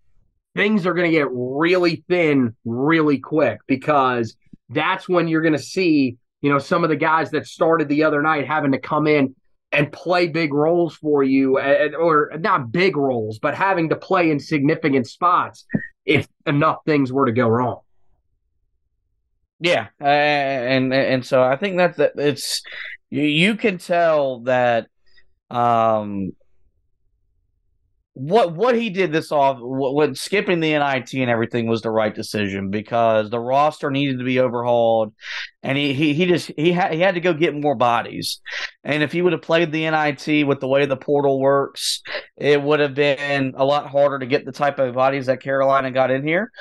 things 0.56 0.86
are 0.86 0.94
going 0.94 1.12
to 1.12 1.18
get 1.18 1.28
really 1.30 2.06
thin 2.08 2.56
really 2.64 3.20
quick 3.20 3.60
because 3.68 4.38
that's 4.70 5.10
when 5.10 5.28
you're 5.28 5.42
going 5.42 5.52
to 5.52 5.60
see 5.60 6.16
you 6.42 6.50
know 6.50 6.60
some 6.60 6.84
of 6.84 6.90
the 6.90 6.96
guys 6.96 7.32
that 7.32 7.48
started 7.48 7.88
the 7.88 8.04
other 8.04 8.22
night 8.22 8.48
having 8.48 8.72
to 8.72 8.80
come 8.80 9.08
in 9.08 9.36
and 9.72 9.92
play 9.92 10.28
big 10.28 10.54
roles 10.54 10.96
for 10.96 11.24
you 11.24 11.58
or 11.60 12.32
not 12.40 12.72
big 12.72 12.96
roles 12.96 13.40
but 13.40 13.56
having 13.56 13.90
to 13.90 13.96
play 13.96 14.32
in 14.32 14.40
significant 14.40 15.08
spots 15.08 15.66
if 16.06 16.28
enough 16.46 16.78
things 16.86 17.12
were 17.12 17.26
to 17.26 17.32
go 17.32 17.48
wrong. 17.48 17.80
Yeah, 19.60 19.88
uh, 20.02 20.06
and 20.06 20.94
and 20.94 21.26
so 21.26 21.42
I 21.42 21.56
think 21.56 21.78
that 21.78 21.98
it's 22.18 22.62
you, 23.10 23.24
you 23.24 23.56
can 23.56 23.78
tell 23.78 24.42
that 24.42 24.88
um 25.50 26.34
what 28.16 28.56
what 28.56 28.76
he 28.76 28.90
did 28.90 29.12
this 29.12 29.30
off 29.30 29.58
what, 29.60 29.94
what, 29.94 30.18
skipping 30.18 30.62
the 30.62 30.72
NIT 30.72 31.14
and 31.16 31.30
everything 31.30 31.68
was 31.68 31.82
the 31.82 31.92
right 31.92 32.16
decision 32.16 32.70
because 32.70 33.30
the 33.30 33.40
roster 33.40 33.92
needed 33.92 34.20
to 34.20 34.24
be 34.24 34.40
overhauled 34.40 35.14
and 35.62 35.78
he 35.78 35.94
he, 35.94 36.14
he 36.14 36.26
just 36.26 36.50
he 36.56 36.72
had 36.72 36.94
he 36.94 37.02
had 37.02 37.16
to 37.16 37.22
go 37.22 37.34
get 37.34 37.54
more 37.54 37.76
bodies. 37.76 38.40
And 38.86 39.04
if 39.04 39.12
he 39.12 39.22
would 39.22 39.34
have 39.34 39.42
played 39.42 39.74
the 39.74 39.90
NIT 39.90 40.48
with 40.48 40.62
the 40.62 40.68
way 40.68 40.86
the 40.86 40.96
portal 40.96 41.42
works 41.42 42.02
it 42.38 42.62
would 42.62 42.80
have 42.80 42.96
been 42.96 43.54
a 43.58 43.66
lot 43.66 43.90
harder 43.90 44.20
to 44.20 44.26
get 44.26 44.46
the 44.46 44.52
type 44.54 44.80
of 44.80 44.96
bodies 44.96 45.26
that 45.26 45.42
Carolina 45.42 45.92
got 45.92 46.10
in 46.10 46.26
here. 46.26 46.52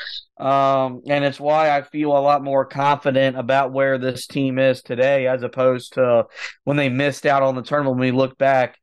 Um, 0.40 1.02
and 1.06 1.24
it's 1.24 1.38
why 1.38 1.70
I 1.70 1.82
feel 1.82 2.10
a 2.10 2.18
lot 2.18 2.42
more 2.42 2.64
confident 2.64 3.38
about 3.38 3.72
where 3.72 3.96
this 3.96 4.26
team 4.26 4.58
is 4.58 4.82
today 4.82 5.28
as 5.28 5.44
opposed 5.44 5.92
to 5.92 6.24
when 6.64 6.76
they 6.76 6.88
missed 6.88 7.26
out 7.26 7.44
on 7.44 7.54
the 7.54 7.62
tournament. 7.62 7.96
When 7.96 8.08
we 8.08 8.16
look 8.16 8.36
back 8.38 8.78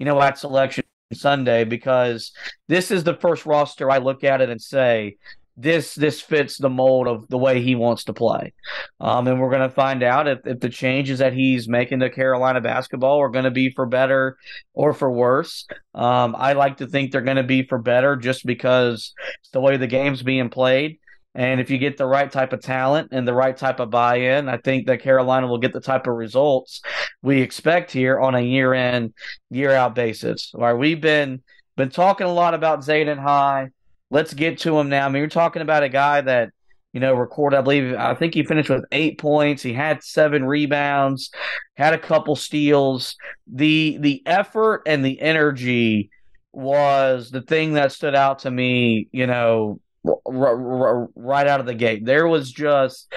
you 0.00 0.06
know, 0.06 0.20
at 0.20 0.38
selection 0.38 0.82
Sunday 1.12 1.64
because 1.64 2.32
this 2.68 2.90
is 2.90 3.04
the 3.04 3.14
first 3.14 3.46
roster 3.46 3.90
I 3.90 3.98
look 3.98 4.24
at 4.24 4.40
it 4.40 4.50
and 4.50 4.60
say 4.60 5.16
this 5.56 5.94
this 5.94 6.20
fits 6.20 6.56
the 6.56 6.70
mold 6.70 7.06
of 7.06 7.28
the 7.28 7.36
way 7.36 7.60
he 7.60 7.74
wants 7.74 8.04
to 8.04 8.12
play. 8.12 8.52
Um, 8.98 9.26
and 9.26 9.40
we're 9.40 9.50
going 9.50 9.68
to 9.68 9.74
find 9.74 10.02
out 10.02 10.28
if, 10.28 10.38
if 10.46 10.60
the 10.60 10.68
changes 10.68 11.18
that 11.18 11.34
he's 11.34 11.68
making 11.68 12.00
to 12.00 12.10
Carolina 12.10 12.60
basketball 12.60 13.20
are 13.20 13.28
going 13.28 13.44
to 13.44 13.50
be 13.50 13.70
for 13.70 13.86
better 13.86 14.38
or 14.72 14.94
for 14.94 15.10
worse. 15.10 15.66
Um, 15.94 16.34
I 16.38 16.54
like 16.54 16.78
to 16.78 16.86
think 16.86 17.12
they're 17.12 17.20
going 17.20 17.36
to 17.36 17.42
be 17.42 17.64
for 17.64 17.78
better 17.78 18.16
just 18.16 18.46
because 18.46 19.12
it's 19.40 19.50
the 19.50 19.60
way 19.60 19.76
the 19.76 19.86
game's 19.86 20.22
being 20.22 20.48
played. 20.48 20.98
And 21.34 21.60
if 21.60 21.70
you 21.70 21.78
get 21.78 21.96
the 21.96 22.06
right 22.06 22.30
type 22.30 22.52
of 22.52 22.60
talent 22.60 23.10
and 23.12 23.26
the 23.26 23.34
right 23.34 23.56
type 23.56 23.78
of 23.78 23.90
buy 23.90 24.16
in, 24.16 24.48
I 24.48 24.56
think 24.56 24.86
that 24.86 25.00
Carolina 25.02 25.46
will 25.46 25.58
get 25.58 25.72
the 25.72 25.80
type 25.80 26.06
of 26.08 26.14
results 26.14 26.82
we 27.22 27.40
expect 27.40 27.92
here 27.92 28.18
on 28.18 28.34
a 28.34 28.40
year 28.40 28.74
in, 28.74 29.14
year 29.48 29.70
out 29.70 29.94
basis. 29.94 30.50
Where 30.52 30.76
we've 30.76 31.00
been 31.00 31.42
been 31.76 31.90
talking 31.90 32.26
a 32.26 32.32
lot 32.32 32.54
about 32.54 32.80
Zayden 32.80 33.18
High. 33.18 33.68
Let's 34.10 34.34
get 34.34 34.58
to 34.60 34.78
him 34.78 34.88
now. 34.88 35.06
I 35.06 35.08
mean, 35.08 35.20
you're 35.20 35.28
talking 35.28 35.62
about 35.62 35.84
a 35.84 35.88
guy 35.88 36.20
that, 36.20 36.50
you 36.92 36.98
know, 36.98 37.14
recorded, 37.14 37.58
I 37.58 37.62
believe, 37.62 37.94
I 37.94 38.14
think 38.16 38.34
he 38.34 38.42
finished 38.42 38.68
with 38.68 38.84
eight 38.90 39.18
points. 39.18 39.62
He 39.62 39.72
had 39.72 40.02
seven 40.02 40.44
rebounds, 40.44 41.30
had 41.76 41.94
a 41.94 41.98
couple 41.98 42.34
steals. 42.34 43.14
The 43.46 43.98
the 44.00 44.22
effort 44.26 44.82
and 44.86 45.04
the 45.04 45.20
energy 45.20 46.10
was 46.52 47.30
the 47.30 47.42
thing 47.42 47.74
that 47.74 47.92
stood 47.92 48.16
out 48.16 48.40
to 48.40 48.50
me, 48.50 49.06
you 49.12 49.28
know, 49.28 49.80
right 50.04 51.46
out 51.46 51.60
of 51.60 51.66
the 51.66 51.74
gate. 51.74 52.04
There 52.04 52.26
was 52.26 52.50
just 52.50 53.12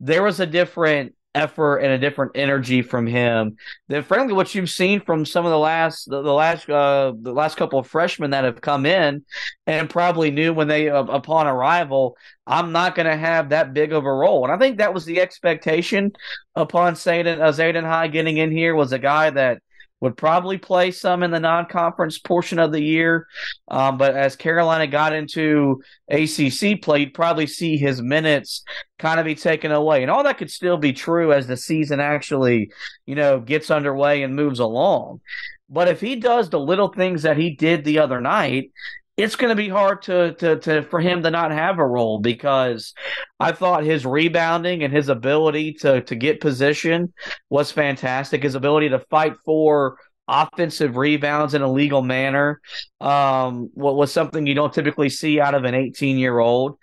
there 0.00 0.22
was 0.22 0.40
a 0.40 0.46
different 0.46 1.14
effort 1.36 1.78
and 1.78 1.92
a 1.92 1.98
different 1.98 2.32
energy 2.34 2.80
from 2.80 3.06
him 3.06 3.56
than 3.88 4.02
frankly 4.02 4.32
what 4.32 4.54
you've 4.54 4.70
seen 4.70 5.00
from 5.00 5.26
some 5.26 5.44
of 5.44 5.50
the 5.50 5.58
last 5.58 6.08
the, 6.08 6.22
the 6.22 6.32
last 6.32 6.68
uh, 6.70 7.12
the 7.20 7.32
last 7.32 7.58
couple 7.58 7.78
of 7.78 7.86
freshmen 7.86 8.30
that 8.30 8.44
have 8.44 8.60
come 8.62 8.86
in 8.86 9.22
and 9.66 9.90
probably 9.90 10.30
knew 10.30 10.54
when 10.54 10.66
they 10.66 10.88
uh, 10.88 11.04
upon 11.04 11.46
arrival 11.46 12.16
I'm 12.46 12.72
not 12.72 12.94
going 12.94 13.06
to 13.06 13.16
have 13.16 13.50
that 13.50 13.74
big 13.74 13.92
of 13.92 14.06
a 14.06 14.12
role 14.12 14.44
and 14.44 14.52
I 14.52 14.56
think 14.56 14.78
that 14.78 14.94
was 14.94 15.04
the 15.04 15.20
expectation 15.20 16.12
upon 16.54 16.94
Zayden 16.94 17.38
uh, 17.38 17.52
Zayden 17.52 17.84
High 17.84 18.08
getting 18.08 18.38
in 18.38 18.50
here 18.50 18.74
was 18.74 18.92
a 18.92 18.98
guy 18.98 19.28
that 19.28 19.62
would 20.00 20.16
probably 20.16 20.58
play 20.58 20.90
some 20.90 21.22
in 21.22 21.30
the 21.30 21.40
non-conference 21.40 22.18
portion 22.18 22.58
of 22.58 22.72
the 22.72 22.82
year. 22.82 23.26
Um, 23.68 23.96
but 23.96 24.14
as 24.14 24.36
Carolina 24.36 24.86
got 24.86 25.14
into 25.14 25.82
ACC 26.08 26.82
play, 26.82 27.00
you'd 27.00 27.14
probably 27.14 27.46
see 27.46 27.76
his 27.76 28.02
minutes 28.02 28.62
kind 28.98 29.18
of 29.18 29.26
be 29.26 29.34
taken 29.34 29.72
away. 29.72 30.02
And 30.02 30.10
all 30.10 30.22
that 30.24 30.38
could 30.38 30.50
still 30.50 30.76
be 30.76 30.92
true 30.92 31.32
as 31.32 31.46
the 31.46 31.56
season 31.56 32.00
actually, 32.00 32.70
you 33.06 33.14
know, 33.14 33.40
gets 33.40 33.70
underway 33.70 34.22
and 34.22 34.36
moves 34.36 34.58
along. 34.58 35.20
But 35.68 35.88
if 35.88 36.00
he 36.00 36.16
does 36.16 36.50
the 36.50 36.60
little 36.60 36.88
things 36.88 37.22
that 37.22 37.36
he 37.36 37.56
did 37.56 37.84
the 37.84 37.98
other 37.98 38.20
night, 38.20 38.70
it's 39.16 39.36
going 39.36 39.48
to 39.50 39.56
be 39.56 39.68
hard 39.68 40.02
to, 40.02 40.34
to, 40.34 40.56
to 40.60 40.82
for 40.82 41.00
him 41.00 41.22
to 41.22 41.30
not 41.30 41.50
have 41.50 41.78
a 41.78 41.86
role 41.86 42.18
because 42.18 42.92
I 43.40 43.52
thought 43.52 43.84
his 43.84 44.04
rebounding 44.04 44.82
and 44.82 44.92
his 44.92 45.08
ability 45.08 45.74
to 45.74 46.02
to 46.02 46.14
get 46.14 46.40
position 46.40 47.12
was 47.48 47.72
fantastic. 47.72 48.42
His 48.42 48.54
ability 48.54 48.90
to 48.90 48.98
fight 48.98 49.34
for 49.44 49.98
offensive 50.28 50.96
rebounds 50.96 51.54
in 51.54 51.62
a 51.62 51.70
legal 51.70 52.02
manner 52.02 52.60
um, 53.00 53.70
was 53.74 54.12
something 54.12 54.46
you 54.46 54.54
don't 54.54 54.74
typically 54.74 55.08
see 55.08 55.40
out 55.40 55.54
of 55.54 55.64
an 55.64 55.74
18 55.74 56.18
year 56.18 56.38
old. 56.38 56.78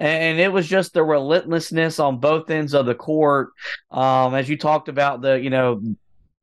And 0.00 0.40
it 0.40 0.52
was 0.52 0.66
just 0.66 0.92
the 0.92 1.04
relentlessness 1.04 1.98
on 2.00 2.18
both 2.18 2.50
ends 2.50 2.74
of 2.74 2.84
the 2.86 2.94
court. 2.94 3.50
Um, 3.90 4.34
as 4.34 4.48
you 4.48 4.58
talked 4.58 4.88
about 4.88 5.22
the, 5.22 5.40
you 5.40 5.50
know, 5.50 5.80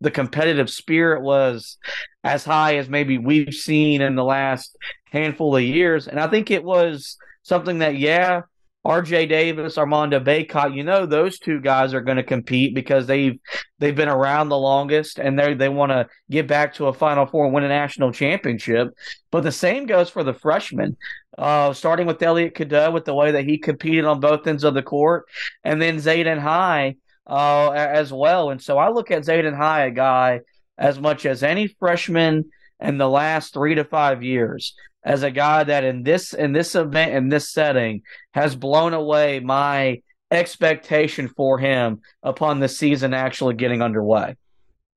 the 0.01 0.11
competitive 0.11 0.69
spirit 0.69 1.21
was 1.21 1.77
as 2.23 2.43
high 2.43 2.77
as 2.77 2.89
maybe 2.89 3.17
we've 3.17 3.53
seen 3.53 4.01
in 4.01 4.15
the 4.15 4.23
last 4.23 4.75
handful 5.11 5.55
of 5.55 5.63
years. 5.63 6.07
And 6.07 6.19
I 6.19 6.27
think 6.27 6.51
it 6.51 6.63
was 6.63 7.17
something 7.43 7.79
that, 7.79 7.97
yeah, 7.97 8.41
RJ 8.85 9.29
Davis, 9.29 9.77
Armando 9.77 10.19
Bacot, 10.19 10.75
you 10.75 10.83
know 10.83 11.05
those 11.05 11.37
two 11.37 11.61
guys 11.61 11.93
are 11.93 12.01
going 12.01 12.17
to 12.17 12.23
compete 12.23 12.73
because 12.73 13.05
they've 13.05 13.39
they've 13.77 13.95
been 13.95 14.09
around 14.09 14.49
the 14.49 14.57
longest 14.57 15.19
and 15.19 15.37
they 15.37 15.53
they 15.53 15.69
want 15.69 15.91
to 15.91 16.07
get 16.31 16.47
back 16.47 16.73
to 16.73 16.87
a 16.87 16.93
Final 16.93 17.27
Four 17.27 17.45
and 17.45 17.53
win 17.53 17.63
a 17.63 17.67
national 17.67 18.11
championship. 18.11 18.89
But 19.29 19.43
the 19.43 19.51
same 19.51 19.85
goes 19.85 20.09
for 20.09 20.23
the 20.23 20.33
freshmen, 20.33 20.97
uh, 21.37 21.73
starting 21.73 22.07
with 22.07 22.23
Elliot 22.23 22.55
Cadeau 22.55 22.89
with 22.89 23.05
the 23.05 23.13
way 23.13 23.31
that 23.33 23.45
he 23.45 23.59
competed 23.59 24.05
on 24.05 24.19
both 24.19 24.47
ends 24.47 24.63
of 24.63 24.73
the 24.73 24.81
court, 24.81 25.25
and 25.63 25.79
then 25.79 25.97
Zayden 25.97 26.39
High 26.39 26.95
uh, 27.31 27.71
as 27.71 28.11
well. 28.11 28.49
And 28.49 28.61
so 28.61 28.77
I 28.77 28.89
look 28.89 29.09
at 29.09 29.23
Zayden 29.23 29.55
High, 29.55 29.85
a 29.85 29.91
guy 29.91 30.41
as 30.77 30.99
much 30.99 31.25
as 31.25 31.43
any 31.43 31.67
freshman 31.67 32.51
in 32.81 32.97
the 32.97 33.07
last 33.07 33.53
three 33.53 33.75
to 33.75 33.85
five 33.85 34.21
years 34.21 34.75
as 35.03 35.23
a 35.23 35.31
guy 35.31 35.63
that 35.63 35.83
in 35.83 36.03
this 36.03 36.33
in 36.33 36.51
this 36.51 36.75
event 36.75 37.13
in 37.13 37.29
this 37.29 37.49
setting 37.49 38.01
has 38.33 38.55
blown 38.55 38.93
away 38.93 39.39
my 39.39 40.01
expectation 40.29 41.27
for 41.29 41.57
him 41.57 42.01
upon 42.21 42.59
the 42.59 42.67
season 42.67 43.13
actually 43.13 43.55
getting 43.55 43.81
underway. 43.81 44.35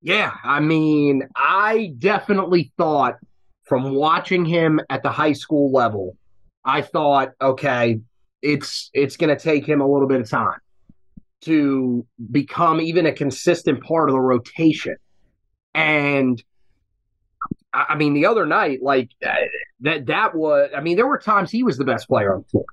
Yeah, 0.02 0.32
I 0.42 0.60
mean, 0.60 1.22
I 1.36 1.92
definitely 1.98 2.72
thought 2.76 3.14
from 3.64 3.94
watching 3.94 4.44
him 4.44 4.80
at 4.90 5.02
the 5.02 5.10
high 5.10 5.32
school 5.32 5.72
level, 5.72 6.16
I 6.64 6.82
thought, 6.82 7.30
okay, 7.40 8.00
it's 8.42 8.90
it's 8.92 9.16
going 9.16 9.34
to 9.34 9.42
take 9.42 9.64
him 9.66 9.80
a 9.80 9.88
little 9.88 10.08
bit 10.08 10.20
of 10.20 10.28
time 10.28 10.58
to 11.44 12.06
become 12.30 12.80
even 12.80 13.06
a 13.06 13.12
consistent 13.12 13.82
part 13.82 14.08
of 14.08 14.14
the 14.14 14.20
rotation. 14.20 14.96
And 15.74 16.42
I 17.72 17.96
mean, 17.96 18.14
the 18.14 18.26
other 18.26 18.46
night, 18.46 18.80
like 18.82 19.10
that, 19.80 20.06
that 20.06 20.34
was, 20.34 20.70
I 20.76 20.80
mean, 20.80 20.96
there 20.96 21.06
were 21.06 21.18
times 21.18 21.50
he 21.50 21.62
was 21.62 21.76
the 21.76 21.84
best 21.84 22.06
player 22.08 22.34
on 22.34 22.42
the 22.42 22.48
floor. 22.48 22.64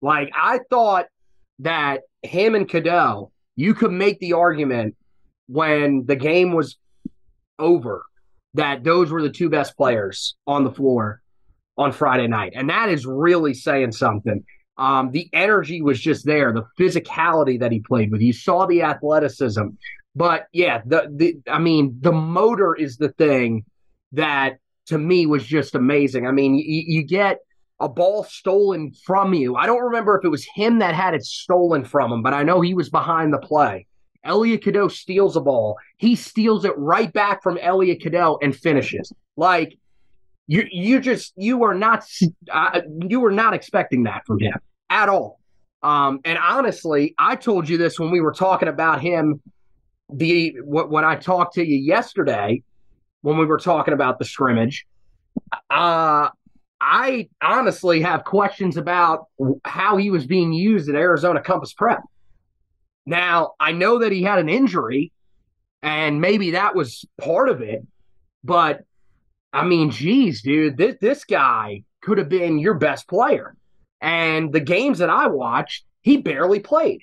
Like, 0.00 0.30
I 0.34 0.60
thought 0.70 1.06
that 1.60 2.02
him 2.22 2.54
and 2.54 2.68
Cadeau, 2.68 3.32
you 3.56 3.74
could 3.74 3.92
make 3.92 4.18
the 4.20 4.32
argument 4.32 4.96
when 5.48 6.06
the 6.06 6.16
game 6.16 6.52
was 6.52 6.76
over 7.58 8.04
that 8.54 8.84
those 8.84 9.10
were 9.10 9.22
the 9.22 9.30
two 9.30 9.50
best 9.50 9.76
players 9.76 10.36
on 10.46 10.64
the 10.64 10.70
floor 10.70 11.20
on 11.76 11.92
Friday 11.92 12.26
night. 12.26 12.52
And 12.54 12.70
that 12.70 12.88
is 12.88 13.06
really 13.06 13.54
saying 13.54 13.92
something. 13.92 14.44
Um, 14.78 15.10
the 15.10 15.28
energy 15.32 15.82
was 15.82 16.00
just 16.00 16.24
there, 16.24 16.52
the 16.52 16.66
physicality 16.78 17.58
that 17.58 17.72
he 17.72 17.80
played 17.80 18.12
with. 18.12 18.20
You 18.20 18.32
saw 18.32 18.66
the 18.66 18.82
athleticism. 18.82 19.66
But 20.14 20.46
yeah, 20.52 20.82
the, 20.86 21.12
the 21.14 21.36
I 21.50 21.58
mean, 21.58 21.96
the 22.00 22.12
motor 22.12 22.74
is 22.74 22.96
the 22.96 23.10
thing 23.10 23.64
that 24.12 24.58
to 24.86 24.98
me 24.98 25.26
was 25.26 25.44
just 25.44 25.74
amazing. 25.74 26.26
I 26.26 26.32
mean, 26.32 26.54
you, 26.54 26.84
you 26.86 27.02
get 27.02 27.38
a 27.80 27.88
ball 27.88 28.24
stolen 28.24 28.92
from 29.04 29.34
you. 29.34 29.56
I 29.56 29.66
don't 29.66 29.82
remember 29.82 30.16
if 30.16 30.24
it 30.24 30.28
was 30.28 30.46
him 30.54 30.78
that 30.78 30.94
had 30.94 31.14
it 31.14 31.24
stolen 31.24 31.84
from 31.84 32.12
him, 32.12 32.22
but 32.22 32.32
I 32.32 32.42
know 32.42 32.60
he 32.60 32.74
was 32.74 32.88
behind 32.88 33.32
the 33.32 33.38
play. 33.38 33.86
Elliot 34.24 34.62
Cadeau 34.62 34.88
steals 34.88 35.36
a 35.36 35.40
ball. 35.40 35.76
He 35.96 36.16
steals 36.16 36.64
it 36.64 36.76
right 36.76 37.12
back 37.12 37.42
from 37.42 37.58
Elliot 37.58 38.00
Cadeau 38.00 38.38
and 38.42 38.54
finishes. 38.54 39.12
Like 39.36 39.78
you, 40.46 40.66
you 40.70 41.00
just 41.00 41.32
you 41.36 41.62
are 41.64 41.74
not 41.74 42.04
uh, 42.50 42.80
you 43.08 43.20
were 43.20 43.30
not 43.30 43.54
expecting 43.54 44.04
that 44.04 44.24
from 44.26 44.40
him 44.40 44.54
at 44.90 45.08
all. 45.08 45.40
Um, 45.82 46.20
and 46.24 46.38
honestly, 46.38 47.14
I 47.18 47.36
told 47.36 47.68
you 47.68 47.76
this 47.78 47.98
when 47.98 48.10
we 48.10 48.20
were 48.20 48.32
talking 48.32 48.68
about 48.68 49.00
him. 49.00 49.40
The 50.10 50.56
when 50.64 51.04
I 51.04 51.16
talked 51.16 51.54
to 51.54 51.64
you 51.64 51.76
yesterday, 51.76 52.62
when 53.20 53.36
we 53.36 53.44
were 53.44 53.58
talking 53.58 53.92
about 53.92 54.18
the 54.18 54.24
scrimmage, 54.24 54.86
uh, 55.70 56.30
I 56.80 57.28
honestly 57.42 58.00
have 58.00 58.24
questions 58.24 58.76
about 58.76 59.26
how 59.64 59.96
he 59.98 60.10
was 60.10 60.26
being 60.26 60.52
used 60.52 60.88
at 60.88 60.94
Arizona 60.94 61.42
Compass 61.42 61.74
Prep. 61.74 62.00
Now, 63.04 63.52
I 63.60 63.72
know 63.72 63.98
that 63.98 64.12
he 64.12 64.22
had 64.22 64.38
an 64.38 64.48
injury, 64.48 65.12
and 65.82 66.20
maybe 66.20 66.52
that 66.52 66.74
was 66.74 67.04
part 67.20 67.48
of 67.48 67.60
it, 67.60 67.86
but 68.42 68.84
I 69.52 69.64
mean, 69.64 69.90
geez, 69.90 70.42
dude, 70.42 70.76
this 70.76 70.96
this 71.00 71.24
guy 71.24 71.84
could 72.00 72.18
have 72.18 72.28
been 72.28 72.58
your 72.58 72.74
best 72.74 73.08
player. 73.08 73.56
And 74.00 74.52
the 74.52 74.60
games 74.60 74.98
that 74.98 75.10
I 75.10 75.26
watched, 75.26 75.84
he 76.02 76.18
barely 76.18 76.60
played. 76.60 77.02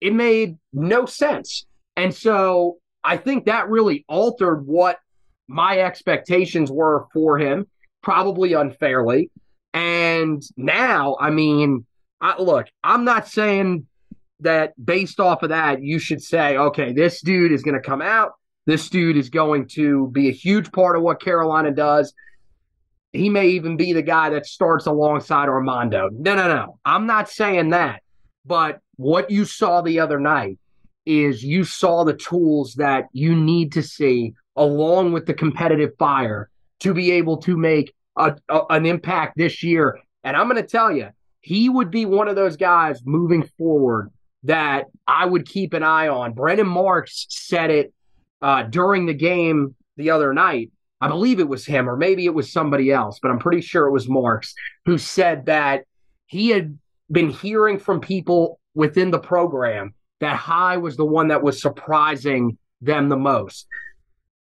It 0.00 0.14
made 0.14 0.58
no 0.72 1.06
sense. 1.06 1.66
And 1.96 2.14
so 2.14 2.78
I 3.02 3.16
think 3.16 3.46
that 3.46 3.68
really 3.68 4.04
altered 4.08 4.66
what 4.66 4.98
my 5.48 5.78
expectations 5.78 6.70
were 6.70 7.06
for 7.12 7.38
him, 7.38 7.66
probably 8.02 8.52
unfairly. 8.52 9.30
And 9.72 10.42
now, 10.56 11.16
I 11.20 11.30
mean, 11.30 11.86
I, 12.20 12.40
look, 12.40 12.66
I'm 12.82 13.04
not 13.04 13.28
saying 13.28 13.86
that 14.40 14.72
based 14.82 15.20
off 15.20 15.42
of 15.42 15.50
that, 15.50 15.82
you 15.82 15.98
should 15.98 16.22
say, 16.22 16.56
okay, 16.56 16.92
this 16.92 17.20
dude 17.20 17.52
is 17.52 17.62
going 17.62 17.74
to 17.74 17.80
come 17.80 18.02
out. 18.02 18.32
This 18.66 18.88
dude 18.88 19.16
is 19.16 19.30
going 19.30 19.68
to 19.68 20.08
be 20.08 20.28
a 20.28 20.32
huge 20.32 20.72
part 20.72 20.96
of 20.96 21.02
what 21.02 21.20
Carolina 21.20 21.70
does. 21.70 22.12
He 23.16 23.28
may 23.30 23.48
even 23.48 23.76
be 23.76 23.92
the 23.92 24.02
guy 24.02 24.30
that 24.30 24.46
starts 24.46 24.86
alongside 24.86 25.48
Armando. 25.48 26.08
No, 26.12 26.34
no, 26.34 26.48
no. 26.48 26.78
I'm 26.84 27.06
not 27.06 27.28
saying 27.28 27.70
that. 27.70 28.02
But 28.44 28.80
what 28.96 29.30
you 29.30 29.44
saw 29.44 29.80
the 29.80 30.00
other 30.00 30.20
night 30.20 30.58
is 31.04 31.42
you 31.42 31.64
saw 31.64 32.04
the 32.04 32.14
tools 32.14 32.74
that 32.74 33.06
you 33.12 33.34
need 33.34 33.72
to 33.72 33.82
see 33.82 34.34
along 34.56 35.12
with 35.12 35.26
the 35.26 35.34
competitive 35.34 35.90
fire 35.98 36.50
to 36.80 36.94
be 36.94 37.10
able 37.12 37.36
to 37.38 37.56
make 37.56 37.94
a, 38.16 38.36
a, 38.48 38.60
an 38.70 38.86
impact 38.86 39.36
this 39.36 39.62
year. 39.62 39.98
And 40.24 40.36
I'm 40.36 40.48
going 40.48 40.60
to 40.60 40.68
tell 40.68 40.92
you, 40.92 41.08
he 41.40 41.68
would 41.68 41.90
be 41.90 42.06
one 42.06 42.28
of 42.28 42.36
those 42.36 42.56
guys 42.56 43.00
moving 43.04 43.48
forward 43.56 44.10
that 44.42 44.86
I 45.06 45.26
would 45.26 45.46
keep 45.46 45.74
an 45.74 45.82
eye 45.82 46.08
on. 46.08 46.32
Brendan 46.32 46.66
Marks 46.66 47.26
said 47.28 47.70
it 47.70 47.92
uh, 48.42 48.64
during 48.64 49.06
the 49.06 49.14
game 49.14 49.74
the 49.96 50.10
other 50.10 50.32
night. 50.32 50.70
I 51.00 51.08
believe 51.08 51.40
it 51.40 51.48
was 51.48 51.66
him, 51.66 51.88
or 51.88 51.96
maybe 51.96 52.24
it 52.24 52.34
was 52.34 52.52
somebody 52.52 52.90
else, 52.90 53.18
but 53.20 53.30
I'm 53.30 53.38
pretty 53.38 53.60
sure 53.60 53.86
it 53.86 53.92
was 53.92 54.08
Marks 54.08 54.54
who 54.86 54.98
said 54.98 55.46
that 55.46 55.84
he 56.26 56.48
had 56.48 56.78
been 57.10 57.30
hearing 57.30 57.78
from 57.78 58.00
people 58.00 58.58
within 58.74 59.10
the 59.10 59.18
program 59.18 59.94
that 60.20 60.36
high 60.36 60.76
was 60.76 60.96
the 60.96 61.04
one 61.04 61.28
that 61.28 61.42
was 61.42 61.60
surprising 61.60 62.56
them 62.80 63.08
the 63.08 63.16
most. 63.16 63.66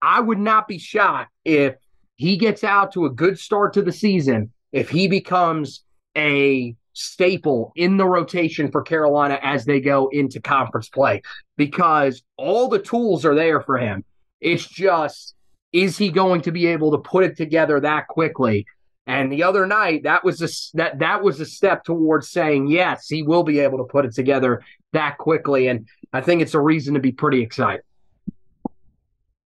I 0.02 0.20
would 0.20 0.40
not 0.40 0.68
be 0.68 0.78
shocked 0.78 1.32
if 1.44 1.76
he 2.16 2.38
gets 2.38 2.64
out 2.64 2.92
to 2.94 3.06
a 3.06 3.10
good 3.10 3.40
start 3.40 3.74
to 3.74 3.82
the 3.82 3.92
season, 3.92 4.52
if 4.72 4.90
he 4.90 5.08
becomes 5.08 5.84
a 6.16 6.76
staple 6.94 7.74
in 7.76 7.98
the 7.98 8.06
rotation 8.06 8.72
for 8.72 8.82
Carolina 8.84 9.40
as 9.42 9.66
they 9.66 9.82
go 9.82 10.10
into 10.10 10.40
conference 10.40 10.90
play 10.90 11.22
because 11.58 12.22
all 12.38 12.68
the 12.68 12.80
tools 12.80 13.26
are 13.26 13.36
there 13.36 13.62
for 13.62 13.78
him. 13.78 14.06
It's 14.42 14.68
just, 14.68 15.36
is 15.74 15.98
he 15.98 16.10
going 16.10 16.42
to 16.42 16.52
be 16.52 16.68
able 16.68 16.92
to 16.92 17.00
put 17.00 17.26
it 17.26 17.36
together 17.36 17.80
that 17.80 18.08
quickly? 18.08 18.66
And 19.06 19.32
the 19.32 19.44
other 19.44 19.68
night, 19.68 20.04
that 20.04 20.24
was 20.24 20.42
a 20.42 20.78
that 20.78 21.00
that 21.00 21.24
was 21.24 21.42
a 21.42 21.46
step 21.46 21.84
towards 21.84 22.30
saying 22.30 22.68
yes, 22.68 23.10
he 23.10 23.24
will 23.24 23.44
be 23.44 23.60
able 23.60 23.80
to 23.80 23.84
put 23.84 24.06
it 24.06 24.14
together 24.14 24.64
that 24.94 25.18
quickly. 25.18 25.68
And 25.68 25.88
I 26.14 26.22
think 26.22 26.42
it's 26.42 26.54
a 26.54 26.62
reason 26.62 26.94
to 26.94 27.02
be 27.02 27.12
pretty 27.12 27.42
excited. 27.42 27.84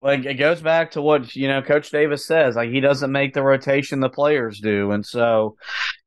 Like 0.01 0.25
it 0.25 0.35
goes 0.35 0.61
back 0.61 0.91
to 0.91 1.01
what 1.01 1.35
you 1.35 1.47
know 1.47 1.61
Coach 1.61 1.89
Davis 1.89 2.25
says. 2.25 2.55
Like 2.55 2.69
he 2.69 2.81
doesn't 2.81 3.11
make 3.11 3.33
the 3.33 3.41
rotation 3.41 4.01
the 4.01 4.09
players 4.09 4.59
do, 4.59 4.91
and 4.91 5.05
so 5.05 5.55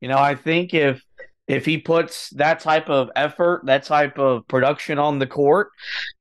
you 0.01 0.09
know 0.09 0.19
I 0.19 0.35
think 0.35 0.75
if 0.75 1.03
if 1.49 1.64
he 1.64 1.78
puts 1.78 2.28
that 2.30 2.61
type 2.61 2.90
of 2.90 3.11
effort, 3.16 3.62
that 3.64 3.84
type 3.84 4.18
of 4.18 4.46
production 4.46 4.99
on 4.99 5.18
the 5.18 5.26
court, 5.26 5.70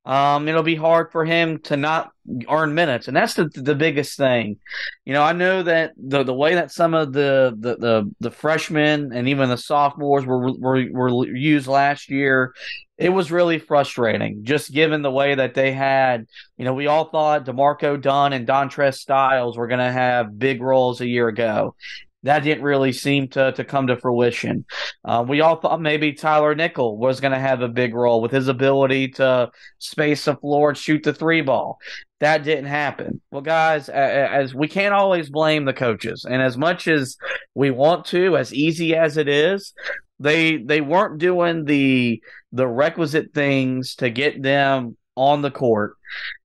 um, 0.05 0.47
it'll 0.47 0.63
be 0.63 0.75
hard 0.75 1.11
for 1.11 1.25
him 1.25 1.59
to 1.63 1.75
not 1.75 2.11
earn 2.49 2.73
minutes, 2.73 3.09
and 3.09 3.17
that's 3.17 3.33
the 3.33 3.49
the 3.53 3.75
biggest 3.75 4.17
thing. 4.17 4.57
You 5.03 5.13
know, 5.13 5.21
I 5.21 5.33
know 5.33 5.63
that 5.63 5.91
the 5.97 6.23
the 6.23 6.33
way 6.33 6.55
that 6.55 6.71
some 6.71 6.93
of 6.93 7.11
the 7.11 7.53
the 7.59 7.75
the, 7.75 8.15
the 8.21 8.31
freshmen 8.31 9.11
and 9.11 9.27
even 9.27 9.49
the 9.49 9.57
sophomores 9.57 10.25
were, 10.25 10.53
were 10.57 10.85
were 10.91 11.27
used 11.27 11.67
last 11.67 12.09
year, 12.09 12.53
it 12.97 13.09
was 13.09 13.29
really 13.29 13.59
frustrating. 13.59 14.45
Just 14.45 14.71
given 14.71 15.01
the 15.01 15.11
way 15.11 15.35
that 15.35 15.53
they 15.53 15.73
had, 15.73 16.25
you 16.57 16.63
know, 16.63 16.73
we 16.73 16.87
all 16.87 17.09
thought 17.09 17.43
D'Marco 17.43 17.97
Dunn 17.97 18.31
and 18.31 18.47
Dontrez 18.47 18.95
Styles 18.95 19.57
were 19.57 19.67
going 19.67 19.85
to 19.85 19.91
have 19.91 20.39
big 20.39 20.61
roles 20.61 21.01
a 21.01 21.07
year 21.07 21.27
ago, 21.27 21.75
that 22.23 22.43
didn't 22.43 22.63
really 22.63 22.91
seem 22.91 23.27
to, 23.29 23.51
to 23.53 23.63
come 23.63 23.87
to 23.87 23.97
fruition. 23.97 24.65
Uh, 25.05 25.23
we 25.27 25.41
all 25.41 25.55
thought 25.57 25.81
maybe 25.81 26.13
Tyler 26.13 26.55
Nickel 26.55 26.97
was 26.97 27.19
going 27.19 27.33
to 27.33 27.39
have 27.39 27.61
a 27.61 27.67
big 27.67 27.93
role 27.93 28.21
with 28.21 28.31
his 28.31 28.47
ability 28.47 29.09
to 29.09 29.49
space 29.77 30.25
the 30.25 30.35
floor 30.35 30.69
and 30.69 30.77
shoot 30.77 31.03
the 31.03 31.13
three 31.13 31.41
ball. 31.41 31.79
That 32.19 32.43
didn't 32.43 32.65
happen. 32.65 33.21
Well, 33.31 33.43
guys, 33.43 33.89
as 33.89 34.53
we 34.55 34.67
can't 34.67 34.93
always 34.93 35.29
blame 35.29 35.65
the 35.65 35.73
coaches, 35.73 36.25
and 36.27 36.41
as 36.41 36.57
much 36.57 36.87
as 36.87 37.17
we 37.53 37.69
want 37.69 38.05
to, 38.07 38.35
as 38.35 38.53
easy 38.53 38.95
as 38.95 39.17
it 39.17 39.27
is, 39.27 39.73
they 40.19 40.57
they 40.57 40.81
weren't 40.81 41.19
doing 41.19 41.65
the 41.65 42.21
the 42.51 42.67
requisite 42.67 43.35
things 43.35 43.95
to 43.95 44.09
get 44.09 44.41
them 44.41 44.97
on 45.15 45.43
the 45.43 45.51
court, 45.51 45.93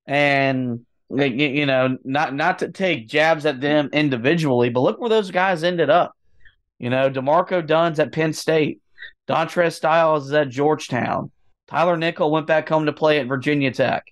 and 0.07 0.85
you 1.15 1.67
know, 1.67 1.97
not 2.05 2.35
not 2.35 2.59
to 2.61 2.71
take 2.71 3.09
jabs 3.09 3.47
at 3.47 3.61
them 3.61 3.91
individually, 3.93 4.71
but 4.71 4.81
look 4.81 5.01
where 5.01 5.11
those 5.11 5.31
guys 5.31 5.63
ended 5.63 5.91
up. 5.91 6.17
You 6.79 6.91
know, 6.91 7.09
D'Marco 7.09 7.63
Dunn's 7.63 8.01
at 8.01 8.13
Penn 8.13 8.33
State, 8.33 8.81
Dontrez 9.29 9.75
Styles 9.75 10.27
is 10.27 10.33
at 10.33 10.49
Georgetown, 10.49 11.31
Tyler 11.73 11.97
Nickel 11.97 12.31
went 12.31 12.47
back 12.47 12.69
home 12.69 12.85
to 12.85 12.93
play 12.93 13.19
at 13.19 13.27
Virginia 13.27 13.71
Tech. 13.71 14.05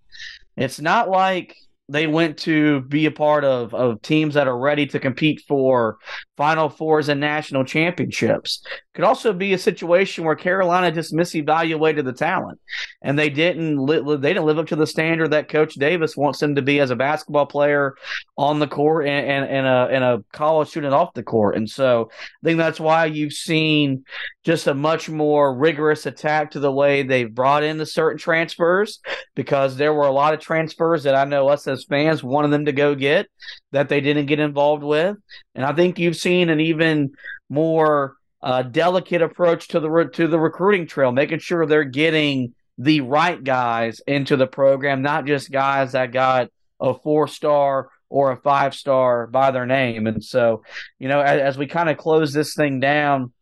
It's 0.57 0.80
not 0.80 1.11
like 1.11 1.55
they 1.90 2.07
went 2.07 2.38
to 2.38 2.80
be 2.82 3.05
a 3.05 3.11
part 3.11 3.44
of, 3.44 3.74
of 3.74 4.01
teams 4.01 4.34
that 4.34 4.48
are 4.48 4.59
ready 4.59 4.86
to 4.86 4.98
compete 4.98 5.42
for 5.46 5.98
Final 6.38 6.70
Fours 6.70 7.11
and 7.11 7.20
national 7.20 7.64
championships. 7.64 8.64
Could 8.93 9.05
also 9.05 9.32
be 9.32 9.53
a 9.53 9.59
situation 9.59 10.24
where 10.24 10.34
Carolina 10.34 10.91
just 10.91 11.14
misevaluated 11.14 12.05
the 12.05 12.12
talent, 12.12 12.59
and 13.01 13.16
they 13.16 13.30
didn't 13.30 13.78
li- 13.78 14.16
they 14.16 14.30
didn't 14.30 14.47
live 14.47 14.59
up 14.59 14.66
to 14.66 14.76
the 14.76 14.86
standard 14.86 15.30
that 15.30 15.49
Coach 15.49 15.74
Davis 15.74 16.16
wants 16.16 16.41
them 16.41 16.57
to 16.57 16.62
be 16.62 16.80
as 16.80 16.91
a 16.91 16.97
basketball 16.97 17.47
player 17.47 17.95
on 18.36 18.59
the 18.59 18.66
court 18.66 19.07
and, 19.07 19.26
and, 19.26 19.45
and 19.45 19.66
a 19.66 19.88
and 19.93 20.03
a 20.03 20.24
college 20.32 20.70
student 20.70 20.93
off 20.93 21.14
the 21.14 21.22
court. 21.22 21.57
And 21.57 21.70
so 21.70 22.11
I 22.12 22.45
think 22.45 22.59
that's 22.59 22.80
why 22.80 23.05
you've 23.05 23.32
seen 23.32 24.05
just 24.43 24.66
a 24.66 24.74
much 24.74 25.09
more 25.09 25.57
rigorous 25.57 26.07
attack 26.07 26.51
to 26.51 26.61
the 26.61 26.72
way 26.72 27.05
they've 27.05 27.32
brought 27.32 27.62
in 27.62 27.78
the 27.78 27.86
certain 27.86 28.18
transfers 28.18 28.99
because 29.36 29.76
there 29.76 29.95
were 29.95 30.07
a 30.07 30.12
lot 30.12 30.34
of 30.34 30.41
transfers 30.41 31.05
that 31.05 31.14
I 31.14 31.24
know 31.26 31.49
us 31.49 31.68
as 31.68 31.84
fans 31.84 32.24
wanted 32.24 32.51
them 32.51 32.64
to 32.64 32.72
go 32.72 32.97
get 32.97 33.28
that 33.70 33.88
they 33.88 34.01
didn't 34.01 34.26
get 34.26 34.41
involved 34.41 34.82
with. 34.82 35.16
And 35.55 35.64
I 35.64 35.72
think 35.74 36.01
you've 36.01 36.16
seen 36.16 36.49
an 36.51 36.59
even 36.59 37.12
more 37.49 38.16
uh, 38.43 38.62
delicate 38.62 39.22
approach 39.22 39.68
to 39.68 39.80
the 39.80 40.11
to 40.14 40.26
the 40.26 40.38
recruiting 40.38 40.86
trail, 40.86 41.12
making 41.12 41.38
sure 41.38 41.66
they're 41.66 41.84
getting 41.84 42.55
the 42.78 43.03
right 43.03 43.43
guys 43.43 44.01
into 44.07 44.36
the 44.36 44.47
program, 44.47 45.03
not 45.03 45.26
just 45.26 45.53
guys 45.53 45.93
that 45.93 46.12
got 46.12 46.49
a 46.80 46.95
four 46.95 47.28
star 47.28 47.91
or 48.09 48.32
a 48.32 48.36
five 48.36 48.74
star 48.74 49.26
by 49.26 49.51
their 49.51 49.66
name. 49.66 50.07
And 50.07 50.24
so, 50.24 50.62
you 50.99 51.09
know, 51.09 51.20
as, 51.20 51.41
as 51.41 51.59
we 51.59 51.66
kind 51.66 51.91
of 51.91 51.99
close 51.99 52.32
this 52.32 52.55
thing 52.55 52.80
down, 52.80 53.32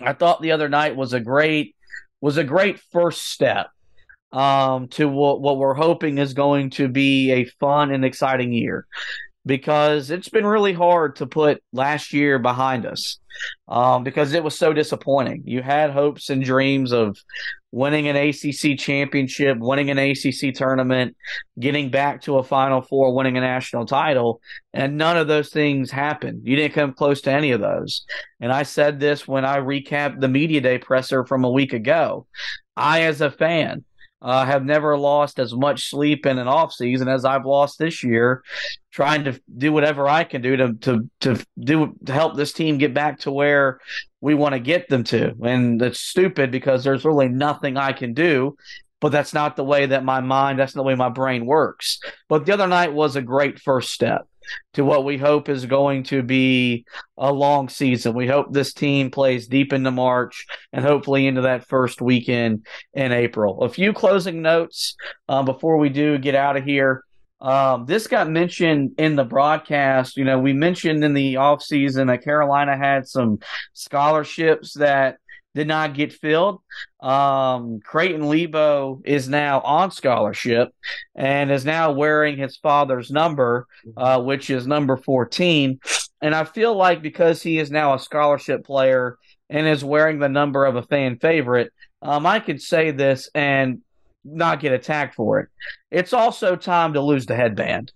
I 0.00 0.12
thought 0.12 0.40
the 0.40 0.52
other 0.52 0.68
night 0.68 0.96
was 0.96 1.12
a 1.12 1.20
great 1.20 1.74
was 2.20 2.36
a 2.36 2.44
great 2.44 2.78
first 2.92 3.22
step 3.22 3.68
um, 4.32 4.88
to 4.88 5.08
what, 5.08 5.40
what 5.40 5.58
we're 5.58 5.74
hoping 5.74 6.18
is 6.18 6.34
going 6.34 6.70
to 6.70 6.88
be 6.88 7.32
a 7.32 7.44
fun 7.44 7.90
and 7.90 8.04
exciting 8.04 8.52
year. 8.52 8.86
Because 9.46 10.10
it's 10.10 10.28
been 10.28 10.46
really 10.46 10.72
hard 10.72 11.16
to 11.16 11.26
put 11.26 11.62
last 11.72 12.12
year 12.12 12.38
behind 12.38 12.84
us 12.84 13.18
um, 13.68 14.04
because 14.04 14.34
it 14.34 14.44
was 14.44 14.58
so 14.58 14.72
disappointing. 14.72 15.42
You 15.46 15.62
had 15.62 15.90
hopes 15.90 16.28
and 16.28 16.44
dreams 16.44 16.92
of 16.92 17.16
winning 17.72 18.08
an 18.08 18.16
ACC 18.16 18.78
championship, 18.78 19.56
winning 19.58 19.90
an 19.90 19.98
ACC 19.98 20.54
tournament, 20.54 21.16
getting 21.58 21.90
back 21.90 22.22
to 22.22 22.38
a 22.38 22.42
Final 22.42 22.82
Four, 22.82 23.14
winning 23.14 23.38
a 23.38 23.40
national 23.40 23.86
title, 23.86 24.40
and 24.74 24.96
none 24.96 25.16
of 25.16 25.28
those 25.28 25.50
things 25.50 25.90
happened. 25.90 26.42
You 26.44 26.56
didn't 26.56 26.74
come 26.74 26.92
close 26.92 27.20
to 27.22 27.30
any 27.30 27.52
of 27.52 27.60
those. 27.60 28.04
And 28.40 28.52
I 28.52 28.64
said 28.64 29.00
this 29.00 29.26
when 29.26 29.44
I 29.44 29.58
recapped 29.58 30.20
the 30.20 30.28
Media 30.28 30.60
Day 30.60 30.78
presser 30.78 31.24
from 31.24 31.44
a 31.44 31.50
week 31.50 31.72
ago. 31.72 32.26
I, 32.76 33.02
as 33.02 33.20
a 33.20 33.30
fan, 33.30 33.84
uh, 34.22 34.44
have 34.44 34.64
never 34.64 34.96
lost 34.96 35.38
as 35.38 35.54
much 35.54 35.88
sleep 35.88 36.26
in 36.26 36.38
an 36.38 36.48
off 36.48 36.72
season 36.72 37.08
as 37.08 37.24
I've 37.24 37.46
lost 37.46 37.78
this 37.78 38.04
year, 38.04 38.42
trying 38.90 39.24
to 39.24 39.40
do 39.56 39.72
whatever 39.72 40.08
I 40.08 40.24
can 40.24 40.42
do 40.42 40.56
to 40.56 40.74
to 40.74 41.10
to 41.20 41.44
do 41.58 41.96
to 42.04 42.12
help 42.12 42.36
this 42.36 42.52
team 42.52 42.78
get 42.78 42.94
back 42.94 43.20
to 43.20 43.32
where 43.32 43.80
we 44.20 44.34
want 44.34 44.54
to 44.54 44.60
get 44.60 44.88
them 44.88 45.04
to. 45.04 45.34
And 45.42 45.80
it's 45.80 46.00
stupid 46.00 46.50
because 46.50 46.84
there's 46.84 47.04
really 47.04 47.28
nothing 47.28 47.76
I 47.76 47.92
can 47.92 48.12
do. 48.12 48.56
But 49.00 49.12
that's 49.12 49.32
not 49.32 49.56
the 49.56 49.64
way 49.64 49.86
that 49.86 50.04
my 50.04 50.20
mind, 50.20 50.58
that's 50.58 50.76
not 50.76 50.82
the 50.82 50.86
way 50.86 50.94
my 50.94 51.08
brain 51.08 51.46
works. 51.46 52.00
But 52.28 52.44
the 52.44 52.52
other 52.52 52.66
night 52.66 52.92
was 52.92 53.16
a 53.16 53.22
great 53.22 53.58
first 53.58 53.94
step 53.94 54.28
to 54.74 54.84
what 54.84 55.04
we 55.04 55.16
hope 55.16 55.48
is 55.48 55.66
going 55.66 56.02
to 56.04 56.22
be 56.22 56.84
a 57.18 57.32
long 57.32 57.68
season. 57.68 58.14
We 58.14 58.26
hope 58.26 58.52
this 58.52 58.72
team 58.72 59.10
plays 59.10 59.48
deep 59.48 59.72
into 59.72 59.90
March 59.90 60.46
and 60.72 60.84
hopefully 60.84 61.26
into 61.26 61.42
that 61.42 61.68
first 61.68 62.00
weekend 62.00 62.66
in 62.94 63.12
April. 63.12 63.62
A 63.62 63.68
few 63.68 63.92
closing 63.92 64.42
notes 64.42 64.96
um, 65.28 65.44
before 65.44 65.76
we 65.76 65.88
do 65.88 66.18
get 66.18 66.34
out 66.34 66.56
of 66.56 66.64
here. 66.64 67.04
Um, 67.40 67.86
this 67.86 68.06
got 68.06 68.28
mentioned 68.28 68.92
in 68.98 69.16
the 69.16 69.24
broadcast. 69.24 70.16
You 70.16 70.24
know, 70.24 70.38
we 70.38 70.52
mentioned 70.52 71.02
in 71.02 71.14
the 71.14 71.34
offseason 71.34 72.08
that 72.08 72.22
Carolina 72.22 72.76
had 72.76 73.08
some 73.08 73.38
scholarships 73.72 74.74
that 74.74 75.16
did 75.54 75.66
not 75.66 75.94
get 75.94 76.12
filled. 76.12 76.60
Um, 77.00 77.80
Creighton 77.80 78.28
Lebo 78.28 79.00
is 79.04 79.28
now 79.28 79.60
on 79.60 79.90
scholarship 79.90 80.70
and 81.14 81.50
is 81.50 81.64
now 81.64 81.92
wearing 81.92 82.36
his 82.36 82.56
father's 82.56 83.10
number, 83.10 83.66
uh, 83.96 84.20
which 84.22 84.50
is 84.50 84.66
number 84.66 84.96
14. 84.96 85.80
And 86.22 86.34
I 86.34 86.44
feel 86.44 86.74
like 86.74 87.02
because 87.02 87.42
he 87.42 87.58
is 87.58 87.70
now 87.70 87.94
a 87.94 87.98
scholarship 87.98 88.64
player 88.64 89.18
and 89.48 89.66
is 89.66 89.84
wearing 89.84 90.18
the 90.18 90.28
number 90.28 90.64
of 90.64 90.76
a 90.76 90.82
fan 90.82 91.18
favorite, 91.18 91.72
um, 92.02 92.26
I 92.26 92.40
could 92.40 92.62
say 92.62 92.92
this 92.92 93.28
and 93.34 93.80
not 94.24 94.60
get 94.60 94.72
attacked 94.72 95.14
for 95.14 95.40
it. 95.40 95.48
It's 95.90 96.12
also 96.12 96.54
time 96.56 96.92
to 96.92 97.00
lose 97.00 97.26
the 97.26 97.34
headband 97.34 97.92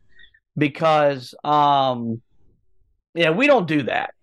because, 0.56 1.34
um, 1.44 2.20
yeah, 3.14 3.30
we 3.30 3.46
don't 3.46 3.68
do 3.68 3.84
that. 3.84 4.14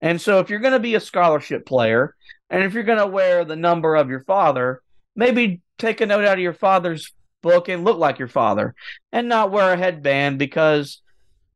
And 0.00 0.20
so 0.20 0.40
if 0.40 0.50
you're 0.50 0.58
going 0.58 0.72
to 0.72 0.80
be 0.80 0.96
a 0.96 1.00
scholarship 1.00 1.64
player, 1.64 2.14
and 2.52 2.62
if 2.62 2.74
you're 2.74 2.82
going 2.84 2.98
to 2.98 3.06
wear 3.06 3.44
the 3.44 3.56
number 3.56 3.96
of 3.96 4.10
your 4.10 4.20
father, 4.20 4.82
maybe 5.16 5.62
take 5.78 6.02
a 6.02 6.06
note 6.06 6.26
out 6.26 6.34
of 6.34 6.42
your 6.42 6.52
father's 6.52 7.12
book 7.40 7.68
and 7.68 7.82
look 7.82 7.98
like 7.98 8.18
your 8.18 8.28
father 8.28 8.74
and 9.10 9.26
not 9.26 9.50
wear 9.50 9.72
a 9.72 9.76
headband 9.76 10.38
because 10.38 11.00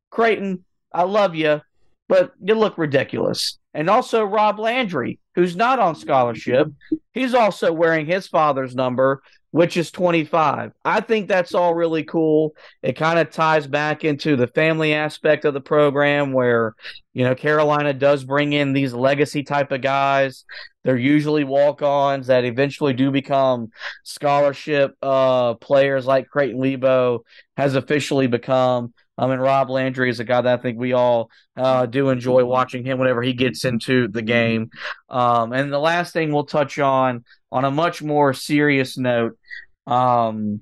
Creighton, 0.09 0.65
I 0.91 1.03
love 1.03 1.35
you, 1.35 1.61
but 2.09 2.33
you 2.43 2.55
look 2.55 2.79
ridiculous. 2.79 3.59
And 3.75 3.91
also 3.91 4.23
Rob 4.23 4.57
Landry, 4.57 5.19
who's 5.35 5.55
not 5.55 5.79
on 5.79 5.95
scholarship, 5.95 6.67
he's 7.13 7.35
also 7.35 7.71
wearing 7.71 8.07
his 8.07 8.27
father's 8.27 8.73
number 8.73 9.21
which 9.51 9.77
is 9.77 9.91
25. 9.91 10.71
I 10.83 11.01
think 11.01 11.27
that's 11.27 11.53
all 11.53 11.73
really 11.73 12.03
cool. 12.03 12.55
It 12.83 12.93
kind 12.93 13.17
of 13.17 13.31
ties 13.31 13.65
back 13.67 14.03
into 14.03 14.35
the 14.35 14.47
family 14.47 14.93
aspect 14.93 15.45
of 15.45 15.53
the 15.53 15.61
program 15.61 16.33
where, 16.33 16.75
you 17.13 17.23
know, 17.23 17.33
Carolina 17.33 17.93
does 17.93 18.23
bring 18.23 18.53
in 18.53 18.73
these 18.73 18.93
legacy 18.93 19.43
type 19.43 19.71
of 19.71 19.81
guys. 19.81 20.43
They're 20.83 20.97
usually 20.97 21.43
walk 21.43 21.81
ons 21.81 22.27
that 22.27 22.45
eventually 22.45 22.93
do 22.93 23.11
become 23.11 23.71
scholarship 24.03 24.95
uh, 25.01 25.55
players 25.55 26.05
like 26.05 26.29
Creighton 26.29 26.61
Lebo 26.61 27.23
has 27.55 27.75
officially 27.75 28.27
become. 28.27 28.93
I 29.17 29.25
mean, 29.27 29.39
Rob 29.39 29.69
Landry 29.69 30.09
is 30.09 30.19
a 30.19 30.23
guy 30.23 30.41
that 30.41 30.59
I 30.59 30.61
think 30.61 30.77
we 30.77 30.93
all 30.93 31.31
uh, 31.55 31.87
do 31.87 32.09
enjoy 32.09 32.45
watching 32.45 32.85
him 32.85 32.99
whenever 32.99 33.23
he 33.23 33.33
gets 33.33 33.65
into 33.65 34.07
the 34.07 34.21
game. 34.21 34.69
Um, 35.09 35.53
and 35.53 35.73
the 35.73 35.79
last 35.79 36.13
thing 36.13 36.31
we'll 36.31 36.45
touch 36.45 36.77
on, 36.77 37.25
on 37.51 37.65
a 37.65 37.71
much 37.71 38.01
more 38.01 38.33
serious 38.33 38.97
note, 38.97 39.37
um, 39.85 40.61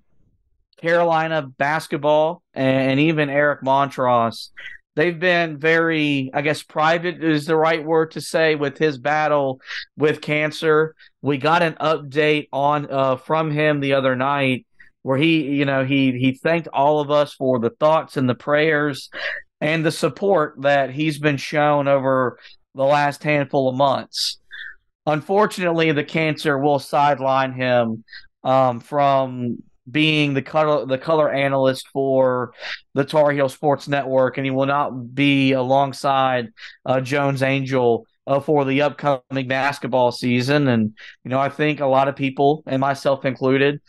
Carolina 0.78 1.42
basketball 1.58 2.44
and 2.54 3.00
even 3.00 3.30
Eric 3.30 3.62
Montross, 3.62 4.50
they've 4.96 5.20
been 5.20 5.58
very, 5.58 6.30
I 6.34 6.42
guess, 6.42 6.64
private 6.64 7.24
is 7.24 7.46
the 7.46 7.56
right 7.56 7.84
word 7.84 8.12
to 8.12 8.22
say 8.22 8.56
with 8.56 8.78
his 8.78 8.98
battle 8.98 9.62
with 9.98 10.22
cancer. 10.22 10.96
We 11.22 11.38
got 11.38 11.64
an 11.64 11.74
update 11.74 12.50
on 12.52 12.88
uh, 12.92 13.18
from 13.18 13.52
him 13.52 13.80
the 13.80 13.94
other 13.94 14.16
night 14.16 14.66
where 15.02 15.18
he, 15.18 15.44
you 15.44 15.66
know, 15.66 15.86
he 15.86 16.12
he 16.14 16.34
thanked 16.34 16.68
all 16.68 17.00
of 17.00 17.12
us 17.12 17.34
for 17.34 17.60
the 17.60 17.70
thoughts 17.70 18.18
and 18.18 18.28
the 18.28 18.36
prayers 18.36 19.10
and 19.62 19.86
the 19.86 19.92
support 19.92 20.56
that 20.62 20.92
he's 20.92 21.20
been 21.20 21.38
shown 21.38 21.88
over 21.88 22.38
the 22.74 22.84
last 22.84 23.24
handful 23.24 23.70
of 23.70 23.76
months. 23.76 24.40
Unfortunately, 25.06 25.92
the 25.92 26.04
cancer 26.04 26.58
will 26.58 26.80
sideline 26.80 27.54
him 27.54 28.04
um, 28.44 28.80
from 28.80 29.58
being 29.90 30.34
the 30.34 30.42
color 30.42 30.86
the 30.86 30.98
color 30.98 31.32
analyst 31.32 31.88
for 31.90 32.54
the 32.94 33.04
Tar 33.04 33.32
Heel 33.32 33.50
Sports 33.50 33.88
Network, 33.88 34.38
and 34.38 34.46
he 34.46 34.52
will 34.52 34.66
not 34.66 35.14
be 35.14 35.52
alongside 35.52 36.52
uh, 36.86 37.02
Jones 37.02 37.44
Angell 37.44 38.06
uh, 38.28 38.40
for 38.40 38.66
the 38.66 38.82
upcoming 38.82 39.48
basketball 39.48 40.12
season. 40.12 40.68
And 40.68 40.96
you 41.24 41.30
know, 41.30 41.40
I 41.40 41.50
think 41.50 41.80
a 41.80 41.86
lot 41.86 42.08
of 42.08 42.16
people, 42.16 42.64
and 42.66 42.80
myself 42.80 43.26
included, 43.26 43.82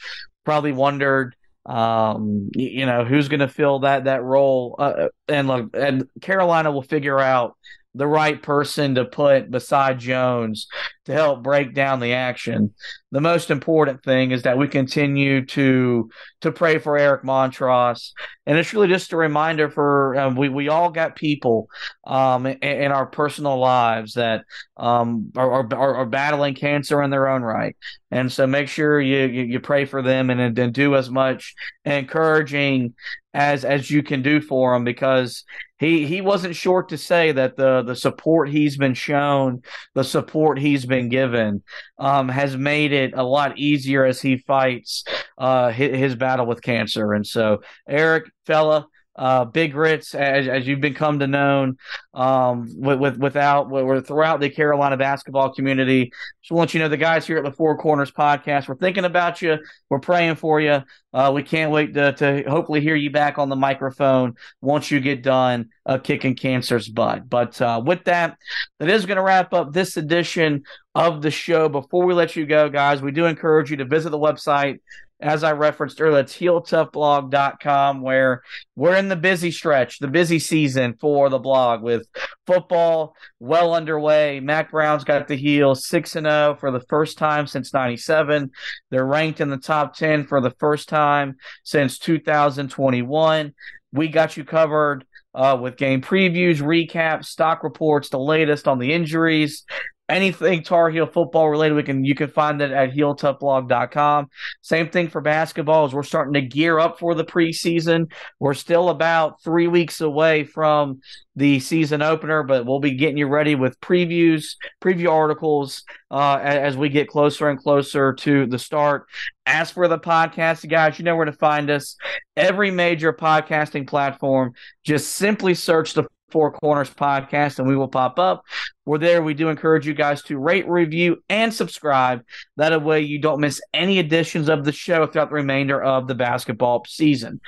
probably 0.44 0.72
wondered, 0.72 1.34
um, 1.64 2.50
you 2.54 2.84
know, 2.86 3.04
who's 3.04 3.28
going 3.28 3.40
to 3.40 3.48
fill 3.48 3.80
that 3.80 4.04
that 4.04 4.22
role. 4.22 4.76
Uh, 4.78 5.08
and 5.28 5.48
look, 5.48 5.70
and 5.74 6.08
Carolina 6.20 6.70
will 6.70 6.82
figure 6.82 7.18
out 7.18 7.56
the 7.96 8.06
right 8.06 8.42
person 8.42 8.94
to 8.94 9.04
put 9.04 9.50
beside 9.50 9.98
Jones 9.98 10.68
to 11.06 11.12
help 11.12 11.42
break 11.42 11.72
down 11.72 12.00
the 12.00 12.12
action. 12.12 12.74
The 13.10 13.20
most 13.20 13.50
important 13.50 14.02
thing 14.02 14.32
is 14.32 14.42
that 14.42 14.58
we 14.58 14.68
continue 14.68 15.46
to 15.46 16.10
to 16.42 16.52
pray 16.52 16.78
for 16.78 16.98
Eric 16.98 17.22
Montross, 17.22 18.10
and 18.44 18.58
it's 18.58 18.74
really 18.74 18.88
just 18.88 19.12
a 19.12 19.16
reminder 19.16 19.70
for 19.70 20.16
um, 20.16 20.36
we 20.36 20.48
we 20.48 20.68
all 20.68 20.90
got 20.90 21.16
people 21.16 21.68
um, 22.06 22.46
in, 22.46 22.58
in, 22.62 22.92
our 22.92 23.06
personal 23.06 23.58
lives 23.58 24.14
that 24.14 24.44
um, 24.76 25.32
are, 25.36 25.66
are, 25.72 25.94
are 25.96 26.06
battling 26.06 26.54
cancer 26.54 27.02
in 27.02 27.10
their 27.10 27.28
own 27.28 27.42
right, 27.42 27.76
and 28.10 28.30
so 28.30 28.46
make 28.46 28.68
sure 28.68 29.00
you 29.00 29.26
you, 29.26 29.42
you 29.44 29.60
pray 29.60 29.84
for 29.84 30.02
them 30.02 30.30
and, 30.30 30.58
and 30.58 30.74
do 30.74 30.94
as 30.94 31.10
much 31.10 31.54
encouraging 31.84 32.94
as 33.34 33.64
as 33.64 33.90
you 33.90 34.02
can 34.02 34.22
do 34.22 34.40
for 34.40 34.74
him 34.74 34.84
because 34.84 35.44
he 35.78 36.06
he 36.06 36.20
wasn't 36.20 36.56
short 36.56 36.88
to 36.88 36.98
say 36.98 37.32
that 37.32 37.56
the 37.56 37.82
the 37.82 37.94
support 37.94 38.48
he's 38.48 38.76
been 38.76 38.94
shown, 38.94 39.62
the 39.94 40.04
support 40.04 40.58
he's 40.58 40.86
been 40.86 41.08
given, 41.08 41.62
um, 41.98 42.28
has 42.28 42.56
made 42.56 42.92
it 42.92 43.12
a 43.14 43.22
lot 43.22 43.58
easier 43.58 44.04
as 44.04 44.20
he 44.20 44.38
fights 44.38 45.04
uh, 45.36 45.70
his, 45.70 45.98
his 45.98 46.14
battle 46.14 46.46
with 46.46 46.62
cancer. 46.62 47.12
And 47.12 47.26
so, 47.26 47.60
Eric, 47.86 48.24
fella, 48.46 48.86
uh, 49.16 49.44
Big 49.44 49.74
Ritz, 49.74 50.14
as, 50.14 50.46
as 50.46 50.66
you've 50.66 50.80
become 50.80 51.18
to 51.20 51.26
known, 51.26 51.78
um, 52.14 52.68
with, 52.76 52.98
with 52.98 53.16
without 53.18 53.68
we're 53.70 54.00
throughout 54.00 54.40
the 54.40 54.50
Carolina 54.50 54.96
basketball 54.96 55.52
community. 55.52 56.12
Just 56.42 56.52
want 56.52 56.74
you 56.74 56.80
know 56.80 56.88
the 56.88 56.96
guys 56.96 57.26
here 57.26 57.38
at 57.38 57.44
the 57.44 57.52
Four 57.52 57.76
Corners 57.78 58.10
podcast. 58.10 58.68
We're 58.68 58.76
thinking 58.76 59.04
about 59.04 59.42
you. 59.42 59.58
We're 59.88 60.00
praying 60.00 60.36
for 60.36 60.60
you. 60.60 60.82
Uh, 61.12 61.32
we 61.34 61.42
can't 61.42 61.72
wait 61.72 61.94
to, 61.94 62.12
to 62.12 62.42
hopefully 62.46 62.82
hear 62.82 62.94
you 62.94 63.10
back 63.10 63.38
on 63.38 63.48
the 63.48 63.56
microphone 63.56 64.34
once 64.60 64.90
you 64.90 65.00
get 65.00 65.22
done 65.22 65.70
uh, 65.86 65.96
kicking 65.96 66.34
cancer's 66.34 66.88
butt. 66.88 67.28
But 67.28 67.60
uh, 67.62 67.80
with 67.84 68.04
that, 68.04 68.36
that 68.80 68.90
is 68.90 69.06
going 69.06 69.16
to 69.16 69.22
wrap 69.22 69.54
up 69.54 69.72
this 69.72 69.96
edition 69.96 70.64
of 70.94 71.22
the 71.22 71.30
show. 71.30 71.70
Before 71.70 72.04
we 72.04 72.12
let 72.12 72.36
you 72.36 72.44
go, 72.44 72.68
guys, 72.68 73.00
we 73.00 73.12
do 73.12 73.24
encourage 73.24 73.70
you 73.70 73.78
to 73.78 73.86
visit 73.86 74.10
the 74.10 74.18
website 74.18 74.80
as 75.20 75.42
I 75.42 75.52
referenced 75.52 76.00
earlier, 76.00 76.20
it's 76.20 76.36
heeltoughblog.com 76.36 78.02
where 78.02 78.42
we're 78.74 78.96
in 78.96 79.08
the 79.08 79.16
busy 79.16 79.50
stretch, 79.50 79.98
the 79.98 80.08
busy 80.08 80.38
season 80.38 80.94
for 81.00 81.30
the 81.30 81.38
blog 81.38 81.82
with 81.82 82.06
football 82.46 83.16
well 83.40 83.74
underway. 83.74 84.40
Mack 84.40 84.70
Brown's 84.70 85.04
got 85.04 85.26
the 85.26 85.36
heel 85.36 85.74
6 85.74 86.16
and 86.16 86.26
0 86.26 86.56
for 86.60 86.70
the 86.70 86.84
first 86.88 87.16
time 87.16 87.46
since 87.46 87.72
97. 87.72 88.50
They're 88.90 89.06
ranked 89.06 89.40
in 89.40 89.48
the 89.48 89.56
top 89.56 89.96
10 89.96 90.26
for 90.26 90.40
the 90.40 90.54
first 90.58 90.88
time 90.88 91.36
since 91.64 91.98
2021. 91.98 93.54
We 93.92 94.08
got 94.08 94.36
you 94.36 94.44
covered 94.44 95.06
uh, 95.34 95.56
with 95.60 95.76
game 95.76 96.02
previews, 96.02 96.58
recaps, 96.58 97.26
stock 97.26 97.62
reports, 97.62 98.10
the 98.10 98.18
latest 98.18 98.68
on 98.68 98.78
the 98.78 98.92
injuries, 98.92 99.64
anything 100.08 100.62
Tar 100.62 100.90
Heel 100.90 101.06
football 101.06 101.48
related, 101.48 101.74
we 101.74 101.82
can 101.82 102.04
you 102.04 102.14
can 102.14 102.28
find 102.28 102.60
it 102.60 102.70
at 102.70 102.92
heeltoughblog.com. 102.92 104.28
Same 104.62 104.88
thing 104.88 105.08
for 105.08 105.20
basketball 105.20 105.86
as 105.86 105.94
we're 105.94 106.02
starting 106.02 106.34
to 106.34 106.42
gear 106.42 106.78
up 106.78 106.98
for 106.98 107.14
the 107.14 107.24
preseason. 107.24 108.10
We're 108.38 108.54
still 108.54 108.88
about 108.88 109.42
three 109.42 109.66
weeks 109.66 110.00
away 110.00 110.44
from 110.44 111.00
the 111.34 111.60
season 111.60 112.02
opener, 112.02 112.42
but 112.42 112.64
we'll 112.64 112.80
be 112.80 112.94
getting 112.94 113.18
you 113.18 113.26
ready 113.26 113.54
with 113.54 113.78
previews, 113.80 114.56
preview 114.82 115.10
articles 115.10 115.82
uh, 116.10 116.38
as 116.40 116.76
we 116.76 116.88
get 116.88 117.08
closer 117.08 117.48
and 117.48 117.58
closer 117.58 118.14
to 118.14 118.46
the 118.46 118.58
start. 118.58 119.06
As 119.44 119.70
for 119.70 119.86
the 119.86 119.98
podcast, 119.98 120.68
guys, 120.68 120.98
you 120.98 121.04
know 121.04 121.14
where 121.14 121.26
to 121.26 121.32
find 121.32 121.70
us. 121.70 121.96
Every 122.36 122.70
major 122.70 123.12
podcasting 123.12 123.86
platform, 123.86 124.52
just 124.82 125.12
simply 125.12 125.54
search 125.54 125.92
the 125.92 126.06
Four 126.30 126.52
Corners 126.52 126.90
podcast 126.90 127.58
and 127.58 127.68
we 127.68 127.76
will 127.76 127.88
pop 127.88 128.18
up. 128.18 128.44
We're 128.84 128.98
there. 128.98 129.22
We 129.22 129.34
do 129.34 129.48
encourage 129.48 129.86
you 129.86 129.94
guys 129.94 130.22
to 130.24 130.38
rate, 130.38 130.68
review, 130.68 131.22
and 131.28 131.52
subscribe. 131.52 132.22
That 132.56 132.82
way 132.82 133.00
you 133.00 133.18
don't 133.18 133.40
miss 133.40 133.60
any 133.72 133.98
editions 133.98 134.48
of 134.48 134.64
the 134.64 134.72
show 134.72 135.06
throughout 135.06 135.30
the 135.30 135.36
remainder 135.36 135.82
of 135.82 136.08
the 136.08 136.14
basketball 136.14 136.84
season. 136.86 137.40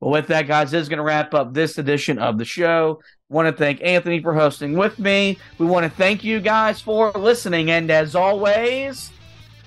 Well, 0.00 0.10
with 0.12 0.26
that, 0.28 0.46
guys, 0.46 0.70
this 0.70 0.82
is 0.82 0.88
going 0.88 0.98
to 0.98 1.04
wrap 1.04 1.34
up 1.34 1.54
this 1.54 1.78
edition 1.78 2.18
of 2.18 2.38
the 2.38 2.44
show. 2.44 3.00
Want 3.28 3.48
to 3.48 3.56
thank 3.56 3.80
Anthony 3.82 4.20
for 4.20 4.34
hosting 4.34 4.76
with 4.76 4.98
me. 4.98 5.38
We 5.58 5.66
want 5.66 5.84
to 5.84 5.90
thank 5.90 6.22
you 6.22 6.40
guys 6.40 6.80
for 6.80 7.10
listening. 7.12 7.70
And 7.70 7.90
as 7.90 8.14
always, 8.14 9.10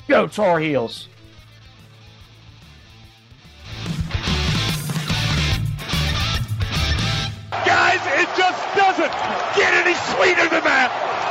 go 0.07 0.27
Tar 0.27 0.59
Heels. 0.59 1.07
Get 9.57 9.73
any 9.73 9.95
sweeter 9.95 10.47
than 10.49 10.63
that. 10.63 11.27